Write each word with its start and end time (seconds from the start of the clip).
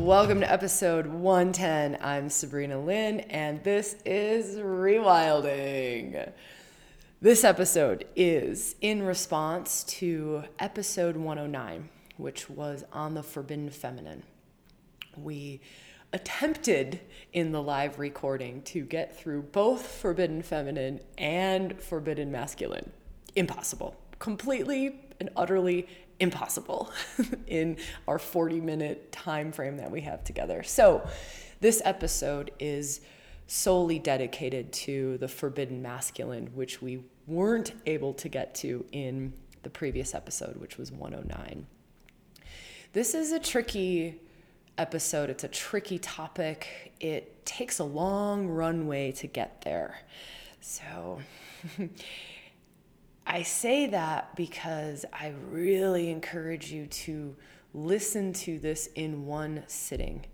Welcome 0.00 0.40
to 0.40 0.50
episode 0.50 1.06
110. 1.06 1.98
I'm 2.00 2.30
Sabrina 2.30 2.80
Lynn, 2.80 3.20
and 3.20 3.62
this 3.62 3.96
is 4.06 4.56
Rewilding. 4.56 6.32
This 7.20 7.44
episode 7.44 8.06
is 8.16 8.76
in 8.80 9.02
response 9.02 9.84
to 9.84 10.44
episode 10.58 11.18
109, 11.18 11.90
which 12.16 12.48
was 12.48 12.82
on 12.94 13.12
the 13.12 13.22
forbidden 13.22 13.68
feminine. 13.68 14.22
We 15.18 15.60
attempted 16.14 17.00
in 17.34 17.52
the 17.52 17.62
live 17.62 17.98
recording 17.98 18.62
to 18.62 18.80
get 18.80 19.14
through 19.14 19.42
both 19.42 19.86
forbidden 19.86 20.42
feminine 20.42 21.00
and 21.18 21.78
forbidden 21.78 22.32
masculine. 22.32 22.90
Impossible. 23.36 23.94
Completely 24.18 24.98
and 25.20 25.28
utterly 25.36 25.86
impossible 26.20 26.92
in 27.46 27.76
our 28.06 28.18
40 28.18 28.60
minute 28.60 29.10
time 29.10 29.52
frame 29.52 29.78
that 29.78 29.90
we 29.90 30.02
have 30.02 30.22
together. 30.24 30.62
So, 30.62 31.06
this 31.60 31.82
episode 31.84 32.52
is 32.58 33.00
solely 33.46 33.98
dedicated 33.98 34.72
to 34.72 35.18
the 35.18 35.28
forbidden 35.28 35.82
masculine, 35.82 36.46
which 36.54 36.80
we 36.80 37.02
weren't 37.26 37.72
able 37.84 38.14
to 38.14 38.28
get 38.28 38.54
to 38.54 38.84
in 38.92 39.32
the 39.62 39.70
previous 39.70 40.14
episode, 40.14 40.56
which 40.56 40.78
was 40.78 40.90
109. 40.92 41.66
This 42.92 43.14
is 43.14 43.32
a 43.32 43.38
tricky 43.38 44.20
episode. 44.78 45.30
It's 45.30 45.44
a 45.44 45.48
tricky 45.48 45.98
topic. 45.98 46.92
It 47.00 47.44
takes 47.44 47.78
a 47.78 47.84
long 47.84 48.48
runway 48.48 49.12
to 49.12 49.26
get 49.26 49.62
there. 49.62 50.00
So, 50.60 51.20
I 53.30 53.42
say 53.42 53.86
that 53.86 54.34
because 54.34 55.04
I 55.12 55.34
really 55.50 56.10
encourage 56.10 56.72
you 56.72 56.86
to 56.86 57.36
listen 57.72 58.32
to 58.32 58.58
this 58.58 58.88
in 58.96 59.24
one 59.24 59.62
sitting. 59.68 60.26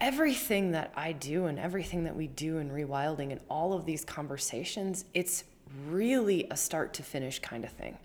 Everything 0.00 0.70
that 0.70 0.90
I 0.96 1.12
do 1.12 1.44
and 1.46 1.58
everything 1.58 2.04
that 2.04 2.16
we 2.16 2.26
do 2.26 2.58
in 2.58 2.70
rewilding 2.70 3.30
and 3.30 3.42
all 3.50 3.74
of 3.74 3.84
these 3.84 4.06
conversations, 4.06 5.04
it's 5.12 5.44
really 5.86 6.46
a 6.50 6.56
start 6.56 6.94
to 6.94 7.02
finish 7.02 7.40
kind 7.40 7.62
of 7.62 7.72
thing. 7.72 7.98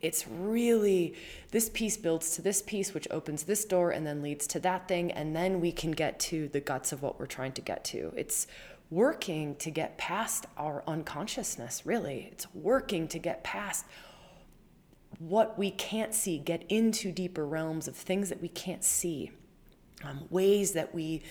It's 0.00 0.26
really 0.26 1.14
this 1.50 1.68
piece 1.68 1.98
builds 1.98 2.34
to 2.36 2.42
this 2.42 2.62
piece, 2.62 2.94
which 2.94 3.06
opens 3.10 3.42
this 3.42 3.66
door 3.66 3.90
and 3.90 4.06
then 4.06 4.22
leads 4.22 4.46
to 4.48 4.60
that 4.60 4.88
thing. 4.88 5.12
And 5.12 5.36
then 5.36 5.60
we 5.60 5.72
can 5.72 5.90
get 5.90 6.18
to 6.20 6.48
the 6.48 6.60
guts 6.60 6.90
of 6.90 7.02
what 7.02 7.20
we're 7.20 7.26
trying 7.26 7.52
to 7.52 7.60
get 7.60 7.84
to. 7.84 8.14
It's 8.16 8.46
working 8.92 9.56
to 9.56 9.70
get 9.70 9.96
past 9.96 10.44
our 10.58 10.84
unconsciousness, 10.86 11.86
really. 11.86 12.28
It's 12.30 12.46
working 12.54 13.08
to 13.08 13.18
get 13.18 13.42
past 13.42 13.86
what 15.18 15.58
we 15.58 15.70
can't 15.70 16.14
see, 16.14 16.36
get 16.36 16.62
into 16.68 17.10
deeper 17.10 17.46
realms 17.46 17.88
of 17.88 17.96
things 17.96 18.28
that 18.28 18.42
we 18.42 18.48
can't 18.48 18.84
see, 18.84 19.30
um, 20.04 20.26
ways 20.28 20.72
that 20.72 20.94
we 20.94 21.22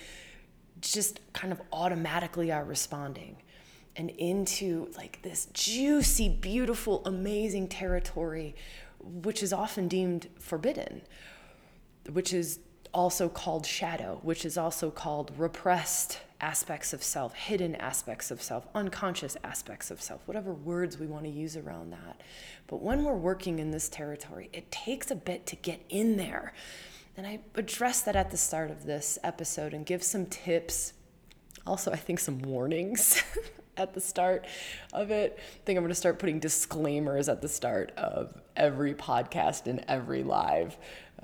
just 0.82 1.20
kind 1.34 1.54
of 1.54 1.62
automatically 1.72 2.52
are 2.52 2.64
responding, 2.64 3.38
and 3.96 4.10
into 4.10 4.90
like 4.98 5.22
this 5.22 5.46
juicy, 5.54 6.30
beautiful, 6.30 7.04
amazing 7.06 7.68
territory, 7.68 8.56
which 9.00 9.44
is 9.44 9.54
often 9.54 9.88
deemed 9.88 10.28
forbidden, 10.40 11.04
which 12.12 12.34
is 12.34 12.60
also 12.94 13.30
called 13.30 13.66
shadow, 13.66 14.20
which 14.24 14.46
is 14.46 14.58
also 14.58 14.92
called 14.92 15.32
repressed 15.38 16.20
aspects 16.42 16.92
of 16.92 17.04
self, 17.04 17.34
hidden 17.36 17.76
aspects 17.76 18.32
of 18.32 18.42
self, 18.42 18.68
unconscious 18.74 19.38
aspects 19.44 19.92
of 19.92 20.02
self, 20.02 20.22
whatever 20.26 20.54
words 20.54 20.98
we 20.98 21.06
want 21.06 21.24
to 21.24 21.30
use 21.30 21.56
around 21.56 21.92
that. 21.92 22.22
But 22.68 22.82
when 22.82 23.04
we're 23.04 23.16
working 23.16 23.60
in 23.60 23.72
this 23.72 23.88
territory, 23.90 24.50
it 24.52 24.72
takes 24.72 25.12
a 25.12 25.16
bit 25.16 25.46
to 25.48 25.56
get 25.56 25.82
in 25.90 26.18
there. 26.18 26.54
And 27.16 27.28
I 27.28 27.40
address 27.56 28.02
that 28.02 28.16
at 28.16 28.32
the 28.32 28.38
start 28.38 28.72
of 28.72 28.86
this 28.86 29.20
episode 29.24 29.74
and 29.74 29.86
give 29.86 30.04
some 30.04 30.26
tips. 30.26 30.94
Also, 31.68 31.92
I 31.92 31.98
think 31.98 32.20
some 32.20 32.40
warnings 32.40 33.22
at 33.78 33.94
the 33.94 34.02
start 34.02 34.46
of 34.94 35.12
it. 35.12 35.38
I 35.38 35.66
think 35.66 35.78
I'm 35.78 35.84
going 35.84 35.90
to 35.90 35.96
start 35.96 36.20
putting 36.20 36.40
disclaimers 36.40 37.30
at 37.30 37.42
the 37.42 37.50
start 37.50 37.92
of 37.98 38.42
every 38.56 38.94
podcast 38.94 39.68
and 39.68 39.84
every 39.88 40.24
live. 40.24 40.78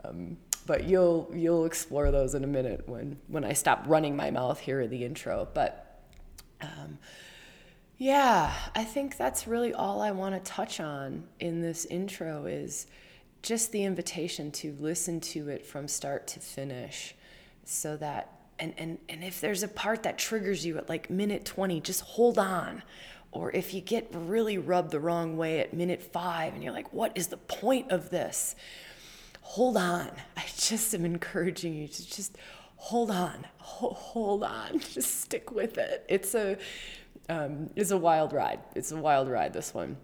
Um, 0.04 0.38
but 0.68 0.84
you'll 0.84 1.32
you'll 1.34 1.66
explore 1.66 2.12
those 2.12 2.36
in 2.36 2.44
a 2.44 2.48
minute 2.48 2.88
when 2.88 3.18
when 3.28 3.44
I 3.44 3.54
stop 3.54 3.86
running 3.88 4.16
my 4.16 4.30
mouth 4.30 4.60
here 4.60 4.82
in 4.82 4.92
the 4.92 5.04
intro. 5.04 5.48
But 5.54 6.04
um, 6.62 7.00
yeah, 7.98 8.54
I 8.76 8.84
think 8.84 9.18
that's 9.18 9.48
really 9.48 9.74
all 9.74 10.02
I 10.02 10.12
want 10.12 10.36
to 10.36 10.52
touch 10.52 10.80
on 10.80 11.24
in 11.40 11.62
this 11.62 11.86
intro 11.86 12.46
is 12.46 12.86
just 13.42 13.72
the 13.72 13.84
invitation 13.84 14.52
to 14.52 14.76
listen 14.80 15.22
to 15.22 15.50
it 15.50 15.66
from 15.66 15.88
start 15.88 16.28
to 16.28 16.40
finish, 16.40 17.16
so 17.64 17.96
that 17.98 18.34
and 18.60 18.74
and 18.78 19.00
and 19.08 19.24
if 19.24 19.40
there's 19.40 19.64
a 19.64 19.68
part 19.70 20.04
that 20.04 20.18
triggers 20.18 20.66
you 20.66 20.78
at 20.78 20.90
like 20.90 21.10
minute 21.10 21.46
20, 21.46 21.82
just 21.82 22.02
hold 22.02 22.38
on. 22.38 22.84
Or 23.32 23.52
if 23.52 23.74
you 23.74 23.82
get 23.82 24.08
really 24.14 24.58
rubbed 24.58 24.92
the 24.92 25.00
wrong 25.00 25.38
way 25.38 25.60
at 25.60 25.74
minute 25.74 26.02
five 26.02 26.54
and 26.54 26.64
you're 26.64 26.74
like, 26.74 26.92
what 26.94 27.12
is 27.16 27.28
the 27.28 27.38
point 27.38 27.92
of 27.92 28.10
this? 28.10 28.56
Hold 29.48 29.78
on. 29.78 30.12
I 30.36 30.44
just 30.58 30.94
am 30.94 31.06
encouraging 31.06 31.74
you 31.74 31.88
to 31.88 32.10
just 32.10 32.38
hold 32.76 33.10
on, 33.10 33.48
hold 33.58 34.44
on, 34.44 34.80
just 34.94 35.22
stick 35.22 35.52
with 35.52 35.78
it. 35.78 36.06
It's 36.10 36.36
a 36.36 36.58
um, 37.30 37.70
it's 37.76 37.92
a 37.92 37.98
wild 37.98 38.34
ride. 38.34 38.60
It's 38.76 38.92
a 38.92 38.98
wild 38.98 39.30
ride. 39.30 39.54
This 39.54 39.74
one. 39.74 39.98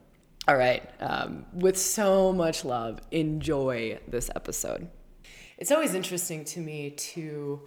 All 0.47 0.57
right. 0.57 0.83
Um, 0.99 1.45
with 1.53 1.77
so 1.77 2.33
much 2.33 2.65
love, 2.65 2.99
enjoy 3.11 3.99
this 4.07 4.29
episode. 4.35 4.89
It's 5.57 5.71
always 5.71 5.93
interesting 5.93 6.43
to 6.45 6.59
me 6.59 6.91
to 6.91 7.61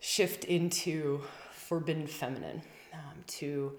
shift 0.00 0.44
into 0.44 1.22
forbidden 1.52 2.06
feminine, 2.06 2.62
um, 2.94 3.24
to 3.26 3.78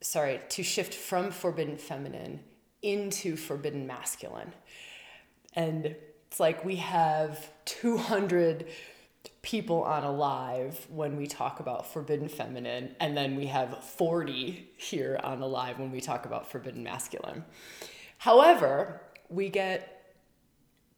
sorry, 0.00 0.40
to 0.50 0.62
shift 0.62 0.94
from 0.94 1.30
forbidden 1.30 1.76
feminine 1.76 2.40
into 2.82 3.36
forbidden 3.36 3.86
masculine. 3.86 4.52
And 5.54 5.96
it's 6.36 6.40
like 6.40 6.66
we 6.66 6.76
have 6.76 7.50
200 7.64 8.66
people 9.40 9.82
on 9.84 10.04
a 10.04 10.12
live 10.12 10.86
when 10.90 11.16
we 11.16 11.26
talk 11.26 11.60
about 11.60 11.90
forbidden 11.90 12.28
feminine, 12.28 12.94
and 13.00 13.16
then 13.16 13.36
we 13.36 13.46
have 13.46 13.82
40 13.82 14.68
here 14.76 15.18
on 15.24 15.40
a 15.40 15.46
live 15.46 15.78
when 15.78 15.90
we 15.90 15.98
talk 15.98 16.26
about 16.26 16.46
forbidden 16.46 16.82
masculine. 16.82 17.42
However, 18.18 19.00
we 19.30 19.48
get 19.48 20.14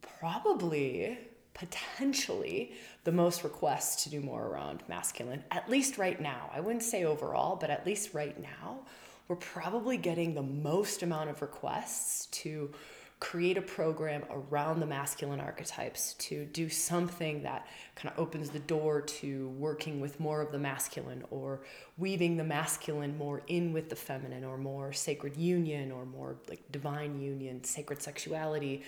probably 0.02 1.16
potentially 1.54 2.72
the 3.04 3.12
most 3.12 3.44
requests 3.44 4.02
to 4.02 4.10
do 4.10 4.20
more 4.20 4.44
around 4.44 4.82
masculine, 4.88 5.44
at 5.52 5.70
least 5.70 5.98
right 5.98 6.20
now. 6.20 6.50
I 6.52 6.58
wouldn't 6.58 6.82
say 6.82 7.04
overall, 7.04 7.54
but 7.54 7.70
at 7.70 7.86
least 7.86 8.12
right 8.12 8.36
now, 8.42 8.80
we're 9.28 9.36
probably 9.36 9.98
getting 9.98 10.34
the 10.34 10.42
most 10.42 11.04
amount 11.04 11.30
of 11.30 11.42
requests 11.42 12.26
to 12.26 12.72
create 13.20 13.58
a 13.58 13.62
program 13.62 14.22
around 14.30 14.78
the 14.78 14.86
masculine 14.86 15.40
archetypes 15.40 16.14
to 16.14 16.44
do 16.46 16.68
something 16.68 17.42
that 17.42 17.66
kind 17.96 18.12
of 18.14 18.18
opens 18.18 18.50
the 18.50 18.60
door 18.60 19.00
to 19.00 19.48
working 19.58 20.00
with 20.00 20.20
more 20.20 20.40
of 20.40 20.52
the 20.52 20.58
masculine 20.58 21.24
or 21.30 21.60
weaving 21.96 22.36
the 22.36 22.44
masculine 22.44 23.16
more 23.18 23.42
in 23.48 23.72
with 23.72 23.88
the 23.90 23.96
feminine 23.96 24.44
or 24.44 24.56
more 24.56 24.92
sacred 24.92 25.36
union 25.36 25.90
or 25.90 26.06
more 26.06 26.36
like 26.48 26.60
divine 26.70 27.20
union, 27.20 27.62
sacred 27.64 28.00
sexuality, 28.00 28.82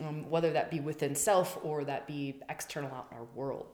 um, 0.00 0.28
whether 0.30 0.52
that 0.52 0.70
be 0.70 0.78
within 0.78 1.14
self 1.14 1.58
or 1.62 1.82
that 1.84 2.06
be 2.06 2.40
external 2.48 2.90
out 2.94 3.08
in 3.10 3.16
our 3.16 3.24
world. 3.34 3.66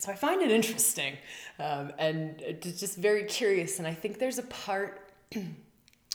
So 0.00 0.10
I 0.10 0.16
find 0.16 0.42
it 0.42 0.50
interesting 0.50 1.16
um, 1.60 1.92
and 1.98 2.56
just 2.60 2.96
very 2.96 3.24
curious. 3.24 3.78
And 3.78 3.86
I 3.86 3.94
think 3.94 4.18
there's 4.18 4.38
a 4.38 4.44
part 4.44 5.12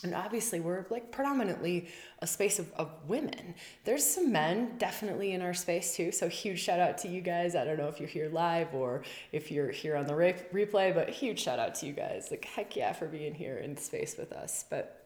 and 0.02 0.14
obviously 0.14 0.60
we're 0.60 0.84
like 0.90 1.12
predominantly 1.12 1.88
a 2.20 2.26
space 2.26 2.58
of, 2.58 2.72
of 2.74 2.90
women. 3.06 3.54
There's 3.84 4.04
some 4.04 4.32
men 4.32 4.76
definitely 4.78 5.32
in 5.32 5.42
our 5.42 5.54
space 5.54 5.94
too. 5.94 6.10
So 6.10 6.28
huge 6.28 6.60
shout 6.60 6.80
out 6.80 6.98
to 6.98 7.08
you 7.08 7.20
guys. 7.20 7.54
I 7.54 7.64
don't 7.64 7.78
know 7.78 7.88
if 7.88 8.00
you're 8.00 8.08
here 8.08 8.28
live 8.28 8.74
or 8.74 9.02
if 9.30 9.50
you're 9.50 9.70
here 9.70 9.96
on 9.96 10.06
the 10.06 10.14
re- 10.14 10.44
replay 10.52 10.94
but 10.94 11.08
huge 11.08 11.40
shout 11.40 11.58
out 11.58 11.74
to 11.76 11.86
you 11.86 11.92
guys. 11.92 12.28
Like 12.30 12.44
heck 12.44 12.74
yeah 12.74 12.92
for 12.92 13.06
being 13.06 13.34
here 13.34 13.58
in 13.58 13.76
space 13.76 14.16
with 14.18 14.32
us. 14.32 14.64
But 14.68 15.02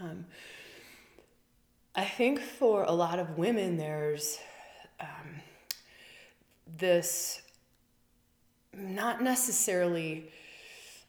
um, 0.00 0.26
i 1.94 2.04
think 2.04 2.40
for 2.40 2.84
a 2.84 2.92
lot 2.92 3.18
of 3.18 3.36
women 3.36 3.76
there's 3.76 4.38
um, 5.00 5.40
this 6.78 7.42
not 8.72 9.22
necessarily 9.22 10.30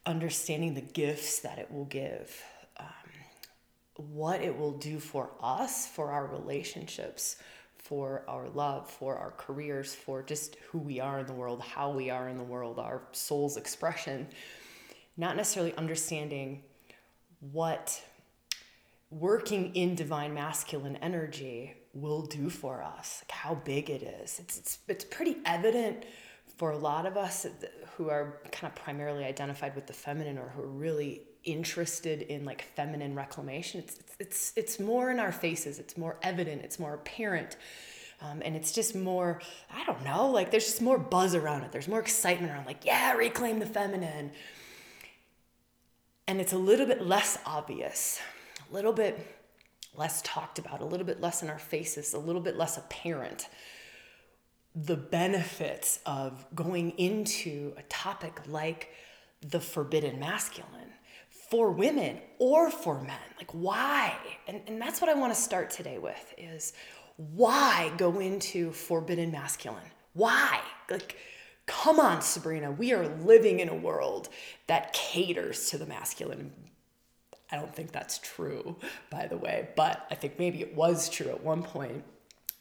understanding 0.06 0.74
the 0.74 0.81
gifts 0.81 1.39
that 1.39 1.59
it 1.59 1.71
will 1.71 1.86
give 1.86 2.44
what 3.95 4.41
it 4.41 4.57
will 4.57 4.71
do 4.71 4.99
for 4.99 5.31
us, 5.41 5.88
for 5.88 6.11
our 6.11 6.25
relationships, 6.27 7.38
for 7.77 8.23
our 8.27 8.47
love, 8.49 8.89
for 8.89 9.17
our 9.17 9.31
careers, 9.31 9.93
for 9.93 10.23
just 10.23 10.55
who 10.69 10.77
we 10.77 10.99
are 10.99 11.19
in 11.19 11.25
the 11.25 11.33
world, 11.33 11.61
how 11.61 11.91
we 11.91 12.09
are 12.09 12.29
in 12.29 12.38
the 12.38 12.43
world, 12.43 12.79
our 12.79 13.01
soul's 13.11 13.57
expression. 13.57 14.27
Not 15.17 15.35
necessarily 15.35 15.75
understanding 15.75 16.63
what 17.51 18.01
working 19.09 19.75
in 19.75 19.95
divine 19.95 20.33
masculine 20.33 20.95
energy 20.97 21.73
will 21.93 22.21
do 22.21 22.49
for 22.49 22.81
us, 22.81 23.23
like 23.23 23.31
how 23.31 23.55
big 23.55 23.89
it 23.89 24.01
is. 24.01 24.39
It's, 24.39 24.57
it's, 24.57 24.79
it's 24.88 25.03
pretty 25.03 25.38
evident 25.45 26.05
for 26.57 26.71
a 26.71 26.77
lot 26.77 27.05
of 27.05 27.17
us 27.17 27.45
who 27.97 28.09
are 28.09 28.39
kind 28.51 28.71
of 28.71 28.75
primarily 28.81 29.25
identified 29.25 29.75
with 29.75 29.88
the 29.88 29.93
feminine 29.93 30.38
or 30.38 30.49
who 30.49 30.61
are 30.61 30.67
really 30.67 31.23
interested 31.43 32.21
in 32.23 32.45
like 32.45 32.63
feminine 32.75 33.15
reclamation. 33.15 33.79
It's 33.79 33.97
it's 33.97 34.15
it's, 34.19 34.53
it's 34.55 34.79
more 34.79 35.09
in 35.11 35.19
our 35.19 35.31
faces. 35.31 35.79
It's 35.79 35.97
more 35.97 36.17
evident. 36.21 36.61
It's 36.63 36.79
more 36.79 36.93
apparent. 36.93 37.57
Um, 38.21 38.43
and 38.45 38.55
it's 38.55 38.71
just 38.71 38.95
more 38.95 39.41
i 39.73 39.83
don't 39.85 40.05
know 40.05 40.29
like 40.29 40.51
there's 40.51 40.65
just 40.65 40.79
more 40.79 40.99
buzz 40.99 41.33
around 41.33 41.63
it. 41.63 41.71
There's 41.71 41.88
more 41.88 41.99
excitement 41.99 42.53
around 42.53 42.65
like 42.65 42.85
yeah 42.85 43.13
reclaim 43.13 43.59
the 43.59 43.65
feminine. 43.65 44.31
And 46.27 46.39
it's 46.39 46.53
a 46.53 46.57
little 46.57 46.85
bit 46.85 47.05
less 47.05 47.38
obvious 47.45 48.19
a 48.69 48.73
little 48.73 48.93
bit 48.93 49.38
less 49.95 50.21
talked 50.21 50.59
about 50.59 50.81
a 50.81 50.85
little 50.85 51.05
bit 51.05 51.19
less 51.19 51.41
in 51.41 51.49
our 51.49 51.59
faces 51.59 52.13
a 52.13 52.19
little 52.19 52.41
bit 52.41 52.57
less 52.57 52.77
apparent. 52.77 53.49
The 54.75 54.95
benefits 54.95 55.99
of 56.05 56.45
going 56.55 56.91
into 56.91 57.73
a 57.75 57.81
topic 57.83 58.39
like 58.47 58.89
the 59.41 59.59
forbidden 59.59 60.19
masculine 60.19 60.91
for 61.51 61.69
women 61.69 62.18
or 62.39 62.71
for 62.71 63.01
men? 63.01 63.18
Like 63.38 63.51
why? 63.51 64.15
And, 64.48 64.62
and 64.68 64.81
that's 64.81 65.01
what 65.01 65.09
i 65.09 65.13
want 65.13 65.36
to 65.36 65.39
start 65.39 65.69
today 65.69 65.98
with 65.98 66.33
is 66.38 66.74
why 67.18 67.92
go 67.98 68.19
into 68.19 68.71
forbidden 68.71 69.31
masculine? 69.31 69.92
Why? 70.13 70.62
Like 70.89 71.18
come 71.68 72.00
on 72.00 72.21
sabrina 72.21 72.71
we 72.71 72.92
are 72.92 73.07
living 73.19 73.59
in 73.59 73.69
a 73.69 73.75
world 73.75 74.30
that 74.68 74.94
caters 74.94 75.69
to 75.69 75.77
the 75.77 75.86
masculine. 75.86 76.51
I 77.51 77.57
don't 77.57 77.75
think 77.75 77.92
that's 77.92 78.18
true 78.18 78.77
by 79.09 79.27
the 79.27 79.38
way 79.38 79.68
but 79.75 80.07
i 80.09 80.15
think 80.15 80.39
maybe 80.39 80.62
it 80.62 80.74
was 80.74 81.09
true 81.09 81.27
at 81.27 81.44
one 81.44 81.63
point. 81.63 82.03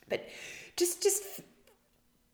But 0.08 0.28
just 0.76 1.00
just 1.00 1.22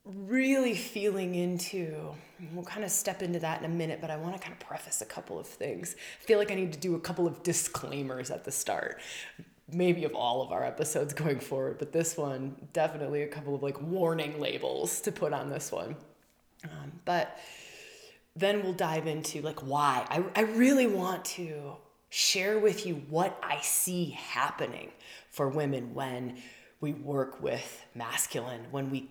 really 0.07 0.75
feeling 0.75 1.35
into 1.35 2.15
we'll 2.53 2.65
kind 2.65 2.85
of 2.85 2.91
step 2.91 3.23
into 3.23 3.39
that 3.41 3.59
in 3.59 3.65
a 3.65 3.75
minute 3.75 4.01
but 4.01 4.11
i 4.11 4.17
want 4.17 4.35
to 4.35 4.41
kind 4.41 4.53
of 4.53 4.61
preface 4.61 5.01
a 5.01 5.07
couple 5.07 5.39
of 5.39 5.47
things. 5.47 5.97
I 6.23 6.25
feel 6.25 6.39
like 6.39 6.51
i 6.51 6.55
need 6.55 6.73
to 6.73 6.79
do 6.79 6.95
a 6.95 7.01
couple 7.01 7.27
of 7.27 7.43
disclaimers 7.43 8.31
at 8.31 8.45
the 8.45 8.53
start 8.53 9.01
maybe 9.73 10.05
of 10.05 10.15
all 10.15 10.43
of 10.43 10.53
our 10.53 10.65
episodes 10.65 11.13
going 11.23 11.41
forward 11.41 11.79
but 11.79 11.93
this 11.93 12.17
one 12.17 12.55
definitely 12.73 13.23
a 13.23 13.29
couple 13.29 13.55
of 13.55 13.63
like 13.63 13.81
warning 13.83 14.41
labels 14.41 15.01
to 15.01 15.13
put 15.13 15.33
on 15.33 15.51
this 15.51 15.73
one. 15.73 15.97
Um, 16.65 16.93
but 17.05 17.39
then 18.35 18.63
we'll 18.63 18.73
dive 18.73 19.07
into 19.07 19.41
like 19.41 19.61
why. 19.61 20.07
I, 20.11 20.25
I 20.35 20.43
really 20.43 20.87
want 20.87 21.25
to 21.25 21.77
share 22.09 22.59
with 22.59 22.87
you 22.87 22.95
what 23.09 23.37
i 23.43 23.61
see 23.61 24.11
happening 24.11 24.93
for 25.31 25.49
women 25.49 25.93
when 25.93 26.41
we 26.81 26.93
work 26.93 27.43
with 27.43 27.85
masculine 27.95 28.61
when 28.71 28.91
we 28.91 29.11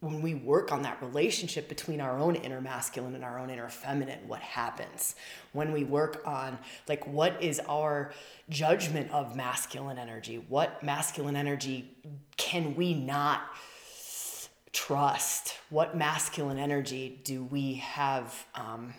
when 0.00 0.22
we 0.22 0.34
work 0.34 0.70
on 0.70 0.82
that 0.82 1.02
relationship 1.02 1.68
between 1.68 2.00
our 2.00 2.18
own 2.18 2.36
inner 2.36 2.60
masculine 2.60 3.14
and 3.16 3.24
our 3.24 3.38
own 3.38 3.50
inner 3.50 3.68
feminine, 3.68 4.20
what 4.28 4.40
happens? 4.40 5.16
When 5.52 5.72
we 5.72 5.82
work 5.82 6.22
on, 6.24 6.58
like, 6.88 7.04
what 7.06 7.42
is 7.42 7.60
our 7.68 8.12
judgment 8.48 9.10
of 9.10 9.34
masculine 9.34 9.98
energy? 9.98 10.44
What 10.48 10.82
masculine 10.84 11.34
energy 11.34 11.96
can 12.36 12.76
we 12.76 12.94
not 12.94 13.42
trust? 14.72 15.54
What 15.68 15.96
masculine 15.96 16.58
energy 16.58 17.20
do 17.24 17.42
we 17.42 17.74
have? 17.74 18.46
Um, 18.54 18.94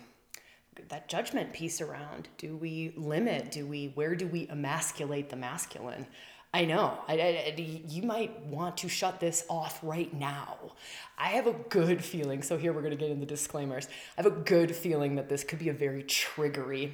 that 0.88 1.08
judgment 1.08 1.52
piece 1.52 1.80
around 1.80 2.28
do 2.38 2.56
we 2.56 2.94
limit 2.96 3.50
do 3.50 3.66
we 3.66 3.88
where 3.94 4.14
do 4.14 4.26
we 4.26 4.48
emasculate 4.48 5.28
the 5.28 5.36
masculine 5.36 6.06
I 6.52 6.64
know. 6.64 6.98
I, 7.06 7.14
I, 7.14 7.54
you 7.56 8.02
might 8.02 8.44
want 8.46 8.78
to 8.78 8.88
shut 8.88 9.20
this 9.20 9.44
off 9.48 9.78
right 9.82 10.12
now. 10.12 10.56
I 11.16 11.28
have 11.28 11.46
a 11.46 11.52
good 11.52 12.02
feeling. 12.04 12.42
So, 12.42 12.58
here 12.58 12.72
we're 12.72 12.80
going 12.80 12.90
to 12.92 12.96
get 12.96 13.10
into 13.10 13.20
the 13.20 13.26
disclaimers. 13.26 13.86
I 14.18 14.22
have 14.22 14.26
a 14.26 14.36
good 14.36 14.74
feeling 14.74 15.14
that 15.14 15.28
this 15.28 15.44
could 15.44 15.60
be 15.60 15.68
a 15.68 15.72
very 15.72 16.02
triggery 16.02 16.92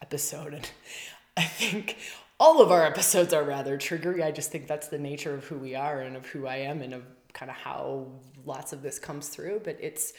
episode. 0.00 0.54
And 0.54 0.70
I 1.36 1.42
think 1.42 1.96
all 2.38 2.62
of 2.62 2.70
our 2.70 2.84
episodes 2.84 3.32
are 3.32 3.42
rather 3.42 3.76
triggery. 3.76 4.22
I 4.22 4.30
just 4.30 4.52
think 4.52 4.68
that's 4.68 4.88
the 4.88 4.98
nature 4.98 5.34
of 5.34 5.44
who 5.44 5.56
we 5.56 5.74
are 5.74 6.00
and 6.00 6.16
of 6.16 6.26
who 6.26 6.46
I 6.46 6.56
am 6.56 6.80
and 6.80 6.94
of 6.94 7.02
kind 7.32 7.50
of 7.50 7.56
how 7.56 8.06
lots 8.44 8.72
of 8.72 8.82
this 8.82 9.00
comes 9.00 9.28
through. 9.28 9.62
But 9.64 9.78
it's 9.80 10.12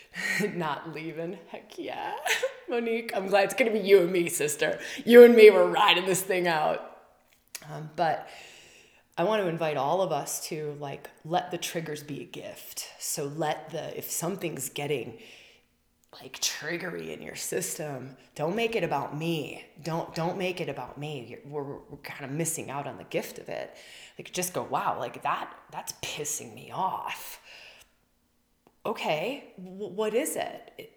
not 0.54 0.94
leaving. 0.94 1.38
Heck 1.48 1.78
yeah. 1.78 2.14
Monique, 2.70 3.12
I'm 3.14 3.26
glad 3.26 3.44
it's 3.44 3.54
going 3.54 3.70
to 3.70 3.78
be 3.78 3.86
you 3.86 4.00
and 4.00 4.10
me, 4.10 4.30
sister. 4.30 4.78
You 5.04 5.24
and 5.24 5.34
me, 5.34 5.50
we're 5.50 5.68
riding 5.68 6.06
this 6.06 6.22
thing 6.22 6.48
out. 6.48 6.93
Um, 7.70 7.90
but 7.96 8.28
I 9.16 9.24
want 9.24 9.42
to 9.42 9.48
invite 9.48 9.76
all 9.76 10.02
of 10.02 10.10
us 10.12 10.46
to 10.48 10.76
like 10.80 11.08
let 11.24 11.50
the 11.50 11.58
triggers 11.58 12.02
be 12.02 12.20
a 12.20 12.24
gift. 12.24 12.88
So 12.98 13.24
let 13.24 13.70
the 13.70 13.96
if 13.96 14.10
something's 14.10 14.68
getting 14.68 15.18
like 16.20 16.40
triggery 16.40 17.12
in 17.12 17.22
your 17.22 17.34
system, 17.34 18.16
don't 18.34 18.54
make 18.56 18.76
it 18.76 18.84
about 18.84 19.16
me. 19.16 19.64
Don't 19.82 20.14
don't 20.14 20.36
make 20.38 20.60
it 20.60 20.68
about 20.68 20.98
me. 20.98 21.38
We're, 21.44 21.62
we're 21.62 21.98
kind 22.02 22.24
of 22.24 22.30
missing 22.36 22.70
out 22.70 22.86
on 22.86 22.98
the 22.98 23.04
gift 23.04 23.38
of 23.38 23.48
it. 23.48 23.74
Like 24.18 24.32
just 24.32 24.52
go, 24.52 24.62
wow, 24.62 24.98
like 24.98 25.22
that 25.22 25.52
that's 25.70 25.92
pissing 26.02 26.54
me 26.54 26.70
off. 26.72 27.40
Okay, 28.86 29.54
w- 29.56 29.92
what 29.92 30.14
is 30.14 30.36
it? 30.36 30.72
it? 30.78 30.90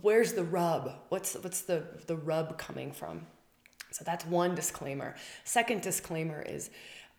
Where's 0.00 0.32
the 0.32 0.44
rub? 0.44 0.92
What's 1.08 1.34
what's 1.34 1.62
the 1.62 1.84
the 2.06 2.16
rub 2.16 2.58
coming 2.58 2.92
from? 2.92 3.26
So 3.92 4.04
that's 4.04 4.26
one 4.26 4.54
disclaimer. 4.54 5.14
Second 5.44 5.82
disclaimer 5.82 6.42
is 6.42 6.70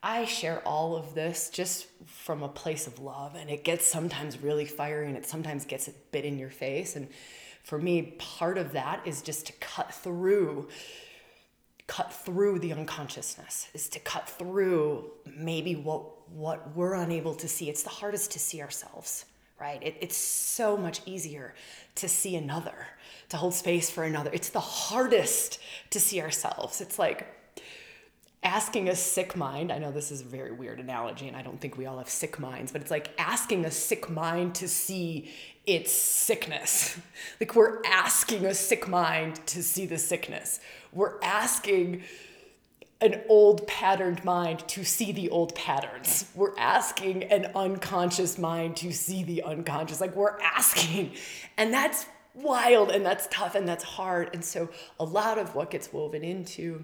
I 0.02 0.26
share 0.26 0.60
all 0.68 0.98
of 0.98 1.16
this 1.16 1.50
just 1.50 1.88
from 2.06 2.44
a 2.44 2.50
place 2.50 2.88
of 2.88 3.00
love, 3.00 3.36
and 3.36 3.50
it 3.50 3.64
gets 3.64 3.86
sometimes 3.86 4.38
really 4.38 4.66
fiery 4.66 5.08
and 5.08 5.16
it 5.16 5.26
sometimes 5.26 5.64
gets 5.66 5.88
a 5.88 5.92
bit 6.12 6.26
in 6.26 6.38
your 6.38 6.50
face. 6.50 6.98
And 6.98 7.08
for 7.64 7.78
me, 7.78 8.16
part 8.20 8.58
of 8.58 8.74
that 8.74 9.08
is 9.08 9.22
just 9.22 9.48
to 9.48 9.54
cut 9.54 9.94
through 9.94 10.68
cut 11.86 12.14
through 12.14 12.60
the 12.60 12.72
unconsciousness 12.72 13.68
is 13.74 13.90
to 13.90 14.00
cut 14.00 14.30
through 14.30 15.12
maybe 15.36 15.76
what 15.76 16.02
what 16.32 16.74
we're 16.76 16.94
unable 16.94 17.36
to 17.36 17.46
see 17.46 17.70
it's 17.70 17.84
the 17.84 17.90
hardest 17.90 18.32
to 18.32 18.40
see 18.40 18.62
ourselves 18.62 19.26
right 19.60 19.84
it, 19.84 19.94
it's 20.00 20.16
so 20.16 20.78
much 20.78 21.02
easier 21.06 21.54
to 21.94 22.08
see 22.08 22.38
another 22.38 22.88
to 23.30 23.38
hold 23.38 23.54
space 23.54 23.90
for 23.90 24.04
another. 24.04 24.30
It's 24.34 24.50
the 24.50 24.60
hardest 24.60 25.60
to 25.92 26.00
see 26.00 26.22
ourselves. 26.22 26.82
It's 26.82 27.00
like 27.00 27.28
asking 28.44 28.90
a 28.90 28.96
sick 28.96 29.36
mind. 29.36 29.72
I 29.72 29.78
know 29.78 29.92
this 29.92 30.12
is 30.12 30.22
a 30.22 30.26
very 30.26 30.52
weird 30.52 30.80
analogy, 30.80 31.28
and 31.28 31.38
I 31.38 31.42
don't 31.42 31.60
think 31.60 31.78
we 31.78 31.86
all 31.86 31.98
have 31.98 32.10
sick 32.10 32.40
minds, 32.40 32.72
but 32.72 32.82
it's 32.82 32.92
like 32.92 33.10
asking 33.18 33.66
a 33.66 33.72
sick 33.72 34.10
mind 34.10 34.56
to 34.56 34.68
see 34.68 35.32
its 35.66 35.92
sickness. 35.92 37.00
like 37.40 37.56
we're 37.56 37.82
asking 37.86 38.46
a 38.46 38.54
sick 38.54 38.88
mind 38.88 39.40
to 39.48 39.64
see 39.64 39.86
the 39.86 39.98
sickness. 39.98 40.60
We're 40.92 41.22
asking 41.22 42.04
an 43.02 43.22
old 43.28 43.68
patterned 43.68 44.24
mind 44.24 44.66
to 44.70 44.84
see 44.86 45.12
the 45.12 45.30
old 45.30 45.54
patterns. 45.56 46.26
We're 46.36 46.58
asking 46.58 47.24
an 47.24 47.52
unconscious 47.54 48.38
mind 48.38 48.78
to 48.78 48.94
see 48.94 49.24
the 49.24 49.44
unconscious. 49.44 50.00
Like 50.00 50.16
we're 50.16 50.40
asking. 50.40 51.14
And 51.58 51.74
that's 51.74 52.06
wild 52.34 52.92
and 52.92 53.06
that's 53.06 53.28
tough 53.32 53.56
and 53.56 53.68
that's 53.68 53.84
hard. 53.84 54.30
And 54.34 54.44
so 54.44 54.70
a 55.00 55.06
lot 55.06 55.38
of 55.38 55.56
what 55.56 55.72
gets 55.72 55.92
woven 55.94 56.24
into 56.24 56.84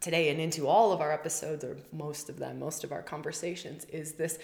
today 0.00 0.30
and 0.30 0.40
into 0.40 0.66
all 0.66 0.92
of 0.92 1.00
our 1.00 1.12
episodes 1.12 1.62
or 1.64 1.76
most 1.92 2.28
of 2.28 2.38
them, 2.38 2.58
most 2.58 2.84
of 2.84 2.92
our 2.92 3.02
conversations 3.02 3.84
is 3.86 4.12
this 4.12 4.38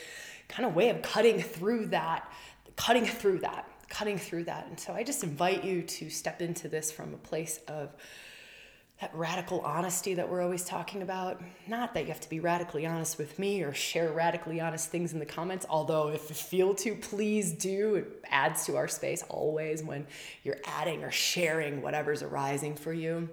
kind 0.48 0.68
of 0.68 0.74
way 0.74 0.90
of 0.90 1.02
cutting 1.02 1.40
through 1.40 1.86
that, 1.86 2.30
cutting 2.76 3.06
through 3.06 3.38
that, 3.38 3.68
cutting 3.88 4.18
through 4.18 4.44
that. 4.44 4.66
And 4.68 4.78
so 4.78 4.92
I 4.92 5.02
just 5.02 5.24
invite 5.24 5.64
you 5.64 5.82
to 5.82 6.10
step 6.10 6.42
into 6.42 6.68
this 6.68 6.92
from 6.92 7.14
a 7.14 7.18
place 7.18 7.58
of 7.68 7.94
that 9.00 9.14
radical 9.14 9.60
honesty 9.60 10.14
that 10.14 10.28
we're 10.28 10.40
always 10.40 10.64
talking 10.64 11.02
about. 11.02 11.42
Not 11.68 11.92
that 11.94 12.02
you 12.02 12.08
have 12.08 12.20
to 12.20 12.30
be 12.30 12.40
radically 12.40 12.86
honest 12.86 13.18
with 13.18 13.38
me 13.38 13.62
or 13.62 13.74
share 13.74 14.10
radically 14.10 14.58
honest 14.60 14.90
things 14.90 15.12
in 15.12 15.18
the 15.18 15.26
comments, 15.26 15.66
although 15.68 16.08
if 16.08 16.30
you 16.30 16.34
feel 16.34 16.74
to, 16.76 16.94
please 16.94 17.52
do. 17.52 17.96
It 17.96 18.24
adds 18.30 18.64
to 18.66 18.76
our 18.76 18.88
space 18.88 19.22
always 19.28 19.82
when 19.82 20.06
you're 20.44 20.60
adding 20.64 21.04
or 21.04 21.10
sharing 21.10 21.82
whatever's 21.82 22.22
arising 22.22 22.74
for 22.74 22.94
you. 22.94 23.28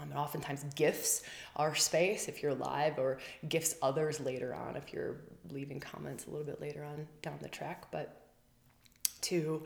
Um, 0.00 0.10
and 0.10 0.18
oftentimes 0.18 0.64
gifts 0.74 1.22
our 1.56 1.74
space 1.74 2.28
if 2.28 2.42
you're 2.42 2.54
live 2.54 2.98
or 2.98 3.18
gifts 3.48 3.76
others 3.82 4.20
later 4.20 4.54
on 4.54 4.76
if 4.76 4.92
you're 4.92 5.16
leaving 5.50 5.80
comments 5.80 6.26
a 6.26 6.30
little 6.30 6.46
bit 6.46 6.60
later 6.60 6.84
on 6.84 7.06
down 7.22 7.38
the 7.40 7.48
track. 7.48 7.86
But 7.90 8.20
to 9.22 9.62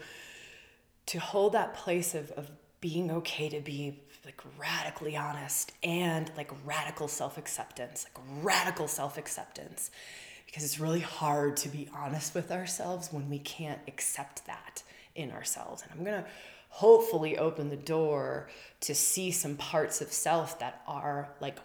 to 1.07 1.21
hold 1.21 1.53
that 1.53 1.75
place 1.75 2.15
of, 2.15 2.33
of 2.33 2.51
being 2.81 3.11
okay 3.11 3.49
to 3.49 3.61
be 3.61 4.01
like 4.27 4.43
radically 4.59 5.17
honest 5.17 5.73
and 5.85 6.31
like 6.37 6.51
radical 6.65 7.07
self-acceptance 7.07 8.07
like 8.15 8.25
radical 8.43 8.89
self-acceptance. 8.89 9.91
Because 10.45 10.65
it's 10.65 10.79
really 10.79 11.01
hard 11.01 11.57
to 11.59 11.69
be 11.69 11.89
honest 11.95 12.35
with 12.35 12.51
ourselves 12.53 13.13
when 13.13 13.31
we 13.31 13.39
can't 13.39 13.81
accept 13.89 14.47
that 14.47 14.83
in 15.15 15.31
ourselves. 15.31 15.83
And 15.83 15.93
i'm 15.93 16.05
going 16.05 16.23
to 16.23 16.29
hopefully 16.69 17.39
open 17.39 17.71
the 17.71 17.77
door 17.77 18.49
to 18.81 18.95
see 18.95 19.31
some 19.31 19.57
parts 19.57 20.01
of 20.01 20.13
self 20.13 20.59
that 20.59 20.83
are 20.87 21.31
like 21.41 21.57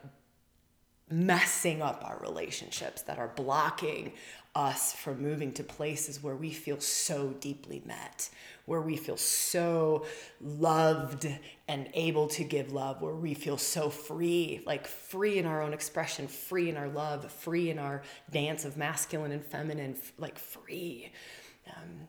messing 1.10 1.82
up 1.82 2.02
our 2.06 2.18
relationships, 2.22 3.02
that 3.02 3.20
are 3.20 3.28
blocking 3.36 4.14
us 4.54 4.94
from 4.94 5.22
moving 5.22 5.54
to 5.54 5.64
places 5.64 6.22
where 6.22 6.36
we 6.36 6.52
feel 6.52 6.80
so 6.80 7.30
deeply 7.40 7.82
met, 7.86 8.30
where 8.66 8.82
we 8.82 8.98
feel 8.98 9.18
so 9.18 10.06
loved 10.42 11.28
and 11.68 11.90
able 11.94 12.28
to 12.28 12.44
give 12.44 12.74
love, 12.74 13.02
where 13.02 13.16
we 13.16 13.34
feel 13.34 13.58
so 13.58 13.90
free, 13.90 14.62
like 14.66 14.88
free 14.88 15.38
in 15.38 15.46
our 15.46 15.62
own 15.62 15.74
expression, 15.74 16.28
free 16.28 16.70
in 16.70 16.76
our 16.76 16.90
love, 16.90 17.32
free 17.32 17.70
in 17.70 17.80
our 17.80 18.02
dance 18.30 18.66
of 18.66 18.76
masculine 18.76 19.32
and 19.32 19.46
feminine, 19.46 19.96
like 20.18 20.38
free. 20.38 21.12
Um, 21.76 22.08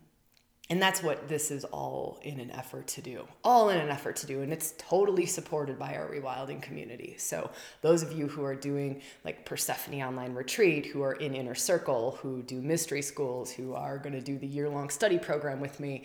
and 0.71 0.81
that's 0.81 1.03
what 1.03 1.29
this 1.29 1.51
is 1.51 1.65
all 1.65 2.19
in 2.23 2.41
an 2.41 2.51
effort 2.53 2.87
to 2.89 3.03
do. 3.03 3.27
All 3.45 3.69
in 3.69 3.79
an 3.79 3.91
effort 3.91 4.17
to 4.17 4.27
do. 4.27 4.43
And 4.43 4.53
it's 4.53 4.75
totally 4.79 5.27
supported 5.27 5.79
by 5.79 5.97
our 5.97 6.09
rewilding 6.09 6.63
community. 6.63 7.17
So, 7.19 7.51
those 7.83 8.03
of 8.03 8.13
you 8.13 8.29
who 8.29 8.45
are 8.45 8.55
doing 8.55 9.03
like 9.25 9.45
Persephone 9.45 10.01
Online 10.01 10.35
Retreat, 10.35 10.87
who 10.87 11.03
are 11.03 11.15
in 11.15 11.35
Inner 11.35 11.55
Circle, 11.55 12.19
who 12.23 12.43
do 12.43 12.63
mystery 12.63 13.03
schools, 13.03 13.51
who 13.51 13.75
are 13.75 13.99
going 13.99 14.15
to 14.15 14.21
do 14.21 14.39
the 14.39 14.47
year 14.47 14.69
long 14.69 14.89
study 14.89 15.19
program 15.19 15.61
with 15.61 15.81
me, 15.81 16.05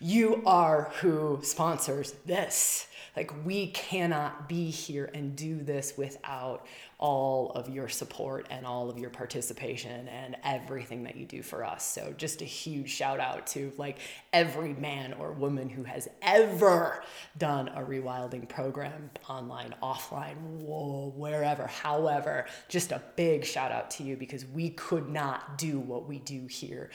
you 0.00 0.42
are 0.44 0.90
who 1.00 1.38
sponsors 1.42 2.14
this. 2.26 2.88
Like, 3.16 3.44
we 3.44 3.68
cannot 3.68 4.48
be 4.48 4.70
here 4.70 5.10
and 5.12 5.36
do 5.36 5.62
this 5.62 5.94
without 5.96 6.66
all 6.98 7.50
of 7.50 7.68
your 7.68 7.88
support 7.88 8.46
and 8.50 8.64
all 8.64 8.88
of 8.88 8.98
your 8.98 9.10
participation 9.10 10.08
and 10.08 10.36
everything 10.44 11.02
that 11.02 11.16
you 11.16 11.26
do 11.26 11.42
for 11.42 11.64
us. 11.64 11.84
So, 11.84 12.14
just 12.16 12.40
a 12.40 12.46
huge 12.46 12.90
shout 12.90 13.20
out 13.20 13.46
to 13.48 13.72
like 13.76 13.98
every 14.32 14.72
man 14.74 15.12
or 15.14 15.32
woman 15.32 15.68
who 15.68 15.82
has 15.82 16.08
ever 16.22 17.02
done 17.36 17.68
a 17.68 17.82
rewilding 17.82 18.48
program 18.48 19.10
online, 19.28 19.74
offline, 19.82 20.36
whoa, 20.60 21.12
wherever, 21.16 21.66
however. 21.66 22.46
Just 22.68 22.92
a 22.92 23.02
big 23.16 23.44
shout 23.44 23.72
out 23.72 23.90
to 23.92 24.04
you 24.04 24.16
because 24.16 24.46
we 24.46 24.70
could 24.70 25.08
not 25.08 25.58
do 25.58 25.80
what 25.80 26.08
we 26.08 26.18
do 26.20 26.46
here 26.46 26.90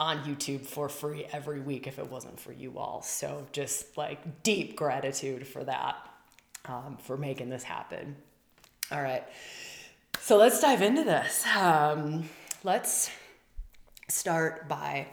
on 0.00 0.24
YouTube 0.24 0.66
for 0.66 0.88
free 0.88 1.26
every 1.32 1.60
week 1.60 1.86
if 1.86 1.98
it 1.98 2.10
wasn't 2.10 2.38
for 2.38 2.52
you 2.52 2.78
all. 2.78 3.02
So 3.02 3.46
just 3.52 3.96
like 3.96 4.42
deep 4.42 4.76
gratitude 4.76 5.46
for 5.46 5.64
that, 5.64 5.96
um, 6.64 6.98
for 7.00 7.16
making 7.16 7.50
this 7.50 7.62
happen. 7.62 8.16
All 8.90 9.02
right. 9.02 9.24
So 10.20 10.36
let's 10.36 10.60
dive 10.60 10.82
into 10.82 11.04
this. 11.04 11.44
Um, 11.56 12.28
let's 12.64 13.10
start 14.08 14.68
by. 14.68 15.08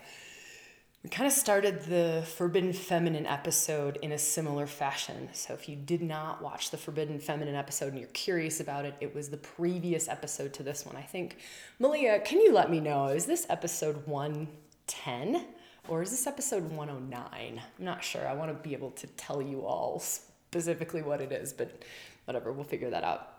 We 1.04 1.10
kind 1.10 1.28
of 1.28 1.32
started 1.32 1.84
the 1.84 2.26
Forbidden 2.36 2.74
Feminine 2.74 3.26
episode 3.26 3.98
in 4.02 4.12
a 4.12 4.18
similar 4.18 4.68
fashion. 4.68 5.30
So, 5.32 5.54
if 5.54 5.70
you 5.70 5.78
did 5.78 6.02
not 6.02 6.42
watch 6.42 6.72
the 6.72 6.78
Forbidden 6.78 7.20
Feminine 7.20 7.56
episode 7.56 7.94
and 7.94 8.00
you're 8.00 8.10
curious 8.10 8.60
about 8.60 8.84
it, 8.84 8.96
it 9.00 9.16
was 9.16 9.30
the 9.30 9.38
previous 9.38 10.10
episode 10.10 10.54
to 10.56 10.64
this 10.64 10.86
one. 10.86 10.98
I 10.98 11.04
think, 11.04 11.38
Malia, 11.80 12.20
can 12.20 12.42
you 12.42 12.52
let 12.52 12.70
me 12.70 12.82
know? 12.82 13.08
Is 13.08 13.26
this 13.26 13.46
episode 13.50 14.06
one 14.08 14.50
10 14.90 15.46
or 15.88 16.04
is 16.04 16.12
this 16.12 16.28
episode 16.28 16.70
109? 16.72 17.22
I'm 17.34 17.86
not 17.86 18.04
sure. 18.04 18.28
I 18.28 18.34
want 18.34 18.52
to 18.52 18.68
be 18.68 18.74
able 18.74 18.92
to 18.92 19.08
tell 19.08 19.42
you 19.42 19.62
all 19.66 20.00
specifically 20.00 21.02
what 21.02 21.22
it 21.22 21.32
is, 21.32 21.54
but 21.54 21.84
whatever, 22.26 22.52
we'll 22.52 22.64
figure 22.64 22.90
that 22.90 23.04
out. 23.04 23.34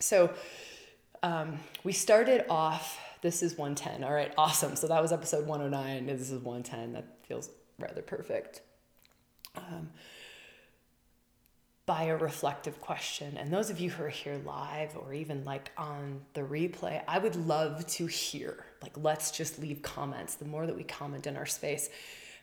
So 0.00 0.32
um, 1.22 1.58
we 1.84 1.92
started 1.92 2.46
off, 2.50 2.98
this 3.22 3.42
is 3.42 3.56
110. 3.56 4.02
All 4.02 4.12
right, 4.12 4.32
awesome. 4.36 4.76
So 4.76 4.88
that 4.88 5.00
was 5.00 5.12
episode 5.12 5.46
109, 5.46 5.96
and 5.96 6.08
this 6.08 6.30
is 6.30 6.42
110. 6.42 6.94
That 6.94 7.04
feels 7.26 7.50
rather 7.78 8.02
perfect. 8.02 8.62
Um, 9.56 9.90
by 11.86 12.04
a 12.04 12.16
reflective 12.16 12.80
question. 12.80 13.36
And 13.36 13.52
those 13.52 13.68
of 13.68 13.78
you 13.78 13.90
who 13.90 14.04
are 14.04 14.08
here 14.08 14.40
live 14.44 14.96
or 14.96 15.12
even 15.12 15.44
like 15.44 15.70
on 15.76 16.22
the 16.32 16.40
replay, 16.40 17.02
I 17.06 17.18
would 17.18 17.36
love 17.36 17.86
to 17.88 18.06
hear. 18.06 18.64
Like, 18.80 18.92
let's 18.96 19.30
just 19.30 19.58
leave 19.58 19.82
comments. 19.82 20.36
The 20.36 20.46
more 20.46 20.66
that 20.66 20.76
we 20.76 20.84
comment 20.84 21.26
in 21.26 21.36
our 21.36 21.46
space, 21.46 21.90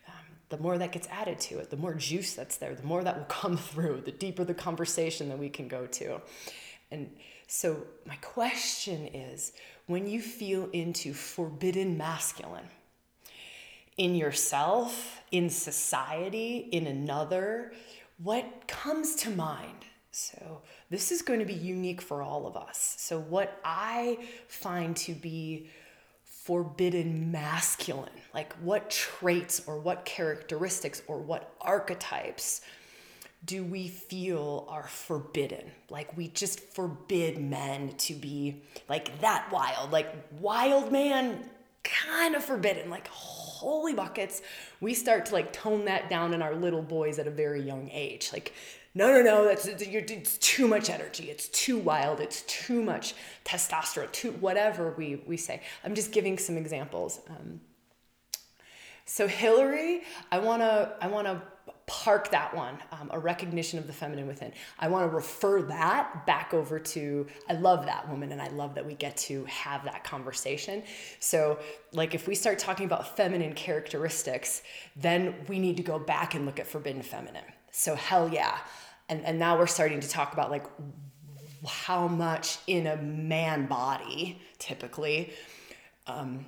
um, 0.06 0.14
the 0.48 0.58
more 0.58 0.78
that 0.78 0.92
gets 0.92 1.08
added 1.08 1.40
to 1.40 1.58
it, 1.58 1.70
the 1.70 1.76
more 1.76 1.94
juice 1.94 2.34
that's 2.34 2.56
there, 2.56 2.74
the 2.74 2.84
more 2.84 3.02
that 3.02 3.16
will 3.16 3.24
come 3.28 3.56
through, 3.56 4.02
the 4.04 4.12
deeper 4.12 4.44
the 4.44 4.54
conversation 4.54 5.28
that 5.28 5.38
we 5.38 5.48
can 5.48 5.66
go 5.66 5.86
to. 5.86 6.20
And 6.92 7.10
so, 7.48 7.84
my 8.06 8.16
question 8.16 9.06
is 9.08 9.52
when 9.86 10.06
you 10.06 10.22
feel 10.22 10.70
into 10.72 11.14
forbidden 11.14 11.98
masculine, 11.98 12.68
in 13.98 14.14
yourself, 14.14 15.20
in 15.30 15.50
society, 15.50 16.68
in 16.72 16.86
another, 16.86 17.72
what 18.22 18.68
comes 18.68 19.14
to 19.16 19.30
mind? 19.30 19.84
So, 20.10 20.60
this 20.90 21.10
is 21.10 21.22
going 21.22 21.40
to 21.40 21.46
be 21.46 21.54
unique 21.54 22.02
for 22.02 22.22
all 22.22 22.46
of 22.46 22.56
us. 22.56 22.96
So, 22.98 23.18
what 23.18 23.58
I 23.64 24.18
find 24.46 24.94
to 24.98 25.14
be 25.14 25.70
forbidden 26.24 27.30
masculine, 27.30 28.10
like 28.34 28.52
what 28.54 28.90
traits 28.90 29.62
or 29.66 29.78
what 29.78 30.04
characteristics 30.04 31.00
or 31.06 31.18
what 31.18 31.54
archetypes 31.60 32.62
do 33.44 33.64
we 33.64 33.88
feel 33.88 34.66
are 34.68 34.86
forbidden? 34.86 35.70
Like 35.88 36.16
we 36.16 36.28
just 36.28 36.60
forbid 36.60 37.38
men 37.38 37.94
to 37.98 38.14
be 38.14 38.62
like 38.88 39.20
that 39.20 39.50
wild, 39.52 39.92
like 39.92 40.14
wild 40.40 40.92
man, 40.92 41.48
kind 41.84 42.34
of 42.34 42.44
forbidden, 42.44 42.90
like 42.90 43.08
holy 43.08 43.94
buckets, 43.94 44.42
we 44.80 44.94
start 44.94 45.26
to 45.26 45.32
like 45.32 45.52
tone 45.52 45.84
that 45.86 46.10
down 46.10 46.34
in 46.34 46.42
our 46.42 46.54
little 46.54 46.82
boys 46.82 47.18
at 47.18 47.26
a 47.26 47.30
very 47.30 47.62
young 47.62 47.88
age. 47.92 48.30
Like, 48.32 48.52
no, 48.94 49.10
no, 49.10 49.22
no, 49.22 49.44
that's 49.44 49.66
it's 49.66 50.38
too 50.38 50.68
much 50.68 50.90
energy. 50.90 51.30
It's 51.30 51.48
too 51.48 51.78
wild. 51.78 52.20
It's 52.20 52.42
too 52.42 52.82
much 52.82 53.14
testosterone. 53.44 54.12
Too 54.12 54.32
whatever 54.32 54.92
we 54.92 55.22
we 55.26 55.36
say. 55.36 55.62
I'm 55.84 55.94
just 55.94 56.12
giving 56.12 56.38
some 56.38 56.56
examples. 56.56 57.20
Um, 57.28 57.60
so 59.06 59.26
Hillary, 59.26 60.02
I 60.30 60.38
wanna 60.38 60.94
I 61.00 61.06
wanna 61.06 61.42
park 61.86 62.30
that 62.30 62.54
one, 62.54 62.78
um, 62.92 63.10
a 63.12 63.18
recognition 63.18 63.78
of 63.78 63.86
the 63.86 63.92
feminine 63.92 64.26
within. 64.26 64.52
I 64.78 64.88
want 64.88 65.10
to 65.10 65.14
refer 65.14 65.62
that 65.62 66.26
back 66.26 66.54
over 66.54 66.78
to, 66.78 67.26
I 67.48 67.54
love 67.54 67.86
that 67.86 68.08
woman 68.08 68.32
and 68.32 68.40
I 68.40 68.48
love 68.48 68.74
that 68.74 68.86
we 68.86 68.94
get 68.94 69.16
to 69.18 69.44
have 69.46 69.84
that 69.84 70.04
conversation. 70.04 70.82
So, 71.20 71.58
like, 71.92 72.14
if 72.14 72.28
we 72.28 72.34
start 72.34 72.58
talking 72.58 72.86
about 72.86 73.16
feminine 73.16 73.54
characteristics, 73.54 74.62
then 74.96 75.34
we 75.48 75.58
need 75.58 75.76
to 75.76 75.82
go 75.82 75.98
back 75.98 76.34
and 76.34 76.46
look 76.46 76.60
at 76.60 76.66
forbidden 76.66 77.02
feminine. 77.02 77.44
So, 77.72 77.94
hell 77.94 78.28
yeah. 78.28 78.58
And, 79.08 79.24
and 79.24 79.38
now 79.38 79.58
we're 79.58 79.66
starting 79.66 80.00
to 80.00 80.08
talk 80.08 80.32
about 80.32 80.50
like 80.50 80.64
how 81.66 82.08
much 82.08 82.58
in 82.66 82.86
a 82.86 82.96
man 82.96 83.66
body, 83.66 84.40
typically, 84.58 85.32
um, 86.06 86.46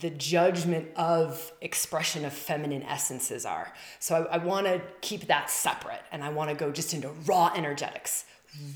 the 0.00 0.10
judgment 0.10 0.88
of 0.96 1.52
expression 1.60 2.24
of 2.24 2.32
feminine 2.32 2.82
essences 2.84 3.44
are. 3.44 3.72
So 3.98 4.28
I, 4.30 4.36
I 4.36 4.38
want 4.38 4.66
to 4.66 4.80
keep 5.00 5.26
that 5.26 5.50
separate 5.50 6.02
and 6.12 6.22
I 6.22 6.30
want 6.30 6.50
to 6.50 6.56
go 6.56 6.70
just 6.70 6.94
into 6.94 7.10
raw 7.26 7.52
energetics, 7.54 8.24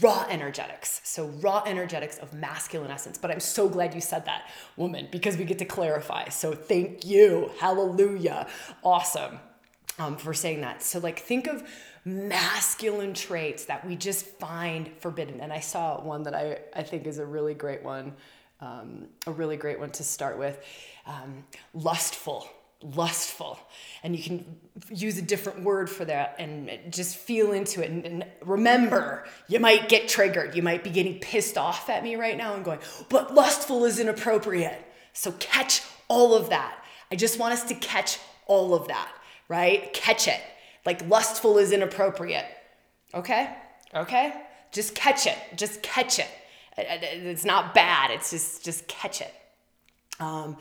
raw 0.01 0.27
energetics. 0.29 1.01
So 1.05 1.27
raw 1.41 1.63
energetics 1.67 2.19
of 2.19 2.33
masculine 2.35 2.91
essence. 2.91 3.17
But 3.19 3.31
I'm 3.31 3.41
so 3.41 3.69
glad 3.69 3.95
you 3.95 4.01
said 4.01 4.25
that, 4.27 4.51
woman, 4.77 5.09
because 5.11 5.37
we 5.37 5.45
get 5.45 5.59
to 5.59 5.65
clarify. 5.65 6.29
So 6.29 6.53
thank 6.53 7.07
you. 7.07 7.51
Hallelujah. 7.59 8.49
Awesome 8.83 9.39
um, 9.99 10.17
for 10.17 10.35
saying 10.35 10.61
that. 10.63 10.83
So, 10.83 10.99
like, 10.99 11.19
think 11.19 11.47
of 11.47 11.69
masculine 12.05 13.15
traits 13.15 13.67
that 13.67 13.87
we 13.87 13.97
just 13.97 14.27
find 14.39 14.91
forbidden. 14.99 15.41
And 15.41 15.53
I 15.53 15.61
saw 15.61 16.01
one 16.01 16.23
that 16.25 16.35
I, 16.35 16.59
I 16.75 16.83
think 16.83 17.07
is 17.07 17.19
a 17.19 17.27
really 17.27 17.55
great 17.55 17.83
one 17.83 18.15
um, 18.61 19.07
a 19.27 19.33
really 19.33 19.57
great 19.57 19.79
one 19.79 19.91
to 19.93 20.05
start 20.05 20.39
with. 20.39 20.59
Um, 21.07 21.45
lustful, 21.75 22.49
lustful. 22.83 23.59
And 24.03 24.17
you 24.17 24.23
can 24.23 24.57
use 24.91 25.19
a 25.19 25.23
different 25.23 25.63
word 25.63 25.89
for 25.89 26.05
that 26.05 26.37
and 26.39 26.71
just 26.91 27.17
feel 27.17 27.53
into 27.53 27.83
it. 27.83 27.91
And, 27.91 28.05
and, 28.05 28.25
remember, 28.45 29.25
you 29.49 29.61
might 29.61 29.89
get 29.89 30.09
triggered. 30.09 30.55
You 30.55 30.63
might 30.63 30.85
be 30.85 30.91
getting 30.91 31.19
pissed 31.19 31.57
off 31.57 31.89
at 31.89 32.03
me 32.03 32.17
right 32.17 32.37
now 32.37 32.55
and 32.55 32.65
going, 32.65 32.81
but 33.09 33.35
lustful 33.35 33.85
is 33.85 33.99
inappropriate. 33.99 34.85
So 35.13 35.33
catch 35.33 35.83
all 36.09 36.35
of 36.35 36.51
that. 36.51 36.85
I 37.11 37.17
just 37.17 37.39
want 37.39 37.55
us 37.55 37.65
to 37.65 37.75
catch 37.75 38.19
all 38.47 38.75
of 38.75 38.89
that, 38.89 39.11
right? 39.49 39.93
Catch 39.93 40.29
it. 40.29 40.41
Like 40.85 41.09
lustful 41.09 41.59
is 41.59 41.73
inappropriate. 41.73 42.47
Okay? 43.15 43.55
Okay? 43.95 44.33
Just 44.73 44.95
catch 44.95 45.27
it. 45.27 45.37
Just 45.57 45.83
catch 45.83 46.19
it. 46.19 46.29
It's 46.79 47.45
not 47.45 47.75
bad. 47.75 48.11
It's 48.11 48.31
just 48.31 48.65
just 48.65 48.87
catch 48.89 49.21
it. 49.21 49.35
Um, 50.21 50.57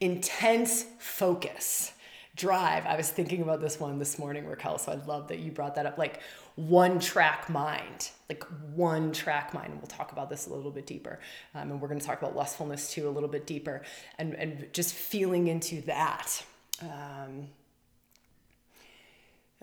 intense 0.00 0.84
focus, 0.98 1.92
drive. 2.36 2.86
I 2.86 2.96
was 2.96 3.10
thinking 3.10 3.42
about 3.42 3.60
this 3.60 3.80
one 3.80 3.98
this 3.98 4.18
morning, 4.18 4.46
Raquel. 4.46 4.78
So 4.78 4.92
I 4.92 4.96
love 5.06 5.28
that 5.28 5.40
you 5.40 5.50
brought 5.50 5.74
that 5.76 5.86
up. 5.86 5.98
Like 5.98 6.20
one 6.56 7.00
track 7.00 7.48
mind, 7.50 8.10
like 8.28 8.44
one 8.74 9.12
track 9.12 9.52
mind. 9.52 9.72
And 9.72 9.80
we'll 9.80 9.88
talk 9.88 10.12
about 10.12 10.30
this 10.30 10.46
a 10.46 10.54
little 10.54 10.70
bit 10.70 10.86
deeper. 10.86 11.18
Um, 11.54 11.72
and 11.72 11.80
we're 11.80 11.88
going 11.88 12.00
to 12.00 12.06
talk 12.06 12.20
about 12.20 12.36
lustfulness 12.36 12.92
too 12.92 13.08
a 13.08 13.10
little 13.10 13.28
bit 13.28 13.46
deeper, 13.46 13.82
and 14.18 14.34
and 14.34 14.68
just 14.72 14.94
feeling 14.94 15.48
into 15.48 15.80
that. 15.82 16.44
Um, 16.82 17.48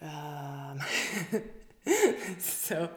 um, 0.02 0.80
so 2.38 2.90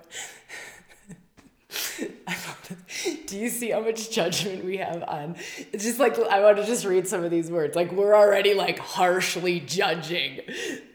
do 3.26 3.38
you 3.38 3.48
see 3.48 3.70
how 3.70 3.80
much 3.80 4.10
judgment 4.10 4.64
we 4.64 4.76
have 4.76 5.02
on 5.04 5.36
it's 5.72 5.84
just 5.84 5.98
like 5.98 6.18
i 6.18 6.40
want 6.40 6.56
to 6.56 6.64
just 6.64 6.84
read 6.84 7.06
some 7.06 7.22
of 7.22 7.30
these 7.30 7.50
words. 7.50 7.76
Like 7.76 7.92
we're 7.92 8.14
already 8.14 8.54
like 8.54 8.78
harshly 8.78 9.60
judging 9.60 10.40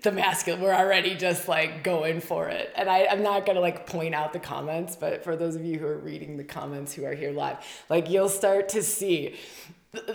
the 0.04 0.12
masculine 0.12 0.62
we're 0.62 0.74
already 0.74 1.16
just 1.16 1.48
like 1.48 1.84
going 1.84 2.20
for 2.20 2.50
it. 2.50 2.72
And 2.76 2.90
I, 2.90 3.06
i'm 3.06 3.24
not 3.24 3.46
gonna 3.46 3.62
like 3.62 3.88
point 3.88 4.14
out 4.14 4.34
the 4.34 4.40
comments 4.40 4.96
but 4.96 5.24
for 5.24 5.36
those 5.36 5.56
of 5.56 5.64
you 5.64 5.80
who 5.80 5.88
are 5.88 5.98
reading 5.98 6.38
the 6.38 6.44
comments 6.44 6.94
who 6.94 7.06
are 7.06 7.14
here 7.14 7.32
live 7.32 7.58
like 7.90 8.10
you'll 8.10 8.30
start 8.30 8.70
to 8.70 8.84
see 8.84 9.36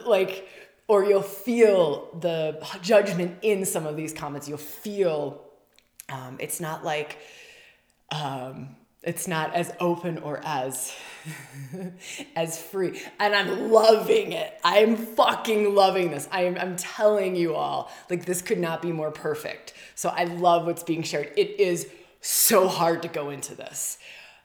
like 0.06 0.48
or 0.90 1.04
you'll 1.04 1.22
feel 1.22 2.08
the 2.20 2.60
judgment 2.82 3.38
in 3.42 3.64
some 3.64 3.86
of 3.86 3.96
these 3.96 4.12
comments. 4.12 4.48
You'll 4.48 4.58
feel 4.58 5.40
um, 6.08 6.36
it's 6.40 6.58
not 6.60 6.84
like 6.84 7.18
um, 8.10 8.74
it's 9.02 9.26
not 9.26 9.54
as 9.54 9.72
open 9.80 10.18
or 10.18 10.40
as 10.44 10.94
as 12.36 12.60
free. 12.60 13.00
And 13.18 13.34
i'm 13.34 13.70
loving 13.70 14.32
it. 14.32 14.58
I'm 14.64 14.96
fucking 14.96 15.74
loving 15.74 16.10
this. 16.10 16.28
I'm 16.30 16.56
i'm 16.58 16.76
telling 16.76 17.36
you 17.36 17.54
all 17.54 17.90
like 18.08 18.24
this 18.24 18.42
could 18.42 18.58
not 18.58 18.82
be 18.82 18.92
more 18.92 19.10
perfect. 19.10 19.74
So 19.94 20.10
i 20.10 20.24
love 20.24 20.66
what's 20.66 20.82
being 20.82 21.02
shared. 21.02 21.32
It 21.36 21.60
is 21.60 21.88
so 22.20 22.68
hard 22.68 23.02
to 23.02 23.08
go 23.08 23.30
into 23.30 23.54
this 23.54 23.98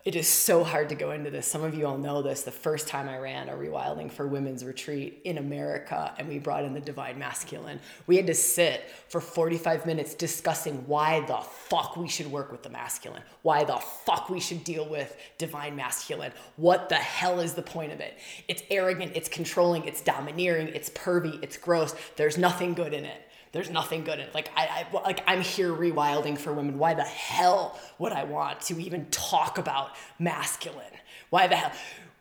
it 0.05 0.15
is 0.15 0.27
so 0.27 0.63
hard 0.63 0.89
to 0.89 0.95
go 0.95 1.09
into 1.11 1.31
this. 1.31 1.47
Some 1.47 1.63
of 1.63 1.73
you 1.73 1.87
all 1.87 1.97
know 1.97 2.21
this. 2.21 2.43
The 2.43 2.51
first 2.51 2.87
time 2.87 3.09
I 3.09 3.17
ran 3.17 3.49
a 3.49 3.53
rewilding 3.53 4.11
for 4.11 4.27
women's 4.27 4.63
retreat 4.63 5.19
in 5.23 5.39
America 5.39 6.13
and 6.19 6.27
we 6.27 6.37
brought 6.37 6.63
in 6.63 6.75
the 6.75 6.79
divine 6.79 7.17
masculine, 7.17 7.79
we 8.05 8.15
had 8.15 8.27
to 8.27 8.35
sit 8.35 8.83
for 9.07 9.19
45 9.19 9.87
minutes 9.87 10.13
discussing 10.13 10.85
why 10.85 11.21
the 11.21 11.37
fuck 11.37 11.97
we 11.97 12.07
should 12.07 12.31
work 12.31 12.51
with 12.51 12.61
the 12.61 12.69
masculine, 12.69 13.23
why 13.41 13.63
the 13.63 13.77
fuck 13.77 14.29
we 14.29 14.39
should 14.39 14.63
deal 14.63 14.87
with 14.87 15.17
divine 15.39 15.75
masculine. 15.75 16.31
What 16.57 16.87
the 16.87 16.95
hell 16.95 17.39
is 17.39 17.55
the 17.55 17.63
point 17.63 17.91
of 17.91 17.99
it? 17.99 18.19
It's 18.47 18.61
arrogant, 18.69 19.13
it's 19.15 19.27
controlling, 19.27 19.85
it's 19.85 20.01
domineering, 20.01 20.67
it's 20.67 20.91
pervy, 20.91 21.41
it's 21.41 21.57
gross. 21.57 21.95
There's 22.15 22.37
nothing 22.37 22.75
good 22.75 22.93
in 22.93 23.05
it 23.05 23.23
there's 23.55 23.69
nothing 23.69 24.03
good 24.03 24.19
in 24.19 24.25
it. 24.25 24.35
Like 24.35 24.51
I, 24.57 24.85
I 24.93 25.03
like 25.05 25.23
I'm 25.25 25.39
here 25.39 25.71
rewilding 25.71 26.37
for 26.37 26.51
women. 26.51 26.77
Why 26.77 26.93
the 26.93 27.03
hell 27.03 27.79
would 27.97 28.11
I 28.11 28.25
want 28.25 28.59
to 28.61 28.77
even 28.81 29.05
talk 29.11 29.57
about 29.57 29.91
masculine? 30.19 30.83
Why 31.29 31.47
the 31.47 31.55
hell? 31.55 31.71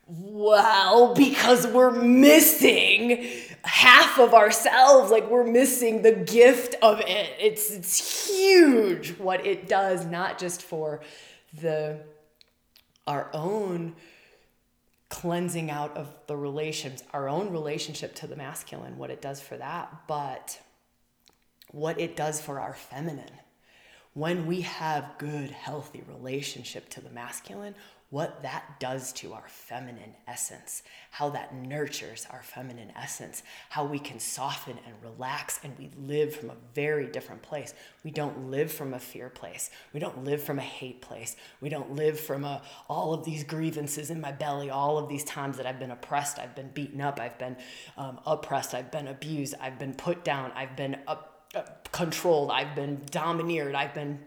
Well, 0.06 1.12
because 1.16 1.66
we're 1.66 1.90
missing 1.90 3.26
half 3.64 4.20
of 4.20 4.32
ourselves. 4.32 5.10
Like 5.10 5.28
we're 5.28 5.42
missing 5.42 6.02
the 6.02 6.12
gift 6.12 6.76
of 6.80 7.00
it. 7.00 7.34
It's 7.40 7.68
it's 7.72 8.28
huge 8.28 9.18
what 9.18 9.44
it 9.44 9.66
does, 9.66 10.06
not 10.06 10.38
just 10.38 10.62
for 10.62 11.00
the 11.60 11.98
our 13.08 13.28
own 13.34 13.96
cleansing 15.08 15.68
out 15.68 15.96
of 15.96 16.14
the 16.28 16.36
relations, 16.36 17.02
our 17.12 17.28
own 17.28 17.50
relationship 17.50 18.14
to 18.16 18.28
the 18.28 18.36
masculine, 18.36 18.96
what 18.96 19.10
it 19.10 19.20
does 19.20 19.40
for 19.40 19.56
that, 19.56 19.92
but 20.06 20.60
what 21.74 22.00
it 22.00 22.16
does 22.16 22.40
for 22.40 22.60
our 22.60 22.74
feminine. 22.74 23.30
When 24.12 24.46
we 24.46 24.60
have 24.60 25.18
good, 25.18 25.50
healthy 25.50 26.04
relationship 26.06 26.88
to 26.90 27.00
the 27.00 27.10
masculine, 27.10 27.74
what 28.10 28.42
that 28.44 28.78
does 28.78 29.12
to 29.12 29.32
our 29.32 29.42
feminine 29.48 30.14
essence, 30.28 30.84
how 31.10 31.30
that 31.30 31.52
nurtures 31.52 32.28
our 32.30 32.44
feminine 32.44 32.92
essence, 32.94 33.42
how 33.70 33.84
we 33.84 33.98
can 33.98 34.20
soften 34.20 34.78
and 34.86 34.94
relax 35.02 35.58
and 35.64 35.76
we 35.76 35.90
live 35.98 36.36
from 36.36 36.50
a 36.50 36.56
very 36.76 37.08
different 37.08 37.42
place. 37.42 37.74
We 38.04 38.12
don't 38.12 38.52
live 38.52 38.70
from 38.70 38.94
a 38.94 39.00
fear 39.00 39.30
place. 39.30 39.68
We 39.92 39.98
don't 39.98 40.22
live 40.22 40.44
from 40.44 40.60
a 40.60 40.62
hate 40.62 41.00
place. 41.00 41.34
We 41.60 41.70
don't 41.70 41.96
live 41.96 42.20
from 42.20 42.44
a, 42.44 42.62
all 42.88 43.14
of 43.14 43.24
these 43.24 43.42
grievances 43.42 44.10
in 44.10 44.20
my 44.20 44.30
belly, 44.30 44.70
all 44.70 44.96
of 44.96 45.08
these 45.08 45.24
times 45.24 45.56
that 45.56 45.66
I've 45.66 45.80
been 45.80 45.90
oppressed, 45.90 46.38
I've 46.38 46.54
been 46.54 46.68
beaten 46.68 47.00
up, 47.00 47.18
I've 47.18 47.38
been 47.38 47.56
um, 47.96 48.20
oppressed, 48.24 48.74
I've 48.74 48.92
been 48.92 49.08
abused, 49.08 49.56
I've 49.60 49.80
been 49.80 49.94
put 49.94 50.22
down, 50.22 50.52
I've 50.54 50.76
been 50.76 50.98
up 51.08 51.33
controlled, 51.92 52.50
I've 52.50 52.74
been 52.74 53.02
domineered, 53.10 53.74
I've 53.74 53.94
been 53.94 54.18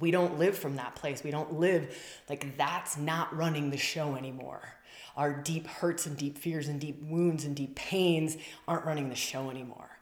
we 0.00 0.10
don't 0.10 0.38
live 0.38 0.56
from 0.56 0.76
that 0.76 0.94
place. 0.94 1.22
We 1.24 1.30
don't 1.30 1.58
live 1.58 1.96
like 2.28 2.56
that's 2.56 2.96
not 2.96 3.36
running 3.36 3.70
the 3.70 3.76
show 3.76 4.14
anymore. 4.14 4.62
Our 5.16 5.32
deep 5.32 5.66
hurts 5.66 6.06
and 6.06 6.16
deep 6.16 6.38
fears 6.38 6.68
and 6.68 6.80
deep 6.80 7.02
wounds 7.02 7.44
and 7.44 7.56
deep 7.56 7.74
pains 7.74 8.36
aren't 8.68 8.84
running 8.84 9.08
the 9.08 9.16
show 9.16 9.50
anymore. 9.50 9.97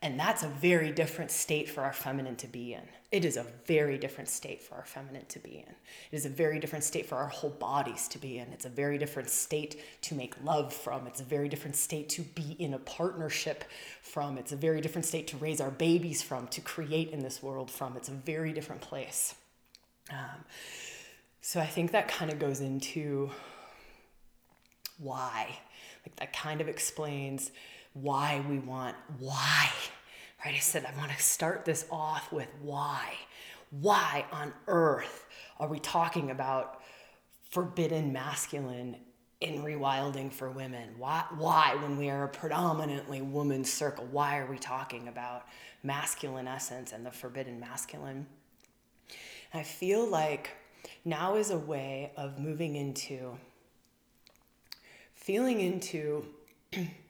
And 0.00 0.18
that's 0.18 0.44
a 0.44 0.48
very 0.48 0.92
different 0.92 1.32
state 1.32 1.68
for 1.68 1.82
our 1.82 1.92
feminine 1.92 2.36
to 2.36 2.46
be 2.46 2.72
in. 2.72 2.82
It 3.10 3.24
is 3.24 3.36
a 3.36 3.44
very 3.66 3.98
different 3.98 4.28
state 4.28 4.62
for 4.62 4.76
our 4.76 4.84
feminine 4.84 5.24
to 5.28 5.40
be 5.40 5.56
in. 5.66 5.74
It 6.12 6.16
is 6.16 6.24
a 6.24 6.28
very 6.28 6.60
different 6.60 6.84
state 6.84 7.06
for 7.06 7.16
our 7.16 7.26
whole 7.26 7.50
bodies 7.50 8.06
to 8.08 8.18
be 8.18 8.38
in. 8.38 8.52
It's 8.52 8.64
a 8.64 8.68
very 8.68 8.96
different 8.96 9.28
state 9.28 9.82
to 10.02 10.14
make 10.14 10.34
love 10.44 10.72
from. 10.72 11.08
It's 11.08 11.20
a 11.20 11.24
very 11.24 11.48
different 11.48 11.74
state 11.74 12.08
to 12.10 12.22
be 12.22 12.54
in 12.60 12.74
a 12.74 12.78
partnership 12.78 13.64
from. 14.02 14.38
It's 14.38 14.52
a 14.52 14.56
very 14.56 14.80
different 14.80 15.04
state 15.04 15.26
to 15.28 15.36
raise 15.38 15.60
our 15.60 15.70
babies 15.70 16.22
from, 16.22 16.46
to 16.48 16.60
create 16.60 17.10
in 17.10 17.20
this 17.20 17.42
world 17.42 17.70
from. 17.70 17.96
It's 17.96 18.08
a 18.08 18.12
very 18.12 18.52
different 18.52 18.82
place. 18.82 19.34
Um, 20.10 20.44
so 21.40 21.60
I 21.60 21.66
think 21.66 21.90
that 21.90 22.06
kind 22.06 22.30
of 22.30 22.38
goes 22.38 22.60
into 22.60 23.30
why. 24.98 25.58
Like 26.06 26.16
that 26.16 26.32
kind 26.32 26.60
of 26.60 26.68
explains 26.68 27.50
why 27.92 28.44
we 28.48 28.58
want 28.58 28.96
why. 29.18 29.68
Right? 30.44 30.54
I 30.54 30.58
said, 30.58 30.84
I 30.84 30.96
want 30.98 31.10
to 31.10 31.22
start 31.22 31.64
this 31.64 31.86
off 31.90 32.32
with 32.32 32.48
why. 32.62 33.12
Why 33.70 34.24
on 34.32 34.52
earth 34.66 35.26
are 35.58 35.68
we 35.68 35.78
talking 35.80 36.30
about 36.30 36.80
forbidden 37.50 38.12
masculine 38.12 38.96
in 39.40 39.62
rewilding 39.62 40.32
for 40.32 40.50
women? 40.50 40.90
Why, 40.96 41.24
why, 41.36 41.76
when 41.80 41.96
we 41.96 42.08
are 42.10 42.24
a 42.24 42.28
predominantly 42.28 43.20
woman's 43.20 43.72
circle, 43.72 44.06
why 44.10 44.38
are 44.38 44.46
we 44.46 44.58
talking 44.58 45.08
about 45.08 45.46
masculine 45.82 46.48
essence 46.48 46.92
and 46.92 47.04
the 47.04 47.10
forbidden 47.10 47.60
masculine? 47.60 48.26
I 49.52 49.62
feel 49.62 50.06
like 50.06 50.50
now 51.04 51.36
is 51.36 51.50
a 51.50 51.58
way 51.58 52.12
of 52.16 52.38
moving 52.38 52.76
into 52.76 53.38
feeling 55.14 55.60
into 55.60 56.24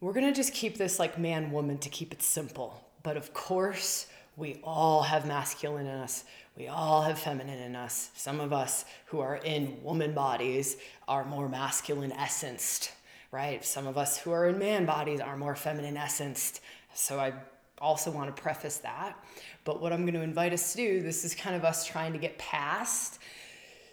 we're 0.00 0.12
going 0.12 0.26
to 0.26 0.32
just 0.32 0.52
keep 0.52 0.76
this 0.76 0.98
like 0.98 1.18
man 1.18 1.50
woman 1.50 1.78
to 1.78 1.88
keep 1.88 2.12
it 2.12 2.22
simple. 2.22 2.84
But 3.02 3.16
of 3.16 3.32
course, 3.32 4.06
we 4.36 4.60
all 4.62 5.02
have 5.02 5.26
masculine 5.26 5.86
in 5.86 5.98
us. 5.98 6.24
We 6.56 6.68
all 6.68 7.02
have 7.02 7.18
feminine 7.18 7.58
in 7.58 7.76
us. 7.76 8.10
Some 8.14 8.40
of 8.40 8.52
us 8.52 8.84
who 9.06 9.20
are 9.20 9.36
in 9.36 9.82
woman 9.82 10.12
bodies 10.12 10.76
are 11.08 11.24
more 11.24 11.48
masculine 11.48 12.12
essenced, 12.12 12.92
right? 13.30 13.64
Some 13.64 13.86
of 13.86 13.96
us 13.96 14.18
who 14.18 14.32
are 14.32 14.46
in 14.48 14.58
man 14.58 14.86
bodies 14.86 15.20
are 15.20 15.36
more 15.36 15.54
feminine 15.54 15.96
essenced. 15.96 16.60
So 16.94 17.18
I 17.18 17.32
also 17.78 18.10
want 18.10 18.34
to 18.34 18.42
preface 18.42 18.78
that. 18.78 19.16
But 19.64 19.80
what 19.80 19.92
I'm 19.92 20.02
going 20.02 20.14
to 20.14 20.22
invite 20.22 20.52
us 20.52 20.72
to 20.72 20.78
do, 20.78 21.02
this 21.02 21.24
is 21.24 21.34
kind 21.34 21.56
of 21.56 21.64
us 21.64 21.86
trying 21.86 22.12
to 22.12 22.18
get 22.18 22.38
past 22.38 23.18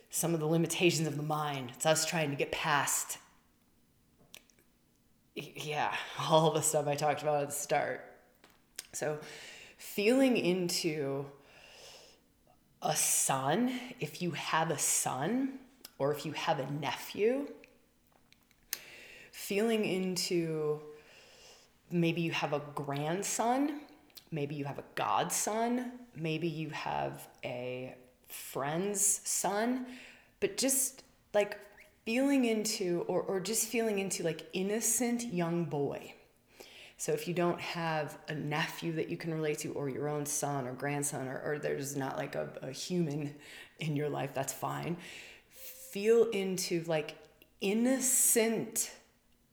some 0.10 0.34
of 0.34 0.40
the 0.40 0.46
limitations 0.46 1.08
of 1.08 1.18
the 1.18 1.24
mind. 1.24 1.72
It's 1.74 1.86
us 1.86 2.06
trying 2.06 2.30
to 2.30 2.36
get 2.36 2.52
past 2.52 3.18
yeah, 5.36 5.96
all 6.20 6.52
the 6.52 6.62
stuff 6.62 6.88
I 6.88 6.96
talked 6.96 7.22
about 7.22 7.42
at 7.42 7.50
the 7.50 7.56
start. 7.56 8.06
So, 8.92 9.18
feeling 9.78 10.38
into 10.38 11.26
a 12.82 12.96
son, 12.96 13.80
if 14.00 14.22
you 14.22 14.32
have 14.32 14.70
a 14.70 14.78
son 14.78 15.60
or 15.98 16.14
if 16.14 16.26
you 16.26 16.34
have 16.34 16.60
a 16.60 16.70
nephew, 16.72 17.48
feeling 19.32 19.86
into 19.86 20.80
maybe 21.90 22.22
you 22.22 22.32
have 22.32 22.54
a 22.54 22.62
grandson, 22.76 23.82
maybe 24.32 24.56
you 24.56 24.66
have 24.66 24.80
a 24.80 24.84
godson, 24.96 25.92
maybe 26.16 26.48
you 26.48 26.70
have 26.72 27.28
a 27.44 27.96
friend's 28.28 29.22
son, 29.24 29.86
but 30.40 30.58
just 30.58 31.04
like 31.34 31.58
feeling 32.06 32.46
into 32.46 33.06
or, 33.08 33.22
or 33.22 33.40
just 33.40 33.68
feeling 33.68 34.00
into 34.00 34.24
like 34.24 34.48
innocent 34.54 35.24
young 35.34 35.66
boy. 35.66 36.14
So 36.98 37.12
if 37.12 37.28
you 37.28 37.34
don't 37.34 37.60
have 37.60 38.18
a 38.28 38.34
nephew 38.34 38.94
that 38.94 39.10
you 39.10 39.18
can 39.18 39.34
relate 39.34 39.60
to 39.60 39.74
or 39.74 39.90
your 39.90 40.08
own 40.08 40.26
son 40.26 40.68
or 40.68 40.74
grandson 40.74 41.28
or, 41.28 41.42
or 41.44 41.60
there's 41.60 41.96
not 41.96 42.18
like 42.18 42.36
a, 42.36 42.50
a 42.62 42.72
human 42.72 43.36
in 43.80 43.96
your 43.96 44.10
life 44.10 44.32
that's 44.34 44.54
fine. 44.54 44.98
Feel 45.92 46.26
into 46.30 46.84
like 46.88 47.16
innocent 47.62 48.92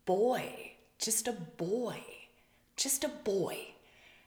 boy. 0.07 0.73
Just 0.99 1.29
a 1.29 1.33
boy. 1.33 2.03
Just 2.77 3.05
a 3.05 3.09
boy. 3.09 3.59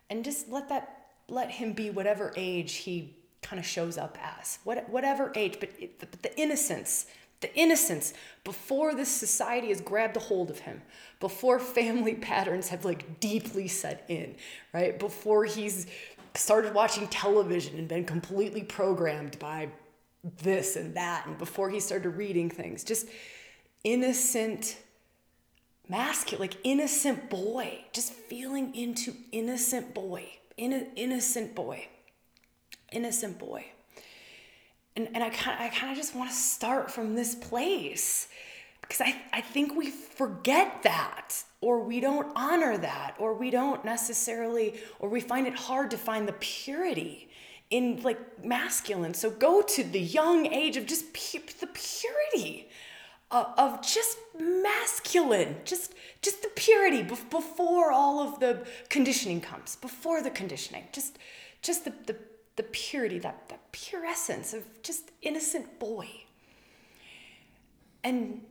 And 0.09 0.23
just 0.23 0.49
let 0.49 0.69
that 0.69 1.07
let 1.29 1.49
him 1.49 1.73
be 1.73 1.89
whatever 1.89 2.33
age 2.35 2.75
he 2.75 3.15
kind 3.41 3.59
of 3.59 3.65
shows 3.65 3.97
up 3.97 4.17
as. 4.21 4.59
What, 4.63 4.89
whatever 4.89 5.31
age 5.35 5.57
but, 5.59 5.69
it, 5.79 5.99
but 5.99 6.11
the 6.21 6.37
innocence 6.39 7.05
the 7.43 7.55
innocence 7.55 8.13
before 8.43 8.95
this 8.95 9.09
society 9.09 9.67
has 9.67 9.79
grabbed 9.79 10.17
a 10.17 10.19
hold 10.19 10.49
of 10.49 10.59
him, 10.59 10.81
before 11.19 11.59
family 11.59 12.15
patterns 12.31 12.69
have 12.69 12.83
like 12.83 13.19
deeply 13.19 13.67
set 13.67 14.05
in, 14.07 14.35
right? 14.73 14.97
Before 14.97 15.45
he's 15.45 15.85
started 16.33 16.73
watching 16.73 17.07
television 17.09 17.77
and 17.77 17.87
been 17.87 18.05
completely 18.05 18.63
programmed 18.63 19.37
by 19.37 19.69
this 20.41 20.75
and 20.75 20.95
that, 20.95 21.27
and 21.27 21.37
before 21.37 21.69
he 21.69 21.79
started 21.79 22.09
reading 22.09 22.49
things, 22.49 22.83
just 22.83 23.07
innocent 23.83 24.77
masculine, 25.89 26.41
like 26.41 26.57
innocent 26.63 27.29
boy, 27.29 27.83
just 27.91 28.13
feeling 28.13 28.73
into 28.73 29.13
innocent 29.31 29.93
boy, 29.93 30.25
in, 30.57 30.87
innocent 30.95 31.53
boy, 31.53 31.87
innocent 32.91 33.37
boy. 33.37 33.65
And, 34.95 35.09
and 35.13 35.23
I 35.23 35.29
kind 35.29 35.59
I 35.59 35.69
kind 35.69 35.91
of 35.91 35.97
just 35.97 36.15
want 36.15 36.29
to 36.29 36.35
start 36.35 36.91
from 36.91 37.15
this 37.15 37.35
place. 37.35 38.27
Because 38.81 39.01
I, 39.01 39.15
I 39.31 39.41
think 39.41 39.75
we 39.75 39.89
forget 39.89 40.83
that 40.83 41.41
or 41.61 41.81
we 41.81 42.01
don't 42.01 42.31
honor 42.35 42.77
that 42.77 43.15
or 43.17 43.33
we 43.33 43.49
don't 43.49 43.83
necessarily 43.85 44.75
or 44.99 45.07
we 45.07 45.21
find 45.21 45.47
it 45.47 45.55
hard 45.55 45.89
to 45.91 45.97
find 45.97 46.27
the 46.27 46.33
purity 46.33 47.29
in 47.69 48.01
like 48.03 48.43
masculine. 48.43 49.13
So 49.13 49.31
go 49.31 49.61
to 49.61 49.83
the 49.83 49.99
young 49.99 50.45
age 50.47 50.75
of 50.75 50.85
just 50.85 51.13
pu- 51.13 51.39
the 51.59 51.67
purity 51.67 52.67
of, 53.33 53.47
of 53.57 53.81
just 53.81 54.17
masculine 54.39 55.55
just 55.65 55.93
just 56.21 56.41
the 56.41 56.49
purity 56.49 57.01
before 57.01 57.91
all 57.91 58.19
of 58.19 58.39
the 58.39 58.65
conditioning 58.89 59.41
comes 59.41 59.75
before 59.75 60.21
the 60.21 60.29
conditioning 60.29 60.83
just 60.91 61.17
just 61.61 61.85
the 61.85 61.93
the, 62.05 62.15
the 62.55 62.63
purity 62.63 63.19
that 63.19 63.49
that 63.49 63.71
pure 63.71 64.05
essence 64.05 64.53
of 64.53 64.63
just 64.83 65.11
innocent 65.21 65.79
boy. 65.79 66.07
And 68.03 68.41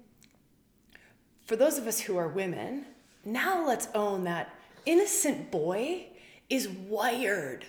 for 1.44 1.56
those 1.56 1.78
of 1.78 1.86
us 1.86 2.00
who 2.00 2.16
are 2.16 2.28
women 2.28 2.86
now 3.24 3.64
let's 3.66 3.88
own 3.94 4.24
that 4.24 4.54
innocent 4.86 5.50
boy 5.50 6.06
is 6.48 6.68
wired 6.68 7.64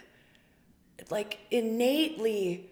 like 1.09 1.39
innately 1.51 2.69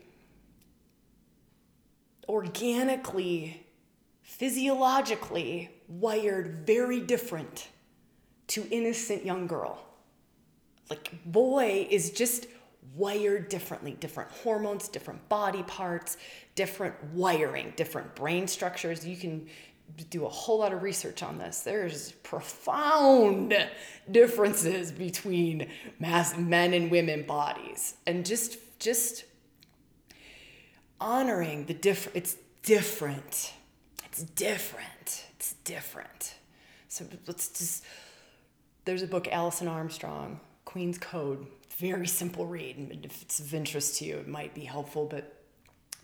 organically 2.27 3.65
physiologically 4.23 5.69
wired 5.87 6.65
very 6.65 7.01
different 7.01 7.67
to 8.47 8.65
innocent 8.71 9.25
young 9.25 9.45
girl. 9.45 9.85
Like 10.89 11.11
boy 11.25 11.87
is 11.89 12.11
just 12.11 12.47
wired 12.95 13.47
differently 13.49 13.93
different 13.93 14.29
hormones 14.31 14.87
different 14.87 15.27
body 15.29 15.63
parts 15.63 16.17
different 16.55 16.95
wiring 17.13 17.73
different 17.75 18.13
brain 18.15 18.47
structures 18.47 19.05
you 19.05 19.15
can 19.15 19.47
do 20.09 20.25
a 20.25 20.29
whole 20.29 20.59
lot 20.59 20.73
of 20.73 20.83
research 20.83 21.23
on 21.23 21.37
this. 21.37 21.61
There's 21.61 22.13
profound 22.23 23.53
differences 24.09 24.91
between 24.91 25.67
mass 25.99 26.37
men 26.37 26.73
and 26.73 26.91
women 26.91 27.23
bodies, 27.23 27.95
and 28.05 28.25
just 28.25 28.57
just 28.79 29.25
honoring 30.99 31.65
the 31.65 31.73
different. 31.73 32.17
It's 32.17 32.37
different. 32.63 33.53
It's 34.05 34.23
different. 34.23 35.25
It's 35.35 35.53
different. 35.63 36.35
So 36.87 37.05
let's 37.27 37.49
just. 37.49 37.83
There's 38.83 39.03
a 39.03 39.07
book, 39.07 39.27
Alison 39.31 39.67
Armstrong, 39.67 40.39
Queen's 40.65 40.97
Code. 40.97 41.45
Very 41.81 42.05
simple 42.05 42.45
read, 42.45 42.77
and 42.77 43.03
if 43.03 43.23
it's 43.23 43.39
of 43.39 43.55
interest 43.55 43.97
to 43.97 44.05
you, 44.05 44.17
it 44.17 44.27
might 44.27 44.53
be 44.53 44.65
helpful. 44.65 45.07
But 45.09 45.33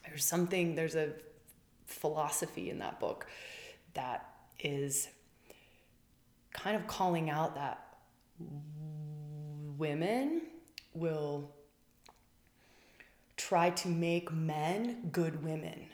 there's 0.03 0.25
something. 0.25 0.73
There's 0.73 0.95
a 0.95 1.11
philosophy 1.85 2.71
in 2.71 2.79
that 2.79 2.99
book 2.99 3.27
that 3.93 4.27
is 4.59 5.07
kind 6.51 6.75
of 6.75 6.87
calling 6.87 7.29
out 7.29 7.53
that 7.53 7.99
women 9.77 10.41
will 10.95 11.51
try 13.35 13.69
to 13.69 13.87
make 13.87 14.31
men 14.33 15.09
good 15.11 15.43
women. 15.43 15.85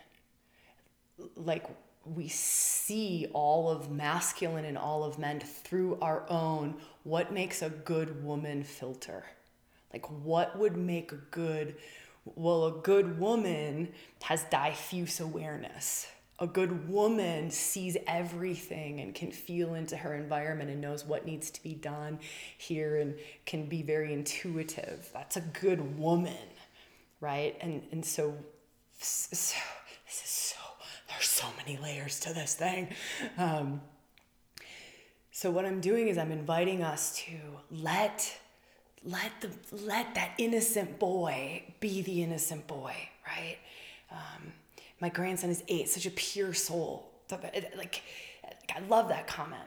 Like 1.36 1.66
we 2.06 2.30
see 2.30 3.28
all 3.34 3.70
of 3.70 3.92
masculine 3.92 4.64
and 4.64 4.78
all 4.78 5.04
of 5.04 5.20
men 5.20 5.42
through 5.42 5.98
our 6.02 6.24
own 6.30 6.76
what 7.04 7.34
makes 7.34 7.62
a 7.62 7.70
good 7.70 8.24
woman 8.24 8.64
filter. 8.64 9.26
Like 9.94 10.10
what 10.10 10.58
would 10.58 10.76
make 10.76 11.12
a 11.12 11.18
good 11.32 11.76
well 12.26 12.66
a 12.66 12.72
good 12.72 13.20
woman 13.20 13.90
has 14.22 14.46
diffuse 14.46 15.20
awareness 15.20 16.08
a 16.40 16.48
good 16.48 16.90
woman 16.90 17.52
sees 17.52 17.96
everything 18.08 19.00
and 19.00 19.14
can 19.14 19.32
feel 19.32 19.76
into 19.76 19.96
her 19.96 20.14
environment 20.14 20.70
and 20.70 20.82
knows 20.82 21.06
what 21.06 21.26
needs 21.26 21.52
to 21.52 21.62
be 21.62 21.74
done 21.74 22.20
here 22.58 22.98
and 22.98 23.16
can 23.46 23.66
be 23.66 23.82
very 23.82 24.12
intuitive. 24.12 25.10
That's 25.14 25.38
a 25.38 25.42
good 25.42 25.98
woman, 25.98 26.50
right? 27.22 27.56
And 27.62 27.84
and 27.92 28.04
so, 28.04 28.36
so 29.00 29.56
this 30.06 30.24
is 30.24 30.30
so 30.30 30.60
there's 31.08 31.30
so 31.30 31.48
many 31.58 31.78
layers 31.78 32.20
to 32.22 32.34
this 32.34 32.56
thing. 32.56 32.90
Um, 33.38 33.82
so 35.32 35.50
what 35.52 35.66
I'm 35.66 35.82
doing 35.82 36.08
is 36.08 36.18
I'm 36.18 36.32
inviting 36.32 36.84
us 36.84 37.16
to 37.26 37.38
let 37.72 38.40
let 39.06 39.32
the 39.42 39.50
let 39.86 40.16
that 40.16 40.32
innocent 40.38 41.00
boy 41.00 41.64
be 41.80 42.02
the 42.02 42.24
innocent 42.24 42.68
boy, 42.68 42.96
right? 43.28 43.58
Um, 44.12 44.54
my 45.02 45.10
grandson 45.10 45.50
is 45.50 45.64
eight, 45.68 45.90
such 45.90 46.06
a 46.06 46.12
pure 46.12 46.54
soul. 46.54 47.10
Like, 47.78 48.04
I 48.74 48.80
love 48.88 49.10
that 49.10 49.28
comment. 49.28 49.64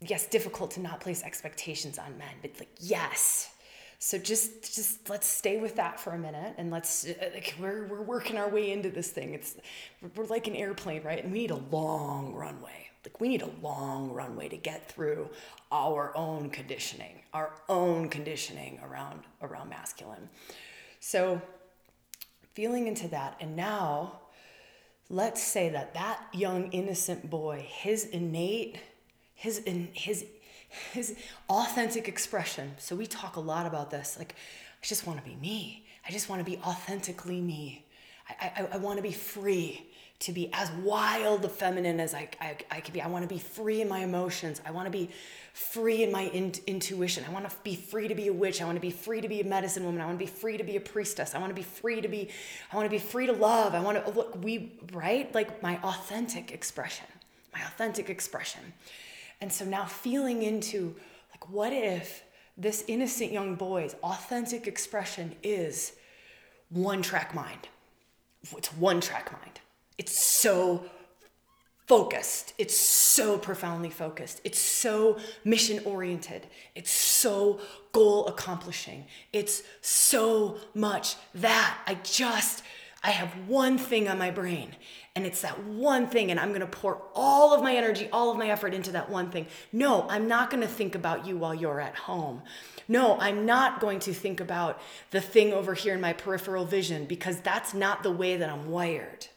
Yes, 0.00 0.26
difficult 0.26 0.72
to 0.72 0.80
not 0.80 1.00
place 1.00 1.22
expectations 1.22 1.98
on 1.98 2.18
men, 2.18 2.34
but 2.42 2.50
like, 2.58 2.68
yes. 2.78 3.50
So 3.98 4.18
just, 4.18 4.74
just 4.74 5.08
let's 5.08 5.26
stay 5.26 5.58
with 5.58 5.76
that 5.76 5.98
for 5.98 6.10
a 6.12 6.18
minute, 6.18 6.54
and 6.58 6.70
let's. 6.70 7.06
Uh, 7.06 7.30
like, 7.32 7.54
we're 7.58 7.86
we're 7.86 8.02
working 8.02 8.36
our 8.36 8.50
way 8.50 8.72
into 8.72 8.90
this 8.90 9.10
thing. 9.10 9.32
It's 9.32 9.56
we're 10.14 10.26
like 10.26 10.46
an 10.46 10.56
airplane, 10.56 11.02
right? 11.02 11.22
And 11.22 11.32
we 11.32 11.38
need 11.38 11.50
a 11.52 11.60
long 11.70 12.34
runway. 12.34 12.90
Like 13.04 13.20
we 13.20 13.28
need 13.28 13.42
a 13.42 13.50
long 13.62 14.10
runway 14.12 14.48
to 14.48 14.56
get 14.56 14.90
through 14.90 15.28
our 15.70 16.16
own 16.16 16.50
conditioning, 16.50 17.20
our 17.32 17.52
own 17.68 18.08
conditioning 18.08 18.80
around 18.82 19.20
around 19.42 19.68
masculine. 19.68 20.28
So 21.00 21.40
feeling 22.54 22.86
into 22.86 23.08
that, 23.08 23.36
and 23.40 23.56
now 23.56 24.20
let's 25.10 25.42
say 25.42 25.68
that 25.68 25.94
that 25.94 26.20
young 26.32 26.70
innocent 26.72 27.28
boy 27.28 27.66
his 27.68 28.06
innate 28.06 28.78
his 29.34 29.58
in, 29.58 29.88
his 29.92 30.24
his 30.92 31.16
authentic 31.48 32.08
expression 32.08 32.74
so 32.78 32.96
we 32.96 33.06
talk 33.06 33.36
a 33.36 33.40
lot 33.40 33.66
about 33.66 33.90
this 33.90 34.16
like 34.18 34.34
i 34.82 34.86
just 34.86 35.06
want 35.06 35.22
to 35.22 35.24
be 35.24 35.36
me. 35.36 35.86
I 36.06 36.12
just 36.12 36.28
want 36.28 36.44
to 36.44 36.50
be 36.50 36.58
authentically 36.58 37.40
me. 37.40 37.86
I 38.28 38.52
i, 38.56 38.68
I 38.72 38.76
want 38.78 38.96
to 38.96 39.02
be 39.02 39.12
free 39.12 39.86
to 40.24 40.32
be 40.32 40.48
as 40.54 40.70
wild, 40.82 41.50
feminine 41.52 42.00
as 42.00 42.14
I, 42.14 42.30
I, 42.40 42.56
I 42.70 42.80
can 42.80 42.94
be. 42.94 43.02
I 43.02 43.08
want 43.08 43.28
to 43.28 43.28
be 43.28 43.38
free 43.38 43.82
in 43.82 43.88
my 43.90 43.98
emotions. 43.98 44.58
I 44.64 44.70
want 44.70 44.86
to 44.86 44.90
be 44.90 45.10
free 45.52 46.02
in 46.02 46.10
my 46.10 46.22
in, 46.22 46.54
intuition. 46.66 47.24
I 47.28 47.30
want 47.30 47.48
to 47.48 47.54
be 47.62 47.76
free 47.76 48.08
to 48.08 48.14
be 48.14 48.28
a 48.28 48.32
witch. 48.32 48.62
I 48.62 48.64
want 48.64 48.76
to 48.76 48.80
be 48.80 48.90
free 48.90 49.20
to 49.20 49.28
be 49.28 49.42
a 49.42 49.44
medicine 49.44 49.84
woman. 49.84 50.00
I 50.00 50.06
want 50.06 50.18
to 50.18 50.24
be 50.24 50.30
free 50.30 50.56
to 50.56 50.64
be 50.64 50.76
a 50.76 50.80
priestess. 50.80 51.34
I 51.34 51.38
want 51.38 51.50
to 51.50 51.54
be 51.54 51.62
free 51.62 52.00
to 52.00 52.08
be, 52.08 52.30
I 52.72 52.76
want 52.76 52.86
to 52.86 52.90
be 52.90 52.98
free 52.98 53.26
to 53.26 53.34
love. 53.34 53.74
I 53.74 53.80
want 53.80 53.98
to 53.98 54.04
oh, 54.10 54.14
look, 54.14 54.42
we, 54.42 54.72
right? 54.94 55.32
Like 55.34 55.62
my 55.62 55.76
authentic 55.82 56.52
expression, 56.52 57.06
my 57.52 57.60
authentic 57.60 58.08
expression. 58.08 58.62
And 59.42 59.52
so 59.52 59.66
now 59.66 59.84
feeling 59.84 60.42
into 60.42 60.96
like, 61.32 61.50
what 61.50 61.74
if 61.74 62.24
this 62.56 62.82
innocent 62.88 63.30
young 63.30 63.56
boy's 63.56 63.94
authentic 64.02 64.66
expression 64.66 65.34
is 65.42 65.92
one 66.70 67.02
track 67.02 67.34
mind? 67.34 67.68
It's 68.56 68.72
one 68.72 69.02
track 69.02 69.30
mind 69.30 69.60
it's 69.98 70.18
so 70.18 70.84
focused. 71.86 72.54
It's 72.56 72.78
so 72.78 73.38
profoundly 73.38 73.90
focused. 73.90 74.40
It's 74.44 74.58
so 74.58 75.18
mission 75.44 75.80
oriented. 75.84 76.46
It's 76.74 76.90
so 76.90 77.60
goal 77.92 78.26
accomplishing. 78.26 79.04
It's 79.32 79.62
so 79.82 80.56
much 80.74 81.16
that 81.34 81.78
I 81.86 81.98
just, 82.02 82.62
I 83.02 83.10
have 83.10 83.30
one 83.48 83.76
thing 83.76 84.08
on 84.08 84.18
my 84.18 84.30
brain 84.30 84.74
and 85.14 85.26
it's 85.26 85.42
that 85.42 85.62
one 85.64 86.08
thing 86.08 86.30
and 86.30 86.40
I'm 86.40 86.48
going 86.48 86.60
to 86.62 86.66
pour 86.66 87.02
all 87.14 87.54
of 87.54 87.62
my 87.62 87.76
energy, 87.76 88.08
all 88.12 88.30
of 88.30 88.38
my 88.38 88.48
effort 88.48 88.72
into 88.72 88.92
that 88.92 89.10
one 89.10 89.30
thing. 89.30 89.46
No, 89.70 90.08
I'm 90.08 90.26
not 90.26 90.50
going 90.50 90.62
to 90.62 90.68
think 90.68 90.94
about 90.94 91.26
you 91.26 91.36
while 91.36 91.54
you're 91.54 91.80
at 91.80 91.94
home. 91.94 92.42
No, 92.88 93.18
I'm 93.20 93.44
not 93.44 93.80
going 93.80 94.00
to 94.00 94.14
think 94.14 94.40
about 94.40 94.80
the 95.10 95.20
thing 95.20 95.52
over 95.52 95.74
here 95.74 95.94
in 95.94 96.00
my 96.00 96.14
peripheral 96.14 96.64
vision 96.64 97.04
because 97.04 97.40
that's 97.40 97.74
not 97.74 98.02
the 98.02 98.10
way 98.10 98.36
that 98.36 98.48
I'm 98.48 98.70
wired. 98.70 99.28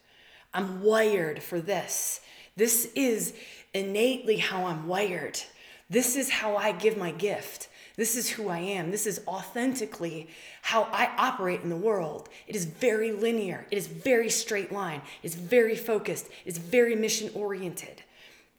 I'm 0.58 0.82
wired 0.82 1.44
for 1.44 1.62
this. 1.62 2.20
This 2.56 2.90
is 2.96 3.36
innately 3.76 4.38
how 4.38 4.66
I'm 4.66 4.88
wired. 4.88 5.40
This 5.88 6.16
is 6.16 6.32
how 6.32 6.58
I 6.58 6.72
give 6.72 6.98
my 6.98 7.12
gift. 7.12 7.70
This 7.96 8.18
is 8.18 8.28
who 8.28 8.50
I 8.50 8.58
am. 8.58 8.90
This 8.90 9.06
is 9.06 9.22
authentically 9.28 10.30
how 10.64 10.90
I 10.92 11.12
operate 11.16 11.62
in 11.62 11.70
the 11.70 11.76
world. 11.76 12.30
It 12.48 12.56
is 12.56 12.66
very 12.66 13.12
linear. 13.12 13.68
It 13.70 13.78
is 13.78 13.86
very 13.86 14.32
straight 14.32 14.72
line. 14.72 15.04
It's 15.22 15.36
very 15.36 15.76
focused. 15.76 16.28
It's 16.44 16.58
very 16.58 16.96
mission 16.96 17.30
oriented. 17.36 18.02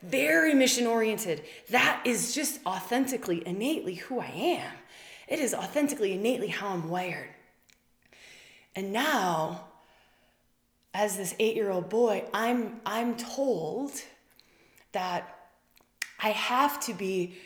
Very 0.00 0.54
mission 0.54 0.87
oriented. 0.87 1.42
That 1.70 2.00
is 2.04 2.32
just 2.32 2.61
authentically, 2.64 3.44
innately 3.44 3.96
who 3.96 4.20
I 4.20 4.30
am. 4.30 4.72
It 5.26 5.40
is 5.40 5.52
authentically, 5.52 6.12
innately 6.12 6.48
how 6.48 6.68
I'm 6.68 6.88
wired. 6.88 7.30
And 8.76 8.92
now 8.92 9.67
as 10.98 11.16
this 11.16 11.32
eight 11.38 11.54
year 11.54 11.70
old 11.70 11.88
boy, 11.88 12.24
I'm, 12.34 12.80
I'm 12.84 13.16
told 13.16 13.92
that 14.90 15.48
I 16.20 16.30
have 16.30 16.80
to 16.80 16.92
be 16.92 17.37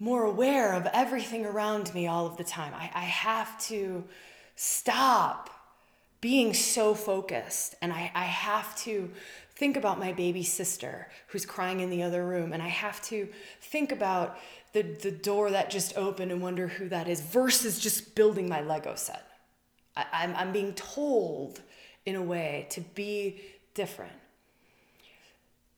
more 0.00 0.24
aware 0.24 0.74
of 0.74 0.88
everything 0.92 1.46
around 1.46 1.94
me 1.94 2.08
all 2.08 2.26
of 2.26 2.36
the 2.36 2.42
time. 2.42 2.74
I, 2.74 2.90
I 2.92 3.04
have 3.04 3.56
to 3.68 4.02
stop 4.56 5.50
being 6.20 6.52
so 6.52 6.96
focused 6.96 7.76
and 7.80 7.92
I, 7.92 8.10
I 8.12 8.24
have 8.24 8.76
to 8.78 9.08
think 9.54 9.76
about 9.76 10.00
my 10.00 10.12
baby 10.12 10.42
sister 10.42 11.06
who's 11.28 11.46
crying 11.46 11.78
in 11.78 11.90
the 11.90 12.02
other 12.02 12.26
room 12.26 12.52
and 12.52 12.60
I 12.60 12.68
have 12.68 13.00
to 13.02 13.28
think 13.60 13.92
about 13.92 14.36
the, 14.72 14.82
the 14.82 15.12
door 15.12 15.52
that 15.52 15.70
just 15.70 15.96
opened 15.96 16.32
and 16.32 16.42
wonder 16.42 16.66
who 16.66 16.88
that 16.88 17.06
is 17.06 17.20
versus 17.20 17.78
just 17.78 18.16
building 18.16 18.48
my 18.48 18.62
Lego 18.62 18.96
set. 18.96 19.22
I, 19.96 20.06
I'm, 20.12 20.34
I'm 20.34 20.52
being 20.52 20.72
told 20.72 21.60
in 22.06 22.16
a 22.16 22.22
way 22.22 22.66
to 22.70 22.80
be 22.80 23.40
different. 23.74 24.12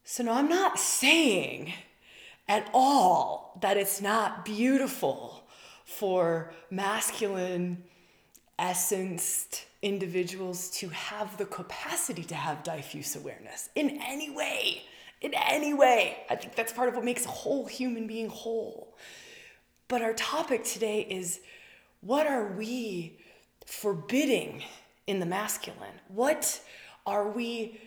So, 0.05 0.23
no, 0.23 0.33
I'm 0.33 0.49
not 0.49 0.79
saying 0.79 1.73
at 2.49 2.71
all 2.73 3.59
that 3.61 3.77
it's 3.77 4.01
not 4.01 4.45
beautiful 4.45 5.45
for 5.85 6.53
masculine 6.71 7.83
essenced 8.59 9.65
individuals 9.83 10.71
to 10.71 10.89
have 10.89 11.37
the 11.37 11.45
capacity 11.45 12.25
to 12.25 12.35
have 12.35 12.63
diffuse 12.63 13.17
awareness 13.17 13.69
in 13.75 14.01
any 14.03 14.31
way. 14.31 14.83
In 15.21 15.33
any 15.35 15.75
way. 15.75 16.19
I 16.29 16.37
think 16.37 16.55
that's 16.55 16.73
part 16.73 16.89
of 16.89 16.95
what 16.95 17.05
makes 17.05 17.25
a 17.25 17.31
whole 17.31 17.67
human 17.67 18.07
being 18.07 18.29
whole. 18.29 18.97
But 19.89 20.03
our 20.03 20.13
topic 20.15 20.65
today 20.65 21.01
is 21.09 21.41
what 22.01 22.27
are 22.27 22.53
we 22.53 23.19
forbidding 23.65 24.63
in 25.07 25.21
the 25.21 25.27
masculine? 25.27 26.01
What 26.09 26.61
are 27.07 27.29
we 27.29 27.81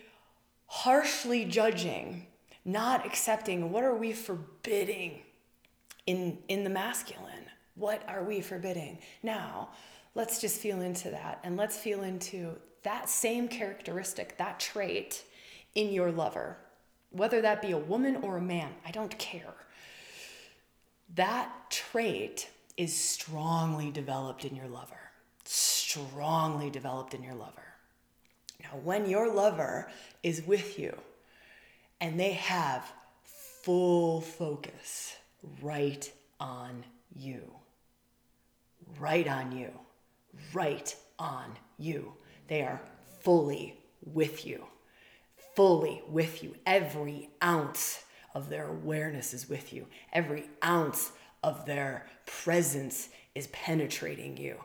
harshly 0.66 1.44
judging, 1.44 2.26
not 2.64 3.04
accepting? 3.04 3.70
What 3.70 3.84
are 3.84 3.94
we 3.94 4.12
forbidding 4.12 5.20
in, 6.06 6.38
in 6.48 6.64
the 6.64 6.70
masculine? 6.70 7.46
What 7.74 8.02
are 8.08 8.24
we 8.24 8.40
forbidding? 8.40 8.98
Now, 9.22 9.70
let's 10.14 10.40
just 10.40 10.60
feel 10.60 10.80
into 10.80 11.10
that 11.10 11.40
and 11.44 11.56
let's 11.56 11.76
feel 11.76 12.02
into 12.02 12.56
that 12.82 13.08
same 13.08 13.48
characteristic, 13.48 14.38
that 14.38 14.58
trait 14.58 15.24
in 15.74 15.92
your 15.92 16.10
lover, 16.10 16.56
whether 17.10 17.40
that 17.42 17.62
be 17.62 17.72
a 17.72 17.78
woman 17.78 18.16
or 18.16 18.38
a 18.38 18.42
man, 18.42 18.70
I 18.86 18.90
don't 18.90 19.16
care. 19.18 19.54
That 21.14 21.50
trait 21.70 22.48
is 22.76 22.96
strongly 22.96 23.90
developed 23.90 24.44
in 24.44 24.54
your 24.56 24.68
lover 24.68 25.00
strongly 25.90 26.70
developed 26.70 27.14
in 27.14 27.22
your 27.22 27.34
lover. 27.34 27.74
Now, 28.62 28.78
when 28.84 29.08
your 29.08 29.32
lover 29.32 29.90
is 30.22 30.42
with 30.42 30.78
you 30.78 30.96
and 32.00 32.18
they 32.18 32.32
have 32.32 32.90
full 33.24 34.20
focus 34.20 35.16
right 35.62 36.10
on 36.38 36.84
you, 37.14 37.42
right 38.98 39.26
on 39.26 39.56
you, 39.56 39.70
right 40.52 40.94
on 41.18 41.56
you, 41.78 42.12
they 42.48 42.62
are 42.62 42.80
fully 43.20 43.78
with 44.04 44.46
you, 44.46 44.64
fully 45.54 46.02
with 46.08 46.42
you. 46.42 46.54
Every 46.66 47.30
ounce 47.42 48.04
of 48.34 48.48
their 48.48 48.68
awareness 48.68 49.34
is 49.34 49.48
with 49.48 49.72
you, 49.72 49.86
every 50.12 50.48
ounce 50.64 51.12
of 51.42 51.66
their 51.66 52.06
presence 52.26 53.08
is 53.34 53.46
penetrating 53.48 54.36
you 54.36 54.56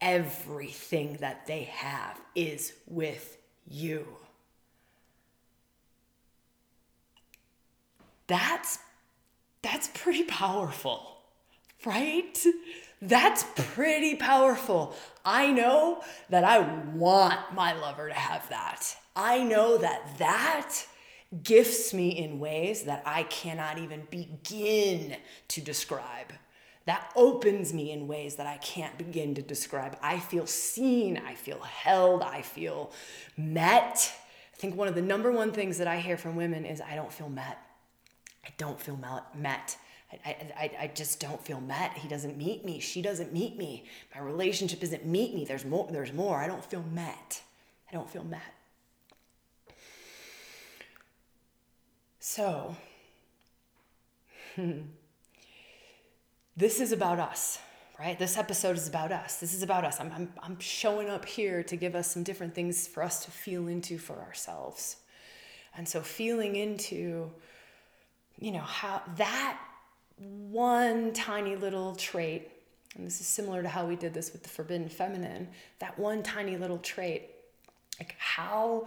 everything 0.00 1.18
that 1.20 1.46
they 1.46 1.64
have 1.64 2.20
is 2.34 2.72
with 2.86 3.36
you. 3.68 4.06
That's 8.26 8.78
that's 9.62 9.88
pretty 9.88 10.22
powerful. 10.24 11.18
Right? 11.84 12.38
That's 13.02 13.44
pretty 13.56 14.16
powerful. 14.16 14.94
I 15.24 15.50
know 15.52 16.02
that 16.28 16.44
I 16.44 16.58
want 16.94 17.54
my 17.54 17.72
lover 17.72 18.08
to 18.08 18.14
have 18.14 18.48
that. 18.50 18.94
I 19.16 19.42
know 19.42 19.78
that 19.78 20.18
that 20.18 20.76
gifts 21.42 21.94
me 21.94 22.10
in 22.10 22.38
ways 22.38 22.82
that 22.84 23.02
I 23.06 23.22
cannot 23.24 23.78
even 23.78 24.06
begin 24.10 25.16
to 25.48 25.60
describe 25.60 26.32
that 26.86 27.10
opens 27.14 27.72
me 27.72 27.92
in 27.92 28.08
ways 28.08 28.36
that 28.36 28.46
I 28.46 28.56
can't 28.58 28.96
begin 28.96 29.34
to 29.34 29.42
describe. 29.42 29.98
I 30.02 30.18
feel 30.18 30.46
seen, 30.46 31.20
I 31.26 31.34
feel 31.34 31.60
held, 31.60 32.22
I 32.22 32.42
feel 32.42 32.92
met. 33.36 34.12
I 34.54 34.56
think 34.56 34.76
one 34.76 34.88
of 34.88 34.94
the 34.94 35.02
number 35.02 35.30
one 35.30 35.52
things 35.52 35.78
that 35.78 35.86
I 35.86 35.98
hear 36.00 36.16
from 36.16 36.36
women 36.36 36.64
is 36.64 36.80
I 36.80 36.94
don't 36.94 37.12
feel 37.12 37.28
met. 37.28 37.58
I 38.44 38.50
don't 38.56 38.80
feel 38.80 38.98
met. 39.34 39.76
I, 40.24 40.36
I, 40.56 40.70
I 40.80 40.86
just 40.88 41.20
don't 41.20 41.40
feel 41.44 41.60
met. 41.60 41.96
He 41.96 42.08
doesn't 42.08 42.36
meet 42.36 42.64
me. 42.64 42.80
She 42.80 43.00
doesn't 43.00 43.32
meet 43.32 43.56
me. 43.56 43.84
My 44.14 44.20
relationship 44.20 44.80
doesn't 44.80 45.06
meet 45.06 45.34
me. 45.34 45.44
There's 45.44 45.64
more. 45.64 45.88
There's 45.90 46.12
more. 46.12 46.36
I 46.36 46.48
don't 46.48 46.64
feel 46.64 46.82
met. 46.92 47.42
I 47.88 47.94
don't 47.94 48.10
feel 48.10 48.24
met. 48.24 48.40
So, 52.18 52.76
hmm, 54.56 54.80
this 56.60 56.78
is 56.78 56.92
about 56.92 57.18
us, 57.18 57.58
right? 57.98 58.18
This 58.18 58.36
episode 58.36 58.76
is 58.76 58.86
about 58.86 59.12
us. 59.12 59.40
This 59.40 59.54
is 59.54 59.62
about 59.62 59.82
us. 59.82 59.98
I'm, 59.98 60.12
I'm, 60.14 60.32
I'm 60.42 60.60
showing 60.60 61.08
up 61.08 61.24
here 61.24 61.62
to 61.62 61.74
give 61.74 61.94
us 61.94 62.10
some 62.12 62.22
different 62.22 62.54
things 62.54 62.86
for 62.86 63.02
us 63.02 63.24
to 63.24 63.30
feel 63.30 63.66
into 63.66 63.96
for 63.96 64.18
ourselves. 64.18 64.96
And 65.74 65.88
so, 65.88 66.02
feeling 66.02 66.56
into, 66.56 67.30
you 68.38 68.52
know, 68.52 68.60
how 68.60 69.00
that 69.16 69.58
one 70.18 71.14
tiny 71.14 71.56
little 71.56 71.94
trait, 71.94 72.50
and 72.94 73.06
this 73.06 73.22
is 73.22 73.26
similar 73.26 73.62
to 73.62 73.68
how 73.68 73.86
we 73.86 73.96
did 73.96 74.12
this 74.12 74.30
with 74.32 74.42
the 74.42 74.50
forbidden 74.50 74.90
feminine, 74.90 75.48
that 75.78 75.98
one 75.98 76.22
tiny 76.22 76.58
little 76.58 76.78
trait, 76.78 77.30
like 77.98 78.16
how 78.18 78.86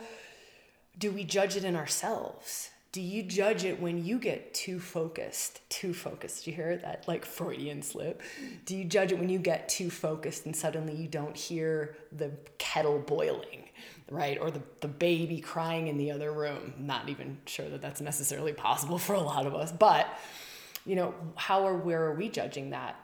do 1.00 1.12
we 1.12 1.24
judge 1.24 1.56
it 1.56 1.64
in 1.64 1.76
ourselves? 1.76 2.70
Do 2.94 3.02
you 3.02 3.24
judge 3.24 3.66
it 3.66 3.82
when 3.82 4.06
you 4.06 4.20
get 4.20 4.54
too 4.54 4.80
focused? 4.80 5.68
Too 5.70 5.96
focused. 5.96 6.46
You 6.46 6.54
hear 6.54 6.78
that 6.78 7.08
like 7.08 7.26
freudian 7.26 7.82
slip? 7.82 8.22
Do 8.66 8.78
you 8.78 8.86
judge 8.86 9.12
it 9.12 9.18
when 9.18 9.30
you 9.30 9.40
get 9.40 9.68
too 9.68 9.90
focused 9.90 10.46
and 10.46 10.56
suddenly 10.56 10.94
you 10.94 11.08
don't 11.08 11.36
hear 11.36 11.98
the 12.12 12.32
kettle 12.60 13.00
boiling 13.00 13.64
right? 14.12 14.38
Or 14.40 14.52
the, 14.52 14.62
the 14.82 14.88
baby 14.88 15.40
crying 15.40 15.88
in 15.88 15.98
the 15.98 16.12
other 16.12 16.32
room? 16.32 16.76
Not 16.78 17.10
even 17.10 17.40
sure 17.48 17.68
that 17.68 17.82
that's 17.82 18.00
necessarily 18.00 18.54
possible 18.54 19.00
for 19.00 19.14
a 19.16 19.22
lot 19.22 19.48
of 19.48 19.56
us 19.56 19.72
but 19.72 20.08
you 20.86 20.96
know 20.96 21.16
how 21.36 21.66
or 21.66 21.76
where 21.76 22.04
are 22.04 22.14
we 22.14 22.30
judging 22.30 22.70
that 22.70 23.00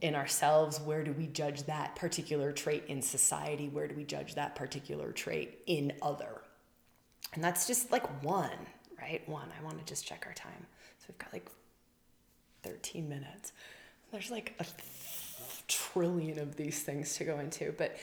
in 0.00 0.14
ourselves? 0.14 0.80
Where 0.80 1.04
do 1.04 1.12
we 1.12 1.26
judge 1.26 1.64
that 1.64 1.96
particular 1.96 2.50
trait 2.50 2.84
in 2.88 3.02
society? 3.02 3.68
Where 3.68 3.88
do 3.88 3.94
we 3.94 4.04
judge 4.04 4.36
that 4.36 4.54
particular 4.54 5.12
trait 5.12 5.58
in 5.66 5.92
other? 6.00 6.40
And 7.34 7.44
that's 7.44 7.66
just 7.66 7.92
like 7.92 8.22
one 8.22 8.66
right? 9.00 9.26
One, 9.28 9.48
I 9.58 9.64
want 9.64 9.78
to 9.78 9.84
just 9.84 10.06
check 10.06 10.24
our 10.26 10.34
time. 10.34 10.66
So 10.98 11.06
we've 11.08 11.18
got 11.18 11.32
like 11.32 11.48
13 12.62 13.08
minutes. 13.08 13.52
There's 14.12 14.30
like 14.30 14.54
a 14.58 14.66
trillion 15.68 16.38
of 16.38 16.56
these 16.56 16.82
things 16.82 17.14
to 17.16 17.24
go 17.24 17.38
into, 17.38 17.72
but 17.76 17.96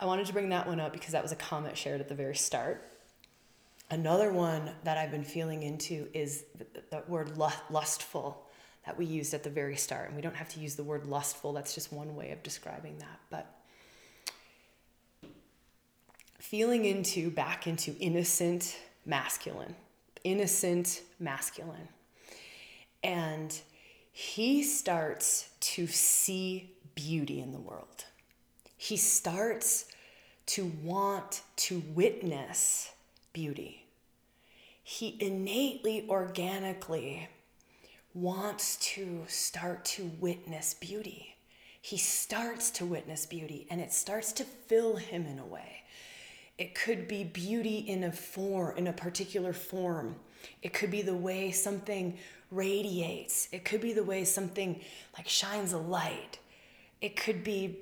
I 0.00 0.06
wanted 0.06 0.26
to 0.26 0.32
bring 0.32 0.48
that 0.50 0.66
one 0.66 0.80
up 0.80 0.92
because 0.92 1.12
that 1.12 1.22
was 1.22 1.32
a 1.32 1.36
comment 1.36 1.76
shared 1.76 2.00
at 2.00 2.08
the 2.08 2.14
very 2.14 2.34
start. 2.34 2.88
Another 3.90 4.32
one 4.32 4.70
that 4.84 4.96
I've 4.96 5.10
been 5.10 5.24
feeling 5.24 5.62
into 5.62 6.08
is 6.14 6.44
the, 6.56 6.66
the 6.90 7.02
word 7.08 7.36
lustful 7.36 8.46
that 8.86 8.98
we 8.98 9.04
used 9.04 9.34
at 9.34 9.42
the 9.42 9.50
very 9.50 9.76
start. 9.76 10.08
And 10.08 10.16
we 10.16 10.22
don't 10.22 10.34
have 10.34 10.48
to 10.50 10.60
use 10.60 10.74
the 10.74 10.82
word 10.82 11.06
lustful, 11.06 11.52
that's 11.52 11.74
just 11.74 11.92
one 11.92 12.16
way 12.16 12.30
of 12.30 12.42
describing 12.42 12.98
that. 12.98 13.20
But 13.30 13.54
feeling 16.38 16.84
into, 16.84 17.30
back 17.30 17.66
into 17.66 17.94
innocent 18.00 18.76
masculine 19.06 19.74
innocent 20.24 21.02
masculine. 21.18 21.88
And 23.02 23.58
he 24.12 24.62
starts 24.62 25.50
to 25.60 25.86
see 25.86 26.72
beauty 26.94 27.40
in 27.40 27.52
the 27.52 27.60
world. 27.60 28.04
He 28.76 28.96
starts 28.96 29.86
to 30.46 30.70
want 30.82 31.42
to 31.56 31.82
witness 31.94 32.90
beauty. 33.32 33.86
He 34.82 35.16
innately, 35.20 36.06
organically 36.08 37.28
wants 38.14 38.76
to 38.94 39.24
start 39.28 39.84
to 39.84 40.10
witness 40.20 40.74
beauty. 40.74 41.36
He 41.80 41.96
starts 41.96 42.70
to 42.72 42.84
witness 42.84 43.24
beauty 43.24 43.66
and 43.70 43.80
it 43.80 43.92
starts 43.92 44.32
to 44.34 44.44
fill 44.44 44.96
him 44.96 45.26
in 45.26 45.38
a 45.38 45.46
way. 45.46 45.81
It 46.58 46.74
could 46.74 47.08
be 47.08 47.24
beauty 47.24 47.78
in 47.78 48.04
a 48.04 48.12
form, 48.12 48.76
in 48.76 48.86
a 48.86 48.92
particular 48.92 49.52
form. 49.52 50.16
It 50.62 50.72
could 50.72 50.90
be 50.90 51.02
the 51.02 51.14
way 51.14 51.50
something 51.50 52.18
radiates. 52.50 53.48
It 53.52 53.64
could 53.64 53.80
be 53.80 53.92
the 53.92 54.04
way 54.04 54.24
something 54.24 54.80
like 55.16 55.28
shines 55.28 55.72
a 55.72 55.78
light. 55.78 56.38
It 57.00 57.16
could 57.16 57.42
be 57.42 57.78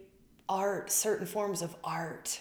art, 0.48 0.90
certain 0.90 1.26
forms 1.26 1.62
of 1.62 1.74
art. 1.85 2.40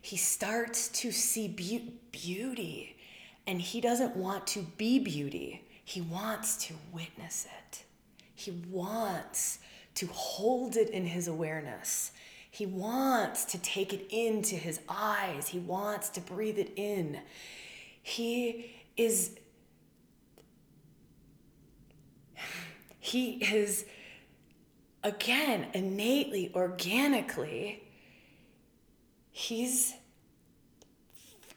he 0.00 0.16
starts 0.16 0.88
to 0.88 1.10
see 1.12 1.48
be- 1.48 1.92
beauty 2.12 2.96
and 3.46 3.60
he 3.60 3.80
doesn't 3.80 4.16
want 4.16 4.46
to 4.48 4.62
be 4.76 4.98
beauty. 4.98 5.62
He 5.84 6.00
wants 6.00 6.56
to 6.66 6.74
witness 6.92 7.46
it. 7.60 7.84
He 8.34 8.50
wants 8.70 9.58
to 9.96 10.06
hold 10.06 10.76
it 10.76 10.90
in 10.90 11.06
his 11.06 11.28
awareness. 11.28 12.12
He 12.58 12.66
wants 12.66 13.44
to 13.44 13.58
take 13.58 13.92
it 13.92 14.08
into 14.10 14.56
his 14.56 14.80
eyes. 14.88 15.46
He 15.46 15.60
wants 15.60 16.08
to 16.08 16.20
breathe 16.20 16.58
it 16.58 16.72
in. 16.74 17.20
He 18.02 18.74
is 18.96 19.38
he 22.98 23.34
is 23.34 23.86
again 25.04 25.68
innately 25.72 26.50
organically 26.52 27.84
he's 29.30 29.94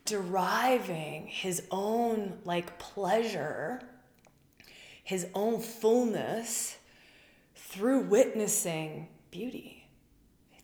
deriving 0.06 1.26
his 1.26 1.64
own 1.72 2.38
like 2.46 2.78
pleasure 2.78 3.82
his 5.04 5.26
own 5.34 5.60
fullness 5.62 6.78
through 7.56 8.02
witnessing 8.02 9.08
beauty 9.32 9.81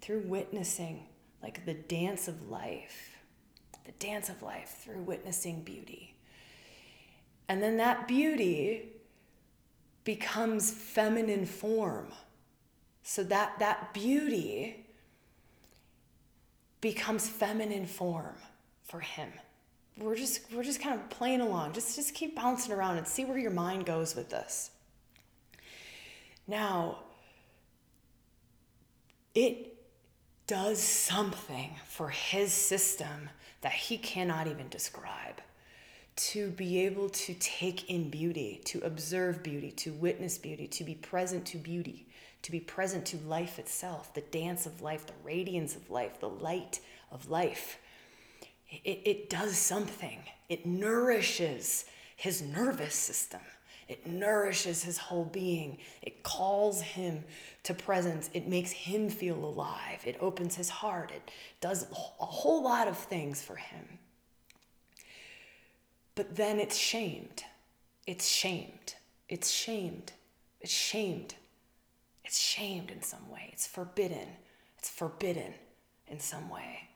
through 0.08 0.22
witnessing 0.22 1.06
like 1.44 1.64
the 1.68 1.76
dance 1.76 2.28
of 2.28 2.50
life 2.50 3.20
the 3.86 3.92
dance 4.00 4.28
of 4.28 4.42
life 4.42 4.80
through 4.84 5.04
witnessing 5.04 5.62
beauty 5.62 6.16
and 7.48 7.62
then 7.62 7.78
that 7.78 8.08
beauty 8.08 8.90
becomes 10.08 10.72
feminine 10.72 11.46
form. 11.46 12.08
So 13.04 13.24
that 13.24 13.60
that 13.60 13.94
beauty 13.94 14.86
becomes 16.82 17.28
feminine 17.28 17.86
form 17.86 18.36
for 18.84 19.00
him. 19.00 19.30
We're 19.98 20.16
just 20.16 20.42
we're 20.54 20.64
just 20.64 20.82
kind 20.82 21.00
of 21.00 21.10
playing 21.10 21.42
along. 21.42 21.74
Just 21.74 21.96
just 21.96 22.14
keep 22.14 22.36
bouncing 22.36 22.72
around 22.72 22.98
and 22.98 23.08
see 23.08 23.26
where 23.26 23.38
your 23.38 23.52
mind 23.52 23.86
goes 23.86 24.16
with 24.16 24.30
this. 24.30 24.72
Now, 26.48 27.00
it 29.36 29.77
does 30.48 30.82
something 30.82 31.76
for 31.86 32.10
his 32.10 32.54
system 32.54 33.30
that 33.62 33.74
he 33.74 33.98
cannot 33.98 34.48
even 34.48 34.70
describe 34.70 35.42
to 36.16 36.50
be 36.52 36.80
able 36.86 37.10
to 37.10 37.36
take 37.36 37.90
in 37.90 38.10
beauty, 38.10 38.60
to 38.66 38.80
observe 38.80 39.44
beauty, 39.44 39.70
to 39.72 39.94
witness 39.94 40.38
beauty, 40.38 40.66
to 40.68 40.84
be 40.84 40.96
present 40.96 41.46
to 41.46 41.58
beauty, 41.58 42.08
to 42.42 42.52
be 42.52 42.60
present 42.60 43.06
to 43.06 43.18
life 43.18 43.60
itself, 43.60 44.14
the 44.14 44.22
dance 44.22 44.66
of 44.66 44.82
life, 44.82 45.06
the 45.06 45.14
radiance 45.24 45.76
of 45.76 45.90
life, 45.92 46.20
the 46.20 46.30
light 46.30 46.80
of 47.12 47.30
life. 47.30 47.78
It, 48.70 49.02
it 49.06 49.30
does 49.30 49.58
something. 49.58 50.20
It 50.50 50.66
nourishes 50.66 51.86
his 52.16 52.42
nervous 52.42 52.96
system. 52.96 53.42
It 53.88 54.06
nourishes 54.06 54.84
his 54.84 54.98
whole 54.98 55.26
being. 55.26 55.78
It 56.02 56.24
calls 56.24 56.82
him 56.82 57.24
to 57.64 57.74
presence. 57.74 58.30
It 58.34 58.48
makes 58.48 58.72
him 58.72 59.10
feel 59.10 59.38
alive. 59.38 60.02
It 60.06 60.18
opens 60.20 60.56
his 60.56 60.70
heart. 60.70 61.12
It 61.16 61.32
does 61.62 61.84
a 61.92 62.26
whole 62.26 62.64
lot 62.64 62.88
of 62.88 62.98
things 62.98 63.42
for 63.42 63.56
him. 63.56 64.00
But 66.16 66.36
then 66.36 66.60
it's 66.60 66.78
shamed. 66.78 67.44
It's 68.06 68.28
shamed. 68.28 68.96
It's 69.30 69.50
shamed. 69.50 70.14
It's 70.60 70.74
shamed. 70.74 71.36
It's 72.26 72.40
shamed 72.40 72.92
in 72.92 73.02
some 73.02 73.30
way. 73.30 73.50
It's 73.54 73.68
forbidden. 73.68 74.28
It's 74.78 74.90
forbidden 74.90 75.54
in 76.08 76.20
some 76.20 76.50
way. 76.50 76.90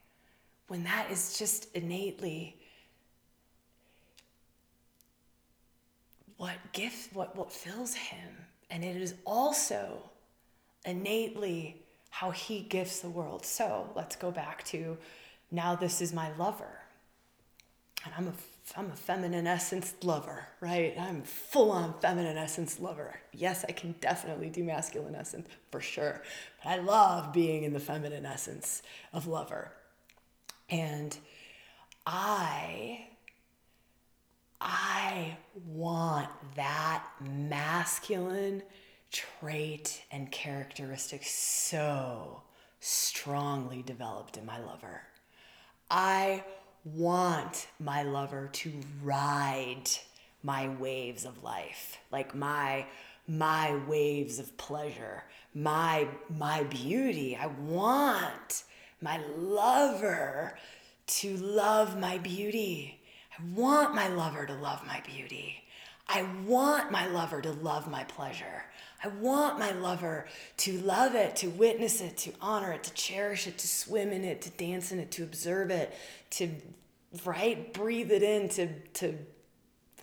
When 0.68 0.84
that 0.84 1.10
is 1.10 1.38
just 1.38 1.74
innately 1.74 2.61
what 6.36 6.56
gift 6.72 7.14
what 7.14 7.36
what 7.36 7.52
fills 7.52 7.94
him 7.94 8.36
and 8.70 8.84
it 8.84 8.96
is 8.96 9.14
also 9.24 10.10
innately 10.84 11.82
how 12.10 12.30
he 12.30 12.60
gifts 12.60 13.00
the 13.00 13.08
world 13.08 13.44
so 13.44 13.88
let's 13.94 14.16
go 14.16 14.30
back 14.30 14.64
to 14.64 14.96
now 15.50 15.74
this 15.74 16.00
is 16.00 16.12
my 16.12 16.34
lover 16.36 16.80
and 18.04 18.12
i'm 18.16 18.28
a 18.28 18.32
I'm 18.76 18.90
a 18.90 18.96
feminine 18.96 19.46
essence 19.46 19.94
lover, 20.02 20.46
right? 20.60 20.94
I'm 20.98 21.22
full 21.22 21.72
on 21.72 21.94
feminine 22.00 22.38
essence 22.38 22.80
lover. 22.80 23.20
Yes, 23.32 23.64
I 23.68 23.72
can 23.72 23.94
definitely 24.00 24.48
do 24.48 24.64
masculine 24.64 25.14
essence 25.14 25.48
for 25.70 25.80
sure. 25.80 26.22
But 26.62 26.70
I 26.70 26.76
love 26.76 27.32
being 27.32 27.64
in 27.64 27.72
the 27.72 27.80
feminine 27.80 28.24
essence 28.24 28.82
of 29.12 29.26
lover. 29.26 29.72
And 30.70 31.16
I 32.06 33.08
I 34.64 35.36
want 35.66 36.28
that 36.54 37.04
masculine 37.20 38.62
trait 39.10 40.04
and 40.12 40.30
characteristic 40.30 41.24
so 41.24 42.42
strongly 42.78 43.82
developed 43.82 44.36
in 44.36 44.46
my 44.46 44.60
lover. 44.60 45.02
I 45.90 46.44
want 46.84 47.66
my 47.80 48.04
lover 48.04 48.48
to 48.52 48.72
ride 49.02 49.90
my 50.42 50.68
waves 50.68 51.24
of 51.24 51.42
life, 51.42 51.98
like 52.10 52.34
my 52.34 52.86
my 53.28 53.76
waves 53.86 54.38
of 54.38 54.56
pleasure, 54.56 55.24
my 55.54 56.08
my 56.28 56.62
beauty. 56.64 57.36
I 57.36 57.46
want 57.46 58.64
my 59.00 59.20
lover 59.36 60.56
to 61.06 61.36
love 61.36 61.98
my 61.98 62.18
beauty. 62.18 63.01
I 63.38 63.42
want 63.54 63.94
my 63.94 64.08
lover 64.08 64.46
to 64.46 64.54
love 64.54 64.86
my 64.86 65.00
beauty. 65.06 65.62
I 66.08 66.26
want 66.46 66.90
my 66.90 67.06
lover 67.06 67.40
to 67.40 67.52
love 67.52 67.88
my 67.88 68.04
pleasure. 68.04 68.64
I 69.02 69.08
want 69.08 69.58
my 69.58 69.72
lover 69.72 70.26
to 70.58 70.78
love 70.80 71.14
it, 71.14 71.36
to 71.36 71.48
witness 71.48 72.00
it, 72.00 72.16
to 72.18 72.32
honor 72.40 72.72
it, 72.72 72.84
to 72.84 72.92
cherish 72.94 73.46
it, 73.46 73.58
to 73.58 73.66
swim 73.66 74.12
in 74.12 74.24
it, 74.24 74.42
to 74.42 74.50
dance 74.50 74.92
in 74.92 75.00
it, 75.00 75.10
to 75.12 75.22
observe 75.22 75.70
it, 75.70 75.92
to 76.30 76.50
right 77.24 77.72
breathe 77.72 78.12
it 78.12 78.22
in, 78.22 78.48
to 78.50 78.68
to 78.94 79.18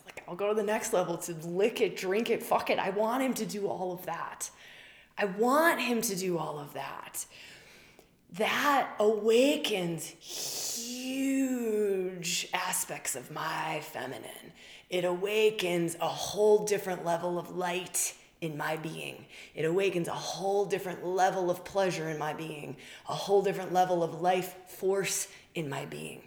like 0.05 0.23
I'll 0.27 0.35
go 0.35 0.49
to 0.49 0.55
the 0.55 0.63
next 0.63 0.93
level, 0.93 1.17
to 1.17 1.33
lick 1.47 1.81
it, 1.81 1.95
drink 1.95 2.29
it, 2.29 2.41
fuck 2.43 2.69
it. 2.69 2.79
I 2.79 2.89
want 2.89 3.23
him 3.23 3.33
to 3.35 3.45
do 3.45 3.67
all 3.67 3.93
of 3.93 4.05
that. 4.05 4.49
I 5.17 5.25
want 5.25 5.79
him 5.79 6.01
to 6.01 6.15
do 6.15 6.37
all 6.37 6.59
of 6.59 6.73
that. 6.73 7.25
That 8.33 8.89
awakens 8.99 10.05
huge 10.89 12.47
aspects 12.53 13.15
of 13.15 13.31
my 13.31 13.81
feminine. 13.91 14.53
It 14.89 15.03
awakens 15.03 15.95
a 15.99 16.07
whole 16.07 16.65
different 16.65 17.05
level 17.05 17.39
of 17.39 17.55
light 17.55 18.13
in 18.41 18.55
my 18.55 18.77
being. 18.77 19.25
It 19.55 19.65
awakens 19.65 20.07
a 20.07 20.13
whole 20.13 20.65
different 20.65 21.05
level 21.05 21.49
of 21.49 21.65
pleasure 21.65 22.09
in 22.09 22.17
my 22.17 22.33
being, 22.33 22.77
a 23.07 23.13
whole 23.13 23.41
different 23.41 23.73
level 23.73 24.03
of 24.03 24.21
life 24.21 24.55
force 24.67 25.27
in 25.55 25.69
my 25.69 25.85
being. 25.85 26.21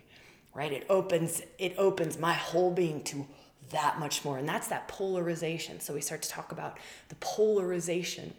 Right? 0.55 0.73
It 0.73 0.85
opens 0.91 1.41
it 1.59 1.75
opens 1.79 2.19
my 2.19 2.35
whole 2.35 2.73
being 2.73 3.03
to 3.05 3.27
that 3.71 3.99
much 3.99 4.25
more. 4.25 4.39
And 4.39 4.49
that's 4.49 4.69
that 4.69 4.89
polarization. 4.89 5.81
So 5.81 5.95
we 5.95 6.01
start 6.01 6.23
to 6.23 6.29
talk 6.29 6.53
about 6.53 6.79
the 7.09 7.15
polarization. 7.17 8.35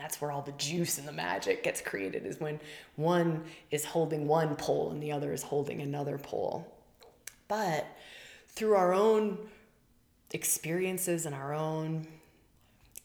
That's 0.00 0.18
where 0.18 0.32
all 0.32 0.40
the 0.40 0.52
juice 0.52 0.96
and 0.96 1.06
the 1.06 1.12
magic 1.12 1.62
gets 1.62 1.82
created 1.82 2.24
is 2.24 2.40
when 2.40 2.58
one 2.96 3.44
is 3.70 3.84
holding 3.84 4.26
one 4.26 4.56
pole 4.56 4.90
and 4.90 5.02
the 5.02 5.12
other 5.12 5.30
is 5.34 5.42
holding 5.42 5.82
another 5.82 6.16
pole. 6.16 6.66
But 7.48 7.86
through 8.48 8.76
our 8.76 8.94
own 8.94 9.36
experiences 10.32 11.26
and 11.26 11.34
our 11.34 11.52
own 11.52 12.06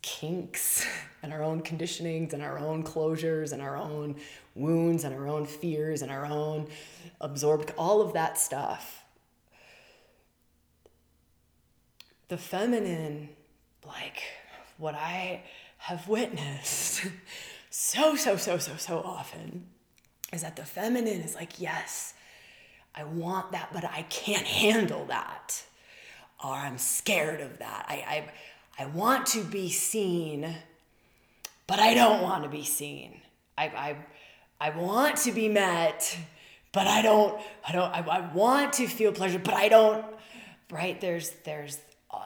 kinks 0.02 0.88
and 1.24 1.34
our 1.34 1.44
own 1.44 1.62
conditionings 1.62 2.32
and 2.32 2.42
our 2.42 2.60
own 2.60 2.82
closures 2.82 3.52
and 3.52 3.62
our 3.62 3.76
own 3.76 4.16
wounds 4.56 5.04
and 5.04 5.14
our 5.14 5.28
own 5.28 5.46
fears 5.46 6.02
and 6.02 6.10
our 6.10 6.26
own 6.26 6.66
absorbed, 7.20 7.74
all 7.78 8.00
of 8.00 8.14
that 8.14 8.38
stuff. 8.38 9.04
The 12.30 12.38
feminine, 12.38 13.30
like 13.86 14.24
what 14.78 14.96
I 14.96 15.44
have 15.86 16.08
witnessed 16.08 17.06
so, 17.70 18.16
so, 18.16 18.38
so, 18.38 18.58
so, 18.58 18.76
so 18.76 19.02
often, 19.06 19.68
is 20.34 20.42
that 20.42 20.56
the 20.56 20.66
feminine 20.66 21.22
is 21.22 21.36
like, 21.36 21.62
yes, 21.62 22.16
I 22.96 23.04
want 23.04 23.52
that, 23.52 23.70
but 23.72 23.86
I 23.86 24.02
can't 24.10 24.48
handle 24.48 25.06
that. 25.06 25.64
Or 26.44 26.54
I'm 26.54 26.80
scared 26.80 27.40
of 27.40 27.60
that. 27.60 27.86
I, 27.88 28.26
I, 28.78 28.84
I 28.84 28.86
want 28.88 29.28
to 29.28 29.44
be 29.44 29.70
seen, 29.70 30.56
but 31.68 31.80
I 31.80 31.94
don't 31.94 32.24
want 32.24 32.42
to 32.44 32.50
be 32.50 32.64
seen. 32.64 33.22
I, 33.56 33.66
I, 33.66 33.96
I 34.60 34.70
want 34.72 35.18
to 35.18 35.32
be 35.32 35.48
met, 35.50 36.18
but 36.72 36.88
I 36.88 37.04
don't, 37.04 37.40
I 37.68 37.72
don't, 37.72 37.94
I, 37.94 38.00
I 38.00 38.34
want 38.34 38.74
to 38.74 38.88
feel 38.88 39.12
pleasure, 39.12 39.38
but 39.38 39.54
I 39.54 39.70
don't, 39.70 40.04
right? 40.72 41.00
There's, 41.00 41.30
there's, 41.44 41.78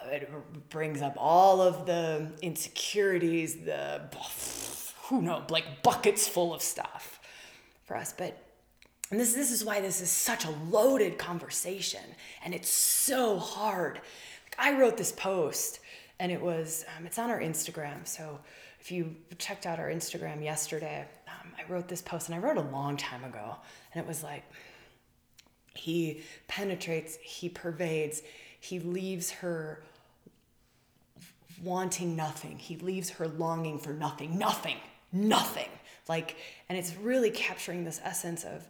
it 0.06 0.30
brings 0.70 1.02
up 1.02 1.16
all 1.18 1.62
of 1.62 1.86
the 1.86 2.32
insecurities, 2.42 3.66
the, 3.66 4.02
who 5.04 5.22
know, 5.22 5.44
like 5.50 5.84
buckets 5.84 6.28
full 6.28 6.54
of 6.54 6.62
stuff 6.62 7.20
for 7.86 7.96
us. 7.96 8.14
But 8.18 8.38
and 9.12 9.20
this, 9.20 9.34
this 9.34 9.52
is 9.52 9.66
why 9.66 9.82
this 9.82 10.02
is 10.02 10.12
such 10.12 10.46
a 10.46 10.52
loaded 10.70 11.18
conversation 11.18 12.04
and 12.46 12.54
it's 12.54 12.70
so 12.70 13.40
hard. 13.40 13.96
Like 13.96 14.56
I 14.60 14.80
wrote 14.80 14.98
this 14.98 15.12
post 15.12 15.80
and 16.20 16.32
it 16.32 16.40
was, 16.40 16.86
um, 16.96 17.06
it's 17.08 17.18
on 17.18 17.32
our 17.32 17.40
Instagram. 17.40 18.06
So 18.08 18.40
if 18.80 18.92
you 18.92 19.16
checked 19.38 19.66
out 19.66 19.80
our 19.80 19.90
Instagram 19.90 20.44
yesterday, 20.44 21.08
um, 21.28 21.52
I 21.58 21.72
wrote 21.72 21.88
this 21.88 22.02
post 22.02 22.30
and 22.30 22.36
I 22.36 22.40
wrote 22.40 22.58
a 22.58 22.70
long 22.70 22.98
time 22.98 23.24
ago 23.24 23.56
and 23.94 24.04
it 24.04 24.08
was 24.08 24.24
like, 24.24 24.44
he 25.74 26.22
penetrates, 26.48 27.18
he 27.22 27.50
pervades, 27.50 28.22
he 28.60 28.80
leaves 28.80 29.32
her 29.32 29.82
wanting 31.64 32.16
nothing. 32.16 32.58
He 32.58 32.78
leaves 32.78 33.10
her 33.12 33.28
longing 33.28 33.80
for 33.80 33.94
nothing, 33.94 34.38
nothing, 34.38 34.78
nothing. 35.12 35.70
Like, 36.08 36.36
and 36.68 36.78
it's 36.78 36.96
really 36.96 37.32
capturing 37.32 37.84
this 37.84 38.00
essence 38.04 38.44
of, 38.44 38.68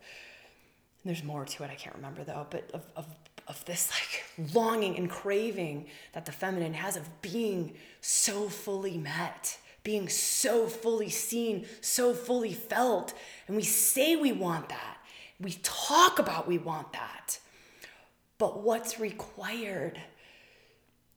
there's 1.05 1.23
more 1.23 1.45
to 1.45 1.63
it, 1.63 1.69
I 1.71 1.75
can't 1.75 1.95
remember 1.95 2.23
though, 2.23 2.45
but 2.49 2.69
of, 2.73 2.83
of, 2.95 3.05
of 3.47 3.63
this 3.65 3.91
like 3.91 4.53
longing 4.53 4.97
and 4.97 5.09
craving 5.09 5.87
that 6.13 6.25
the 6.25 6.31
feminine 6.31 6.73
has 6.73 6.97
of 6.97 7.21
being 7.21 7.73
so 8.01 8.49
fully 8.49 8.97
met, 8.97 9.57
being 9.83 10.09
so 10.09 10.67
fully 10.67 11.09
seen, 11.09 11.65
so 11.81 12.13
fully 12.13 12.53
felt. 12.53 13.13
And 13.47 13.55
we 13.55 13.63
say 13.63 14.15
we 14.15 14.31
want 14.31 14.69
that. 14.69 14.97
We 15.39 15.53
talk 15.63 16.19
about 16.19 16.47
we 16.47 16.57
want 16.57 16.91
that. 16.93 17.39
But 18.39 18.61
what's 18.61 18.99
required 18.99 19.99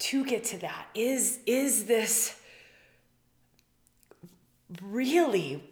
to 0.00 0.24
get 0.24 0.44
to 0.44 0.58
that 0.58 0.88
is 0.94 1.38
is 1.46 1.86
this 1.86 2.36
really 4.82 5.62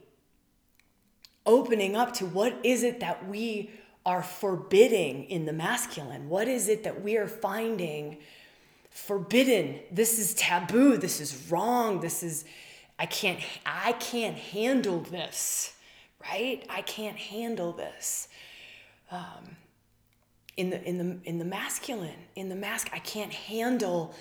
opening 1.44 1.96
up 1.96 2.12
to 2.14 2.26
what 2.26 2.54
is 2.62 2.84
it 2.84 3.00
that 3.00 3.28
we 3.28 3.70
are 4.06 4.22
forbidding 4.22 5.24
in 5.24 5.44
the 5.44 5.52
masculine? 5.52 6.28
What 6.28 6.46
is 6.46 6.68
it 6.68 6.84
that 6.84 7.02
we 7.02 7.16
are 7.16 7.26
finding 7.26 8.18
forbidden? 8.88 9.80
This 9.90 10.20
is 10.20 10.34
taboo. 10.34 10.96
This 10.96 11.20
is 11.20 11.50
wrong. 11.50 12.00
This 12.00 12.22
is 12.22 12.44
I 12.96 13.06
can't 13.06 13.40
I 13.66 13.92
can't 13.94 14.36
handle 14.36 15.00
this, 15.00 15.72
right? 16.22 16.64
I 16.70 16.82
can't 16.82 17.16
handle 17.16 17.72
this. 17.72 18.28
Um, 19.10 19.56
in 20.56 20.70
the 20.70 20.82
in 20.84 20.98
the 20.98 21.18
in 21.28 21.38
the 21.38 21.44
masculine, 21.44 22.26
in 22.36 22.48
the 22.48 22.56
mask, 22.56 22.90
I 22.92 22.98
can't 22.98 23.32
handle 23.32 24.14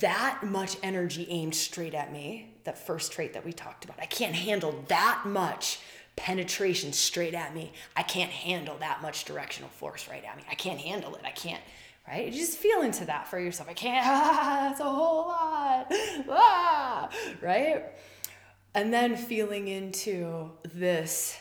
that 0.00 0.42
much 0.42 0.76
energy 0.82 1.26
aimed 1.28 1.54
straight 1.54 1.94
at 1.94 2.12
me. 2.12 2.54
That 2.64 2.78
first 2.78 3.12
trait 3.12 3.34
that 3.34 3.44
we 3.44 3.52
talked 3.52 3.84
about. 3.84 3.98
I 4.00 4.06
can't 4.06 4.34
handle 4.34 4.84
that 4.88 5.24
much 5.26 5.80
penetration 6.16 6.92
straight 6.92 7.34
at 7.34 7.54
me. 7.54 7.72
I 7.96 8.02
can't 8.02 8.30
handle 8.30 8.76
that 8.78 9.02
much 9.02 9.24
directional 9.24 9.68
force 9.70 10.08
right 10.08 10.24
at 10.24 10.36
me. 10.36 10.44
I 10.50 10.54
can't 10.54 10.80
handle 10.80 11.14
it. 11.16 11.22
I 11.24 11.30
can't, 11.30 11.62
right? 12.06 12.26
You 12.26 12.32
just 12.32 12.58
feel 12.58 12.82
into 12.82 13.04
that 13.06 13.28
for 13.28 13.38
yourself. 13.38 13.68
I 13.68 13.74
can't, 13.74 14.04
that's 14.68 14.80
a 14.80 14.84
whole 14.84 15.26
lot, 15.26 15.92
ah, 16.28 17.10
right? 17.42 17.84
And 18.74 18.92
then 18.92 19.16
feeling 19.16 19.68
into 19.68 20.50
this 20.62 21.38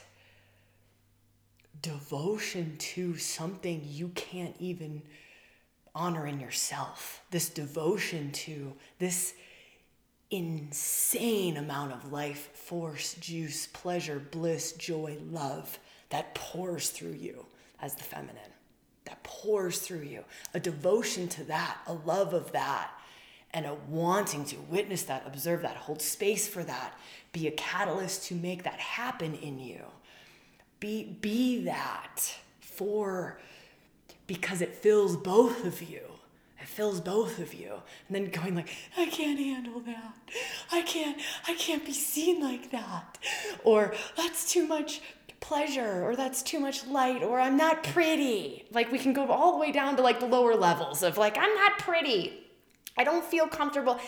devotion 1.83 2.75
to 2.79 3.15
something 3.17 3.81
you 3.85 4.07
can't 4.09 4.55
even 4.57 5.03
honor 5.93 6.25
in 6.25 6.39
yourself, 6.39 7.21
this 7.29 7.49
devotion 7.49 8.31
to 8.31 8.73
this 8.97 9.35
insane 10.31 11.57
amount 11.57 11.91
of 11.91 12.11
life, 12.11 12.49
force, 12.55 13.13
juice, 13.15 13.67
pleasure, 13.67 14.19
bliss, 14.31 14.71
joy, 14.71 15.15
love 15.29 15.77
that 16.09 16.33
pours 16.33 16.89
through 16.89 17.11
you 17.11 17.45
as 17.81 17.93
the 17.93 18.03
feminine, 18.03 18.41
that 19.05 19.21
pours 19.23 19.79
through 19.79 20.01
you. 20.01 20.23
A 20.55 20.59
devotion 20.59 21.27
to 21.27 21.43
that, 21.43 21.77
a 21.85 21.93
love 21.93 22.33
of 22.33 22.51
that, 22.53 22.91
and 23.51 23.67
a 23.67 23.75
wanting 23.87 24.45
to 24.45 24.55
witness 24.69 25.03
that, 25.03 25.23
observe 25.27 25.61
that, 25.61 25.75
hold 25.75 26.01
space 26.01 26.47
for 26.47 26.63
that, 26.63 26.97
be 27.33 27.47
a 27.47 27.51
catalyst 27.51 28.25
to 28.25 28.35
make 28.35 28.63
that 28.63 28.79
happen 28.79 29.35
in 29.35 29.59
you. 29.59 29.83
Be, 30.83 31.17
be 31.21 31.63
that 31.63 32.35
for, 32.59 33.39
because 34.27 34.59
it 34.61 34.75
fills 34.75 35.15
both 35.15 35.65
of 35.65 35.81
you 35.81 36.01
it 36.63 36.69
fills 36.69 37.01
both 37.01 37.39
of 37.39 37.53
you. 37.53 37.73
And 38.07 38.15
then 38.15 38.29
going 38.29 38.55
like, 38.55 38.69
I 38.97 39.05
can't 39.07 39.37
handle 39.37 39.81
that. 39.81 40.13
I 40.71 40.81
can't, 40.81 41.19
I 41.45 41.55
can't 41.55 41.85
be 41.85 41.91
seen 41.91 42.41
like 42.41 42.71
that. 42.71 43.17
Or 43.65 43.93
that's 44.15 44.49
too 44.49 44.65
much 44.65 45.01
pleasure 45.41 46.05
or 46.05 46.15
that's 46.15 46.41
too 46.41 46.61
much 46.61 46.87
light 46.87 47.21
or 47.21 47.37
I'm 47.37 47.57
not 47.57 47.83
pretty. 47.83 48.63
Like 48.71 48.93
we 48.93 48.97
can 48.97 49.11
go 49.11 49.27
all 49.27 49.51
the 49.51 49.57
way 49.57 49.73
down 49.73 49.97
to 49.97 50.01
like 50.01 50.21
the 50.21 50.25
lower 50.25 50.55
levels 50.55 51.03
of 51.03 51.17
like 51.17 51.37
I'm 51.37 51.53
not 51.53 51.79
pretty. 51.79 52.31
I 52.97 53.03
don't 53.03 53.25
feel 53.25 53.47
comfortable. 53.47 53.99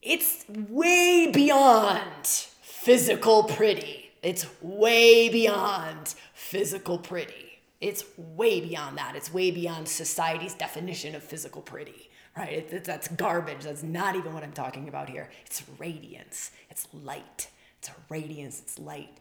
It's 0.00 0.46
way 0.48 1.30
beyond 1.30 2.26
physical 2.62 3.44
pretty. 3.44 4.01
It's 4.22 4.46
way 4.60 5.28
beyond 5.28 6.14
physical 6.34 6.98
pretty. 6.98 7.60
It's 7.80 8.04
way 8.16 8.60
beyond 8.60 8.96
that. 8.98 9.16
It's 9.16 9.32
way 9.32 9.50
beyond 9.50 9.88
society's 9.88 10.54
definition 10.54 11.16
of 11.16 11.22
physical 11.22 11.62
pretty, 11.62 12.10
right? 12.36 12.52
It, 12.52 12.72
it, 12.72 12.84
that's 12.84 13.08
garbage. 13.08 13.64
That's 13.64 13.82
not 13.82 14.14
even 14.14 14.32
what 14.32 14.44
I'm 14.44 14.52
talking 14.52 14.88
about 14.88 15.08
here. 15.08 15.28
It's 15.44 15.62
radiance, 15.78 16.52
it's 16.70 16.86
light. 16.92 17.48
It's 17.80 17.88
a 17.88 17.94
radiance, 18.08 18.60
it's 18.60 18.78
light. 18.78 19.18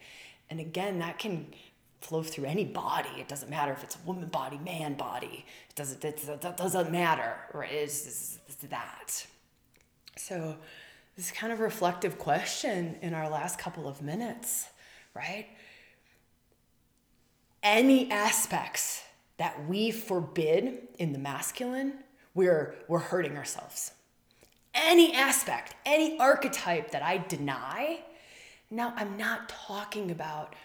And 0.51 0.59
again, 0.59 0.99
that 0.99 1.17
can 1.17 1.47
flow 2.01 2.21
through 2.21 2.45
any 2.45 2.65
body. 2.65 3.09
It 3.17 3.27
doesn't 3.27 3.49
matter 3.49 3.71
if 3.71 3.83
it's 3.83 3.95
a 3.95 4.07
woman 4.07 4.27
body, 4.27 4.59
man 4.63 4.93
body. 4.93 5.45
It 5.69 5.75
doesn't, 5.75 6.03
it 6.05 6.57
doesn't 6.57 6.91
matter, 6.91 7.35
right? 7.53 7.71
It's, 7.71 8.05
it's, 8.05 8.39
it's 8.47 8.55
that. 8.69 9.25
So, 10.17 10.57
this 11.17 11.31
kind 11.31 11.51
of 11.51 11.59
reflective 11.59 12.17
question 12.17 12.97
in 13.01 13.13
our 13.13 13.29
last 13.29 13.57
couple 13.57 13.87
of 13.87 14.01
minutes, 14.01 14.67
right? 15.13 15.47
any 17.63 18.11
aspects 18.11 19.03
that 19.37 19.67
we 19.67 19.91
forbid 19.91 20.87
in 20.97 21.13
the 21.13 21.19
masculine, 21.19 21.93
we're, 22.33 22.75
we're 22.87 22.99
hurting 22.99 23.37
ourselves. 23.37 23.91
Any 24.73 25.13
aspect, 25.13 25.75
any 25.85 26.17
archetype 26.19 26.91
that 26.91 27.03
I 27.03 27.17
deny, 27.17 27.99
now 28.69 28.93
I'm 28.95 29.17
not 29.17 29.49
talking 29.49 30.11
about 30.11 30.55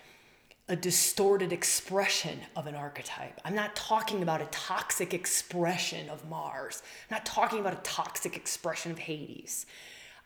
a 0.69 0.77
distorted 0.77 1.53
expression 1.53 2.41
of 2.57 2.67
an 2.67 2.75
archetype. 2.75 3.41
I'm 3.45 3.55
not 3.55 3.77
talking 3.77 4.23
about 4.23 4.41
a 4.41 4.47
toxic 4.47 5.15
expression 5.15 6.09
of 6.09 6.29
Mars. 6.29 6.83
I'm 7.09 7.17
not 7.17 7.27
talking 7.27 7.61
about 7.61 7.73
a 7.73 7.81
toxic 7.83 8.37
expression 8.37 8.91
of 8.91 8.99
Hades. 8.99 9.67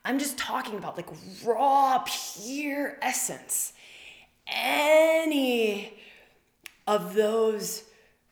I'm 0.05 0.19
just 0.19 0.39
talking 0.39 0.77
about 0.77 0.97
like 0.97 1.09
raw, 1.45 2.03
pure 2.07 2.97
essence. 3.03 3.75
Any 4.51 5.95
of 6.87 7.15
those 7.15 7.85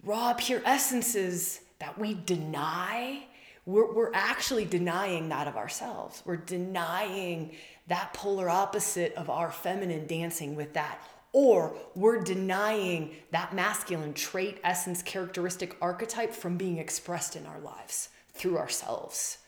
raw, 0.03 0.35
pure 0.35 0.63
essences 0.65 1.61
that 1.79 1.99
we 1.99 2.15
deny, 2.15 3.25
we're, 3.67 3.93
we're 3.93 4.13
actually 4.15 4.65
denying 4.65 5.29
that 5.29 5.47
of 5.47 5.57
ourselves. 5.57 6.23
We're 6.25 6.37
denying 6.37 7.53
that 7.87 8.13
polar 8.15 8.49
opposite 8.49 9.15
of 9.15 9.31
our 9.31 9.51
feminine 9.51 10.07
dancing 10.07 10.57
with 10.57 10.75
that. 10.75 11.01
Or 11.33 11.75
we're 11.95 12.23
denying 12.23 13.15
that 13.31 13.55
masculine 13.55 14.15
trait, 14.15 14.59
essence, 14.65 15.03
characteristic, 15.03 15.77
archetype 15.81 16.33
from 16.33 16.57
being 16.57 16.79
expressed 16.79 17.37
in 17.37 17.47
our 17.47 17.61
lives 17.61 18.09
through 18.33 18.57
ourselves. 18.57 19.39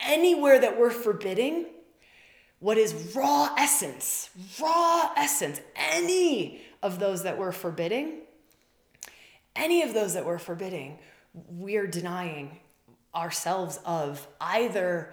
Anywhere 0.00 0.58
that 0.58 0.78
we're 0.78 0.90
forbidding 0.90 1.66
what 2.58 2.78
is 2.78 3.14
raw 3.14 3.54
essence, 3.56 4.30
raw 4.60 5.10
essence, 5.16 5.60
any 5.74 6.62
of 6.82 6.98
those 6.98 7.22
that 7.22 7.38
we're 7.38 7.52
forbidding, 7.52 8.20
any 9.54 9.82
of 9.82 9.94
those 9.94 10.14
that 10.14 10.24
we're 10.24 10.38
forbidding, 10.38 10.98
we're 11.48 11.86
denying 11.86 12.58
ourselves 13.14 13.78
of 13.84 14.26
either 14.40 15.12